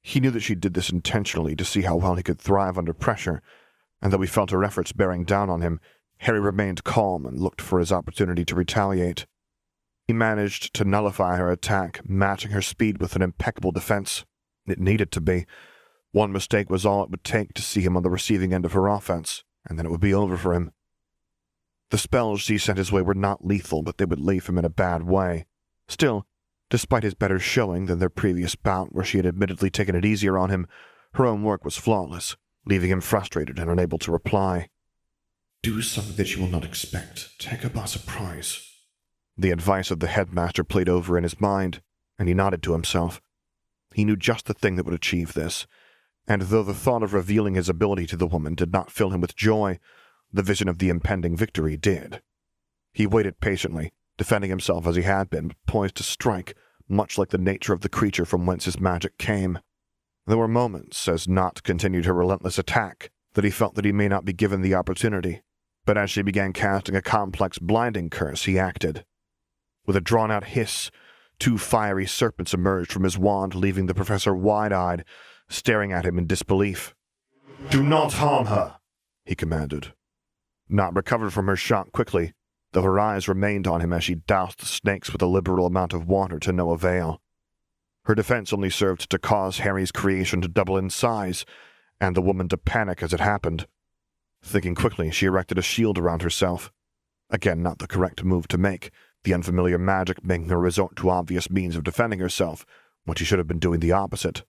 He 0.00 0.18
knew 0.18 0.32
that 0.32 0.40
she 0.40 0.56
did 0.56 0.74
this 0.74 0.90
intentionally 0.90 1.54
to 1.54 1.64
see 1.64 1.82
how 1.82 1.94
well 1.94 2.16
he 2.16 2.24
could 2.24 2.40
thrive 2.40 2.76
under 2.76 2.92
pressure, 2.92 3.42
and 4.00 4.12
though 4.12 4.20
he 4.20 4.26
felt 4.26 4.50
her 4.50 4.64
efforts 4.64 4.90
bearing 4.90 5.22
down 5.22 5.48
on 5.48 5.60
him, 5.60 5.78
Harry 6.18 6.40
remained 6.40 6.82
calm 6.82 7.26
and 7.26 7.38
looked 7.38 7.60
for 7.60 7.78
his 7.78 7.92
opportunity 7.92 8.44
to 8.44 8.56
retaliate. 8.56 9.26
He 10.06 10.12
managed 10.12 10.74
to 10.74 10.84
nullify 10.84 11.36
her 11.36 11.50
attack, 11.50 12.00
matching 12.08 12.50
her 12.50 12.62
speed 12.62 13.00
with 13.00 13.16
an 13.16 13.22
impeccable 13.22 13.72
defense. 13.72 14.24
It 14.66 14.78
needed 14.78 15.10
to 15.12 15.20
be. 15.20 15.46
One 16.10 16.32
mistake 16.32 16.68
was 16.68 16.84
all 16.84 17.02
it 17.04 17.10
would 17.10 17.24
take 17.24 17.54
to 17.54 17.62
see 17.62 17.80
him 17.80 17.96
on 17.96 18.02
the 18.02 18.10
receiving 18.10 18.52
end 18.52 18.64
of 18.64 18.72
her 18.72 18.88
offense, 18.88 19.44
and 19.66 19.78
then 19.78 19.86
it 19.86 19.90
would 19.90 20.00
be 20.00 20.14
over 20.14 20.36
for 20.36 20.54
him. 20.54 20.72
The 21.90 21.98
spells 21.98 22.40
she 22.42 22.58
sent 22.58 22.78
his 22.78 22.92
way 22.92 23.02
were 23.02 23.14
not 23.14 23.44
lethal, 23.44 23.82
but 23.82 23.98
they 23.98 24.04
would 24.04 24.20
leave 24.20 24.46
him 24.46 24.58
in 24.58 24.64
a 24.64 24.70
bad 24.70 25.04
way. 25.04 25.46
Still, 25.88 26.26
Despite 26.72 27.02
his 27.02 27.12
better 27.12 27.38
showing 27.38 27.84
than 27.84 27.98
their 27.98 28.08
previous 28.08 28.54
bout, 28.54 28.94
where 28.94 29.04
she 29.04 29.18
had 29.18 29.26
admittedly 29.26 29.68
taken 29.68 29.94
it 29.94 30.06
easier 30.06 30.38
on 30.38 30.48
him, 30.48 30.66
her 31.12 31.26
own 31.26 31.42
work 31.42 31.66
was 31.66 31.76
flawless, 31.76 32.34
leaving 32.64 32.88
him 32.88 33.02
frustrated 33.02 33.58
and 33.58 33.70
unable 33.70 33.98
to 33.98 34.10
reply. 34.10 34.70
Do 35.62 35.82
something 35.82 36.16
that 36.16 36.34
you 36.34 36.40
will 36.40 36.48
not 36.48 36.64
expect. 36.64 37.38
Take 37.38 37.60
her 37.60 37.68
by 37.68 37.84
surprise. 37.84 38.71
The 39.36 39.50
advice 39.50 39.90
of 39.90 40.00
the 40.00 40.08
headmaster 40.08 40.62
played 40.62 40.88
over 40.88 41.16
in 41.16 41.24
his 41.24 41.40
mind, 41.40 41.82
and 42.18 42.28
he 42.28 42.34
nodded 42.34 42.62
to 42.64 42.72
himself. 42.72 43.20
He 43.94 44.04
knew 44.04 44.16
just 44.16 44.46
the 44.46 44.54
thing 44.54 44.76
that 44.76 44.84
would 44.84 44.94
achieve 44.94 45.32
this, 45.32 45.66
and 46.26 46.42
though 46.42 46.62
the 46.62 46.74
thought 46.74 47.02
of 47.02 47.14
revealing 47.14 47.54
his 47.54 47.68
ability 47.68 48.06
to 48.06 48.16
the 48.16 48.26
woman 48.26 48.54
did 48.54 48.72
not 48.72 48.90
fill 48.90 49.10
him 49.10 49.20
with 49.20 49.36
joy, 49.36 49.78
the 50.32 50.42
vision 50.42 50.68
of 50.68 50.78
the 50.78 50.88
impending 50.88 51.36
victory 51.36 51.76
did. 51.76 52.22
He 52.92 53.06
waited 53.06 53.40
patiently, 53.40 53.92
defending 54.16 54.50
himself 54.50 54.86
as 54.86 54.96
he 54.96 55.02
had 55.02 55.30
been, 55.30 55.52
poised 55.66 55.96
to 55.96 56.02
strike, 56.02 56.54
much 56.88 57.18
like 57.18 57.30
the 57.30 57.38
nature 57.38 57.72
of 57.72 57.80
the 57.80 57.88
creature 57.88 58.24
from 58.24 58.46
whence 58.46 58.66
his 58.66 58.80
magic 58.80 59.18
came. 59.18 59.58
There 60.26 60.38
were 60.38 60.48
moments, 60.48 61.08
as 61.08 61.26
Nott 61.26 61.62
continued 61.62 62.04
her 62.04 62.14
relentless 62.14 62.58
attack, 62.58 63.10
that 63.34 63.44
he 63.44 63.50
felt 63.50 63.74
that 63.74 63.84
he 63.84 63.92
may 63.92 64.08
not 64.08 64.24
be 64.24 64.32
given 64.32 64.60
the 64.60 64.74
opportunity, 64.74 65.42
but 65.84 65.98
as 65.98 66.10
she 66.10 66.22
began 66.22 66.52
casting 66.52 66.94
a 66.94 67.02
complex 67.02 67.58
blinding 67.58 68.10
curse, 68.10 68.44
he 68.44 68.58
acted. 68.58 69.04
With 69.86 69.96
a 69.96 70.00
drawn 70.00 70.30
out 70.30 70.44
hiss, 70.44 70.90
two 71.38 71.58
fiery 71.58 72.06
serpents 72.06 72.54
emerged 72.54 72.92
from 72.92 73.04
his 73.04 73.18
wand, 73.18 73.54
leaving 73.54 73.86
the 73.86 73.94
professor 73.94 74.34
wide 74.34 74.72
eyed, 74.72 75.04
staring 75.48 75.92
at 75.92 76.04
him 76.04 76.18
in 76.18 76.26
disbelief. 76.26 76.94
Do 77.70 77.82
not 77.82 78.14
harm 78.14 78.46
her, 78.46 78.76
he 79.24 79.34
commanded. 79.34 79.92
Nott 80.68 80.94
recovered 80.94 81.32
from 81.32 81.46
her 81.46 81.56
shock 81.56 81.92
quickly, 81.92 82.32
though 82.72 82.82
her 82.82 82.98
eyes 82.98 83.28
remained 83.28 83.66
on 83.66 83.80
him 83.80 83.92
as 83.92 84.04
she 84.04 84.14
doused 84.14 84.60
the 84.60 84.66
snakes 84.66 85.12
with 85.12 85.20
a 85.22 85.26
liberal 85.26 85.66
amount 85.66 85.92
of 85.92 86.06
water 86.06 86.38
to 86.38 86.52
no 86.52 86.70
avail. 86.70 87.20
Her 88.04 88.14
defense 88.14 88.52
only 88.52 88.70
served 88.70 89.10
to 89.10 89.18
cause 89.18 89.58
Harry's 89.58 89.92
creation 89.92 90.40
to 90.40 90.48
double 90.48 90.76
in 90.76 90.90
size, 90.90 91.44
and 92.00 92.16
the 92.16 92.22
woman 92.22 92.48
to 92.48 92.56
panic 92.56 93.02
as 93.02 93.12
it 93.12 93.20
happened. 93.20 93.66
Thinking 94.42 94.74
quickly, 94.74 95.10
she 95.10 95.26
erected 95.26 95.58
a 95.58 95.62
shield 95.62 95.98
around 95.98 96.22
herself. 96.22 96.72
Again, 97.30 97.62
not 97.62 97.78
the 97.78 97.86
correct 97.86 98.24
move 98.24 98.48
to 98.48 98.58
make, 98.58 98.90
the 99.24 99.34
unfamiliar 99.34 99.78
magic 99.78 100.24
making 100.24 100.48
her 100.48 100.58
resort 100.58 100.96
to 100.96 101.10
obvious 101.10 101.50
means 101.50 101.76
of 101.76 101.84
defending 101.84 102.20
herself, 102.20 102.66
when 103.04 103.16
she 103.16 103.24
should 103.24 103.38
have 103.38 103.48
been 103.48 103.58
doing 103.58 103.80
the 103.80 103.92
opposite. 103.92 104.44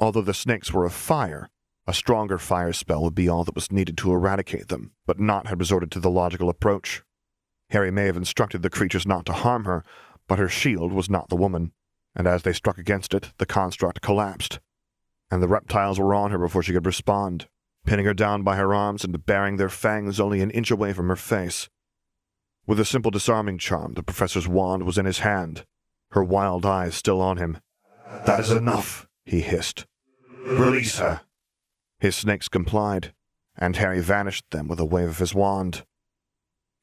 Although 0.00 0.22
the 0.22 0.34
snakes 0.34 0.72
were 0.72 0.84
of 0.84 0.92
fire, 0.92 1.48
a 1.86 1.94
stronger 1.94 2.38
fire 2.38 2.72
spell 2.72 3.02
would 3.02 3.14
be 3.14 3.28
all 3.28 3.44
that 3.44 3.54
was 3.54 3.72
needed 3.72 3.96
to 3.98 4.12
eradicate 4.12 4.68
them, 4.68 4.92
but 5.06 5.18
Nott 5.18 5.46
had 5.48 5.58
resorted 5.58 5.90
to 5.92 6.00
the 6.00 6.10
logical 6.10 6.48
approach. 6.48 7.02
Harry 7.70 7.90
may 7.90 8.06
have 8.06 8.16
instructed 8.16 8.62
the 8.62 8.70
creatures 8.70 9.06
not 9.06 9.26
to 9.26 9.32
harm 9.32 9.64
her, 9.64 9.82
but 10.28 10.38
her 10.38 10.48
shield 10.48 10.92
was 10.92 11.10
not 11.10 11.28
the 11.28 11.36
woman, 11.36 11.72
and 12.14 12.26
as 12.26 12.42
they 12.42 12.52
struck 12.52 12.78
against 12.78 13.14
it, 13.14 13.32
the 13.38 13.46
construct 13.46 14.00
collapsed, 14.00 14.60
and 15.30 15.42
the 15.42 15.48
reptiles 15.48 15.98
were 15.98 16.14
on 16.14 16.30
her 16.30 16.38
before 16.38 16.62
she 16.62 16.72
could 16.72 16.86
respond, 16.86 17.48
pinning 17.86 18.06
her 18.06 18.14
down 18.14 18.42
by 18.42 18.56
her 18.56 18.74
arms 18.74 19.02
and 19.02 19.26
baring 19.26 19.56
their 19.56 19.68
fangs 19.68 20.20
only 20.20 20.40
an 20.40 20.50
inch 20.50 20.70
away 20.70 20.92
from 20.92 21.08
her 21.08 21.16
face. 21.16 21.68
With 22.66 22.78
a 22.78 22.84
simple 22.84 23.10
disarming 23.10 23.58
charm, 23.58 23.94
the 23.94 24.02
professor's 24.02 24.46
wand 24.46 24.84
was 24.84 24.96
in 24.96 25.04
his 25.04 25.18
hand, 25.20 25.64
her 26.12 26.22
wild 26.22 26.64
eyes 26.64 26.94
still 26.94 27.20
on 27.20 27.36
him. 27.36 27.58
That 28.26 28.40
is 28.40 28.50
enough, 28.50 29.08
he 29.24 29.40
hissed. 29.40 29.86
Release 30.44 30.98
her. 30.98 31.22
His 31.98 32.14
snakes 32.14 32.48
complied, 32.48 33.14
and 33.56 33.76
Harry 33.76 34.00
vanished 34.00 34.44
them 34.50 34.68
with 34.68 34.78
a 34.78 34.84
wave 34.84 35.08
of 35.08 35.18
his 35.18 35.34
wand. 35.34 35.84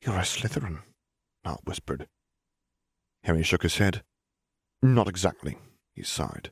You're 0.01 0.17
a 0.17 0.25
Slytherin, 0.25 0.79
Nott 1.45 1.61
whispered. 1.65 2.07
Harry 3.23 3.43
shook 3.43 3.63
his 3.63 3.77
head. 3.77 4.03
Not 4.81 5.07
exactly, 5.07 5.57
he 5.93 6.03
sighed. 6.03 6.51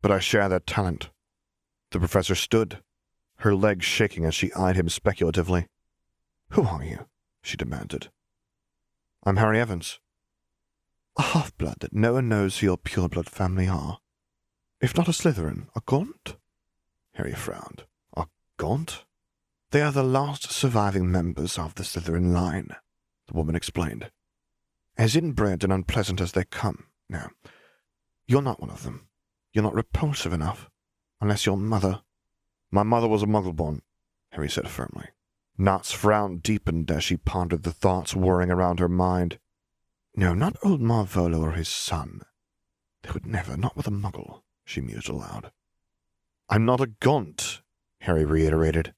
But 0.00 0.12
I 0.12 0.18
share 0.18 0.48
their 0.48 0.60
talent. 0.60 1.10
The 1.90 1.98
professor 1.98 2.34
stood, 2.34 2.82
her 3.38 3.54
legs 3.54 3.84
shaking 3.84 4.24
as 4.24 4.34
she 4.34 4.52
eyed 4.54 4.76
him 4.76 4.88
speculatively. 4.88 5.66
Who 6.50 6.62
are 6.62 6.84
you? 6.84 7.06
she 7.42 7.56
demanded. 7.56 8.10
I'm 9.24 9.36
Harry 9.36 9.60
Evans. 9.60 9.98
A 11.18 11.22
half-blood 11.22 11.78
that 11.80 11.92
no 11.92 12.14
one 12.14 12.28
knows 12.28 12.58
who 12.58 12.66
your 12.66 12.76
pure-blood 12.78 13.28
family 13.28 13.66
are. 13.66 13.98
If 14.80 14.96
not 14.96 15.08
a 15.08 15.12
Slytherin, 15.12 15.66
a 15.74 15.80
Gaunt? 15.84 16.36
Harry 17.14 17.34
frowned. 17.34 17.82
A 18.16 18.26
Gaunt? 18.56 19.04
They 19.72 19.82
are 19.82 19.92
the 19.92 20.04
last 20.04 20.52
surviving 20.52 21.10
members 21.10 21.58
of 21.58 21.74
the 21.74 21.82
Slytherin 21.82 22.32
line, 22.32 22.68
the 23.26 23.34
woman 23.34 23.56
explained. 23.56 24.10
As 24.96 25.16
inbred 25.16 25.64
and 25.64 25.72
unpleasant 25.72 26.20
as 26.20 26.32
they 26.32 26.44
come. 26.44 26.84
Now, 27.10 27.30
you're 28.26 28.40
not 28.40 28.60
one 28.60 28.70
of 28.70 28.84
them. 28.84 29.08
You're 29.52 29.64
not 29.64 29.74
repulsive 29.74 30.32
enough. 30.32 30.70
Unless 31.20 31.44
your 31.44 31.56
mother. 31.56 32.02
My 32.70 32.84
mother 32.84 33.08
was 33.08 33.24
a 33.24 33.26
muggle-born, 33.26 33.82
Harry 34.30 34.48
said 34.48 34.68
firmly. 34.68 35.08
Nott's 35.60 35.90
frown 35.90 36.38
deepened 36.38 36.88
as 36.88 37.02
she 37.02 37.16
pondered 37.16 37.64
the 37.64 37.72
thoughts 37.72 38.14
whirring 38.14 38.48
around 38.48 38.78
her 38.78 38.88
mind. 38.88 39.40
No, 40.14 40.32
not 40.32 40.56
old 40.62 40.80
Marvolo 40.80 41.40
or 41.40 41.52
his 41.52 41.68
son. 41.68 42.22
They 43.02 43.10
would 43.10 43.26
never, 43.26 43.56
not 43.56 43.76
with 43.76 43.88
a 43.88 43.90
muggle, 43.90 44.42
she 44.64 44.80
mused 44.80 45.08
aloud. 45.08 45.50
I'm 46.48 46.64
not 46.64 46.80
a 46.80 46.86
Gaunt, 46.86 47.60
Harry 48.02 48.24
reiterated. 48.24 48.94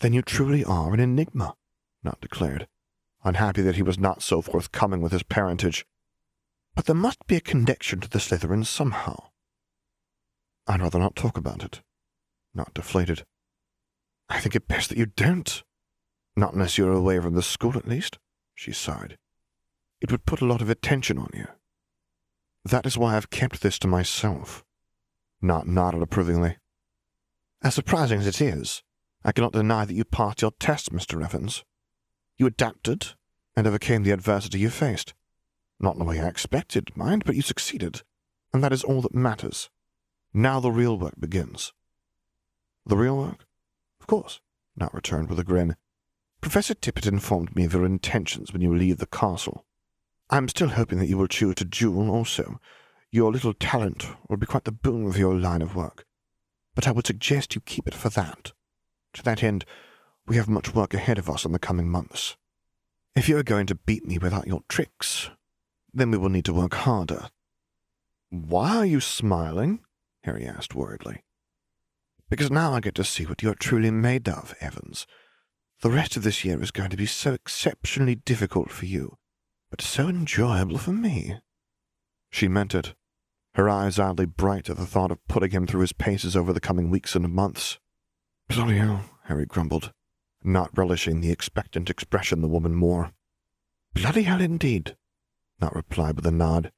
Then 0.00 0.12
you 0.12 0.22
truly 0.22 0.64
are 0.64 0.92
an 0.92 1.00
enigma, 1.00 1.54
Nott 2.02 2.20
declared, 2.20 2.66
unhappy 3.22 3.62
that 3.62 3.76
he 3.76 3.82
was 3.82 3.98
not 3.98 4.22
so 4.22 4.42
forthcoming 4.42 5.00
with 5.00 5.12
his 5.12 5.22
parentage. 5.22 5.86
But 6.74 6.86
there 6.86 6.94
must 6.94 7.24
be 7.28 7.36
a 7.36 7.40
connection 7.40 8.00
to 8.00 8.08
the 8.08 8.18
Slytherins 8.18 8.66
somehow. 8.66 9.28
I'd 10.66 10.80
rather 10.80 10.98
not 10.98 11.14
talk 11.14 11.36
about 11.36 11.62
it. 11.62 11.82
Nott 12.52 12.74
deflated. 12.74 13.24
I 14.28 14.40
think 14.40 14.56
it 14.56 14.68
best 14.68 14.88
that 14.88 14.98
you 14.98 15.06
don't. 15.06 15.62
Not 16.40 16.54
unless 16.54 16.78
you're 16.78 16.90
away 16.90 17.20
from 17.20 17.34
the 17.34 17.42
school, 17.42 17.76
at 17.76 17.86
least, 17.86 18.18
she 18.54 18.72
sighed. 18.72 19.18
It 20.00 20.10
would 20.10 20.24
put 20.24 20.40
a 20.40 20.46
lot 20.46 20.62
of 20.62 20.70
attention 20.70 21.18
on 21.18 21.28
you. 21.34 21.46
That 22.64 22.86
is 22.86 22.96
why 22.96 23.14
I've 23.14 23.28
kept 23.28 23.60
this 23.60 23.78
to 23.80 23.86
myself. 23.86 24.64
Nott 25.42 25.66
nodded 25.66 26.00
approvingly. 26.00 26.56
As 27.62 27.74
surprising 27.74 28.20
as 28.20 28.26
it 28.26 28.40
is, 28.40 28.82
I 29.22 29.32
cannot 29.32 29.52
deny 29.52 29.84
that 29.84 29.92
you 29.92 30.02
passed 30.02 30.40
your 30.40 30.52
test, 30.52 30.90
Mr. 30.90 31.22
Evans. 31.22 31.62
You 32.38 32.46
adapted 32.46 33.08
and 33.54 33.66
overcame 33.66 34.04
the 34.04 34.12
adversity 34.12 34.60
you 34.60 34.70
faced. 34.70 35.12
Not 35.78 35.96
in 35.96 35.98
the 35.98 36.06
way 36.06 36.20
I 36.20 36.28
expected, 36.28 36.96
mind, 36.96 37.24
but 37.26 37.36
you 37.36 37.42
succeeded, 37.42 38.00
and 38.54 38.64
that 38.64 38.72
is 38.72 38.82
all 38.82 39.02
that 39.02 39.14
matters. 39.14 39.68
Now 40.32 40.58
the 40.58 40.72
real 40.72 40.96
work 40.96 41.20
begins. 41.20 41.74
The 42.86 42.96
real 42.96 43.18
work? 43.18 43.44
Of 44.00 44.06
course, 44.06 44.40
Nott 44.74 44.94
returned 44.94 45.28
with 45.28 45.38
a 45.38 45.44
grin. 45.44 45.76
Professor 46.40 46.74
Tippett 46.74 47.06
informed 47.06 47.54
me 47.54 47.64
of 47.64 47.74
your 47.74 47.84
intentions 47.84 48.52
when 48.52 48.62
you 48.62 48.74
leave 48.74 48.96
the 48.96 49.06
castle. 49.06 49.66
I'm 50.30 50.48
still 50.48 50.68
hoping 50.68 50.98
that 50.98 51.08
you 51.08 51.18
will 51.18 51.26
choose 51.26 51.56
to 51.56 51.64
duel 51.64 52.10
also. 52.10 52.60
Your 53.10 53.30
little 53.30 53.52
talent 53.52 54.06
will 54.28 54.38
be 54.38 54.46
quite 54.46 54.64
the 54.64 54.72
boon 54.72 55.06
of 55.06 55.18
your 55.18 55.34
line 55.34 55.60
of 55.60 55.76
work. 55.76 56.06
But 56.74 56.88
I 56.88 56.92
would 56.92 57.06
suggest 57.06 57.54
you 57.54 57.60
keep 57.60 57.86
it 57.86 57.94
for 57.94 58.08
that. 58.10 58.52
To 59.14 59.22
that 59.24 59.42
end, 59.42 59.64
we 60.26 60.36
have 60.36 60.48
much 60.48 60.74
work 60.74 60.94
ahead 60.94 61.18
of 61.18 61.28
us 61.28 61.44
in 61.44 61.52
the 61.52 61.58
coming 61.58 61.90
months. 61.90 62.36
If 63.14 63.28
you 63.28 63.36
are 63.36 63.42
going 63.42 63.66
to 63.66 63.74
beat 63.74 64.06
me 64.06 64.18
without 64.18 64.46
your 64.46 64.62
tricks, 64.68 65.30
then 65.92 66.10
we 66.10 66.18
will 66.18 66.28
need 66.28 66.44
to 66.46 66.54
work 66.54 66.74
harder. 66.74 67.28
Why 68.30 68.76
are 68.76 68.86
you 68.86 69.00
smiling? 69.00 69.80
Harry 70.22 70.46
asked 70.46 70.74
worriedly. 70.74 71.24
Because 72.30 72.50
now 72.50 72.72
I 72.72 72.80
get 72.80 72.94
to 72.94 73.04
see 73.04 73.26
what 73.26 73.42
you 73.42 73.50
are 73.50 73.56
truly 73.56 73.90
made 73.90 74.28
of, 74.28 74.54
Evans. 74.60 75.06
The 75.82 75.90
rest 75.90 76.14
of 76.14 76.24
this 76.24 76.44
year 76.44 76.62
is 76.62 76.70
going 76.70 76.90
to 76.90 76.96
be 76.96 77.06
so 77.06 77.32
exceptionally 77.32 78.14
difficult 78.14 78.70
for 78.70 78.84
you, 78.84 79.16
but 79.70 79.80
so 79.80 80.08
enjoyable 80.08 80.76
for 80.76 80.92
me. 80.92 81.36
She 82.30 82.48
meant 82.48 82.74
it, 82.74 82.94
her 83.54 83.66
eyes 83.66 83.98
oddly 83.98 84.26
bright 84.26 84.68
at 84.68 84.76
the 84.76 84.84
thought 84.84 85.10
of 85.10 85.26
putting 85.26 85.52
him 85.52 85.66
through 85.66 85.80
his 85.80 85.94
paces 85.94 86.36
over 86.36 86.52
the 86.52 86.60
coming 86.60 86.90
weeks 86.90 87.16
and 87.16 87.32
months. 87.32 87.78
Bloody 88.48 88.76
hell, 88.76 89.04
Harry 89.24 89.46
grumbled, 89.46 89.94
not 90.44 90.76
relishing 90.76 91.20
the 91.22 91.32
expectant 91.32 91.88
expression 91.88 92.42
the 92.42 92.48
woman 92.48 92.78
wore. 92.78 93.12
Bloody 93.94 94.24
hell 94.24 94.42
indeed, 94.42 94.96
Nott 95.62 95.74
replied 95.74 96.16
with 96.16 96.26
a 96.26 96.30
nod. 96.30 96.72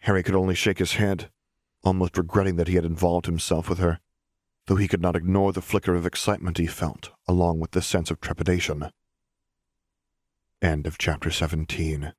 Harry 0.00 0.22
could 0.22 0.34
only 0.34 0.54
shake 0.54 0.80
his 0.80 0.94
head, 0.94 1.30
almost 1.82 2.18
regretting 2.18 2.56
that 2.56 2.68
he 2.68 2.74
had 2.74 2.84
involved 2.84 3.24
himself 3.24 3.70
with 3.70 3.78
her, 3.78 4.00
though 4.66 4.76
he 4.76 4.88
could 4.88 5.00
not 5.00 5.16
ignore 5.16 5.52
the 5.52 5.62
flicker 5.62 5.94
of 5.94 6.06
excitement 6.06 6.58
he 6.58 6.66
felt, 6.66 7.10
along 7.26 7.60
with 7.60 7.72
the 7.72 7.82
sense 7.82 8.10
of 8.10 8.20
trepidation. 8.20 8.90
End 10.60 10.86
of 10.86 10.98
chapter 10.98 11.30
17. 11.30 12.12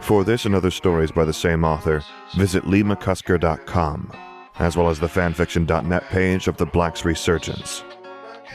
For 0.00 0.24
this 0.24 0.44
and 0.44 0.54
other 0.54 0.70
stories 0.70 1.10
by 1.10 1.24
the 1.24 1.32
same 1.32 1.64
author, 1.64 2.04
visit 2.36 2.64
leemccusker.com, 2.64 4.12
as 4.58 4.76
well 4.76 4.90
as 4.90 5.00
the 5.00 5.06
fanfiction.net 5.06 6.04
page 6.10 6.46
of 6.46 6.58
the 6.58 6.66
Black's 6.66 7.06
Resurgence. 7.06 7.82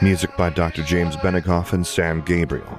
Music 0.00 0.36
by 0.36 0.50
Dr. 0.50 0.84
James 0.84 1.16
Benigoff 1.16 1.72
and 1.72 1.84
Sam 1.84 2.22
Gabriel. 2.22 2.78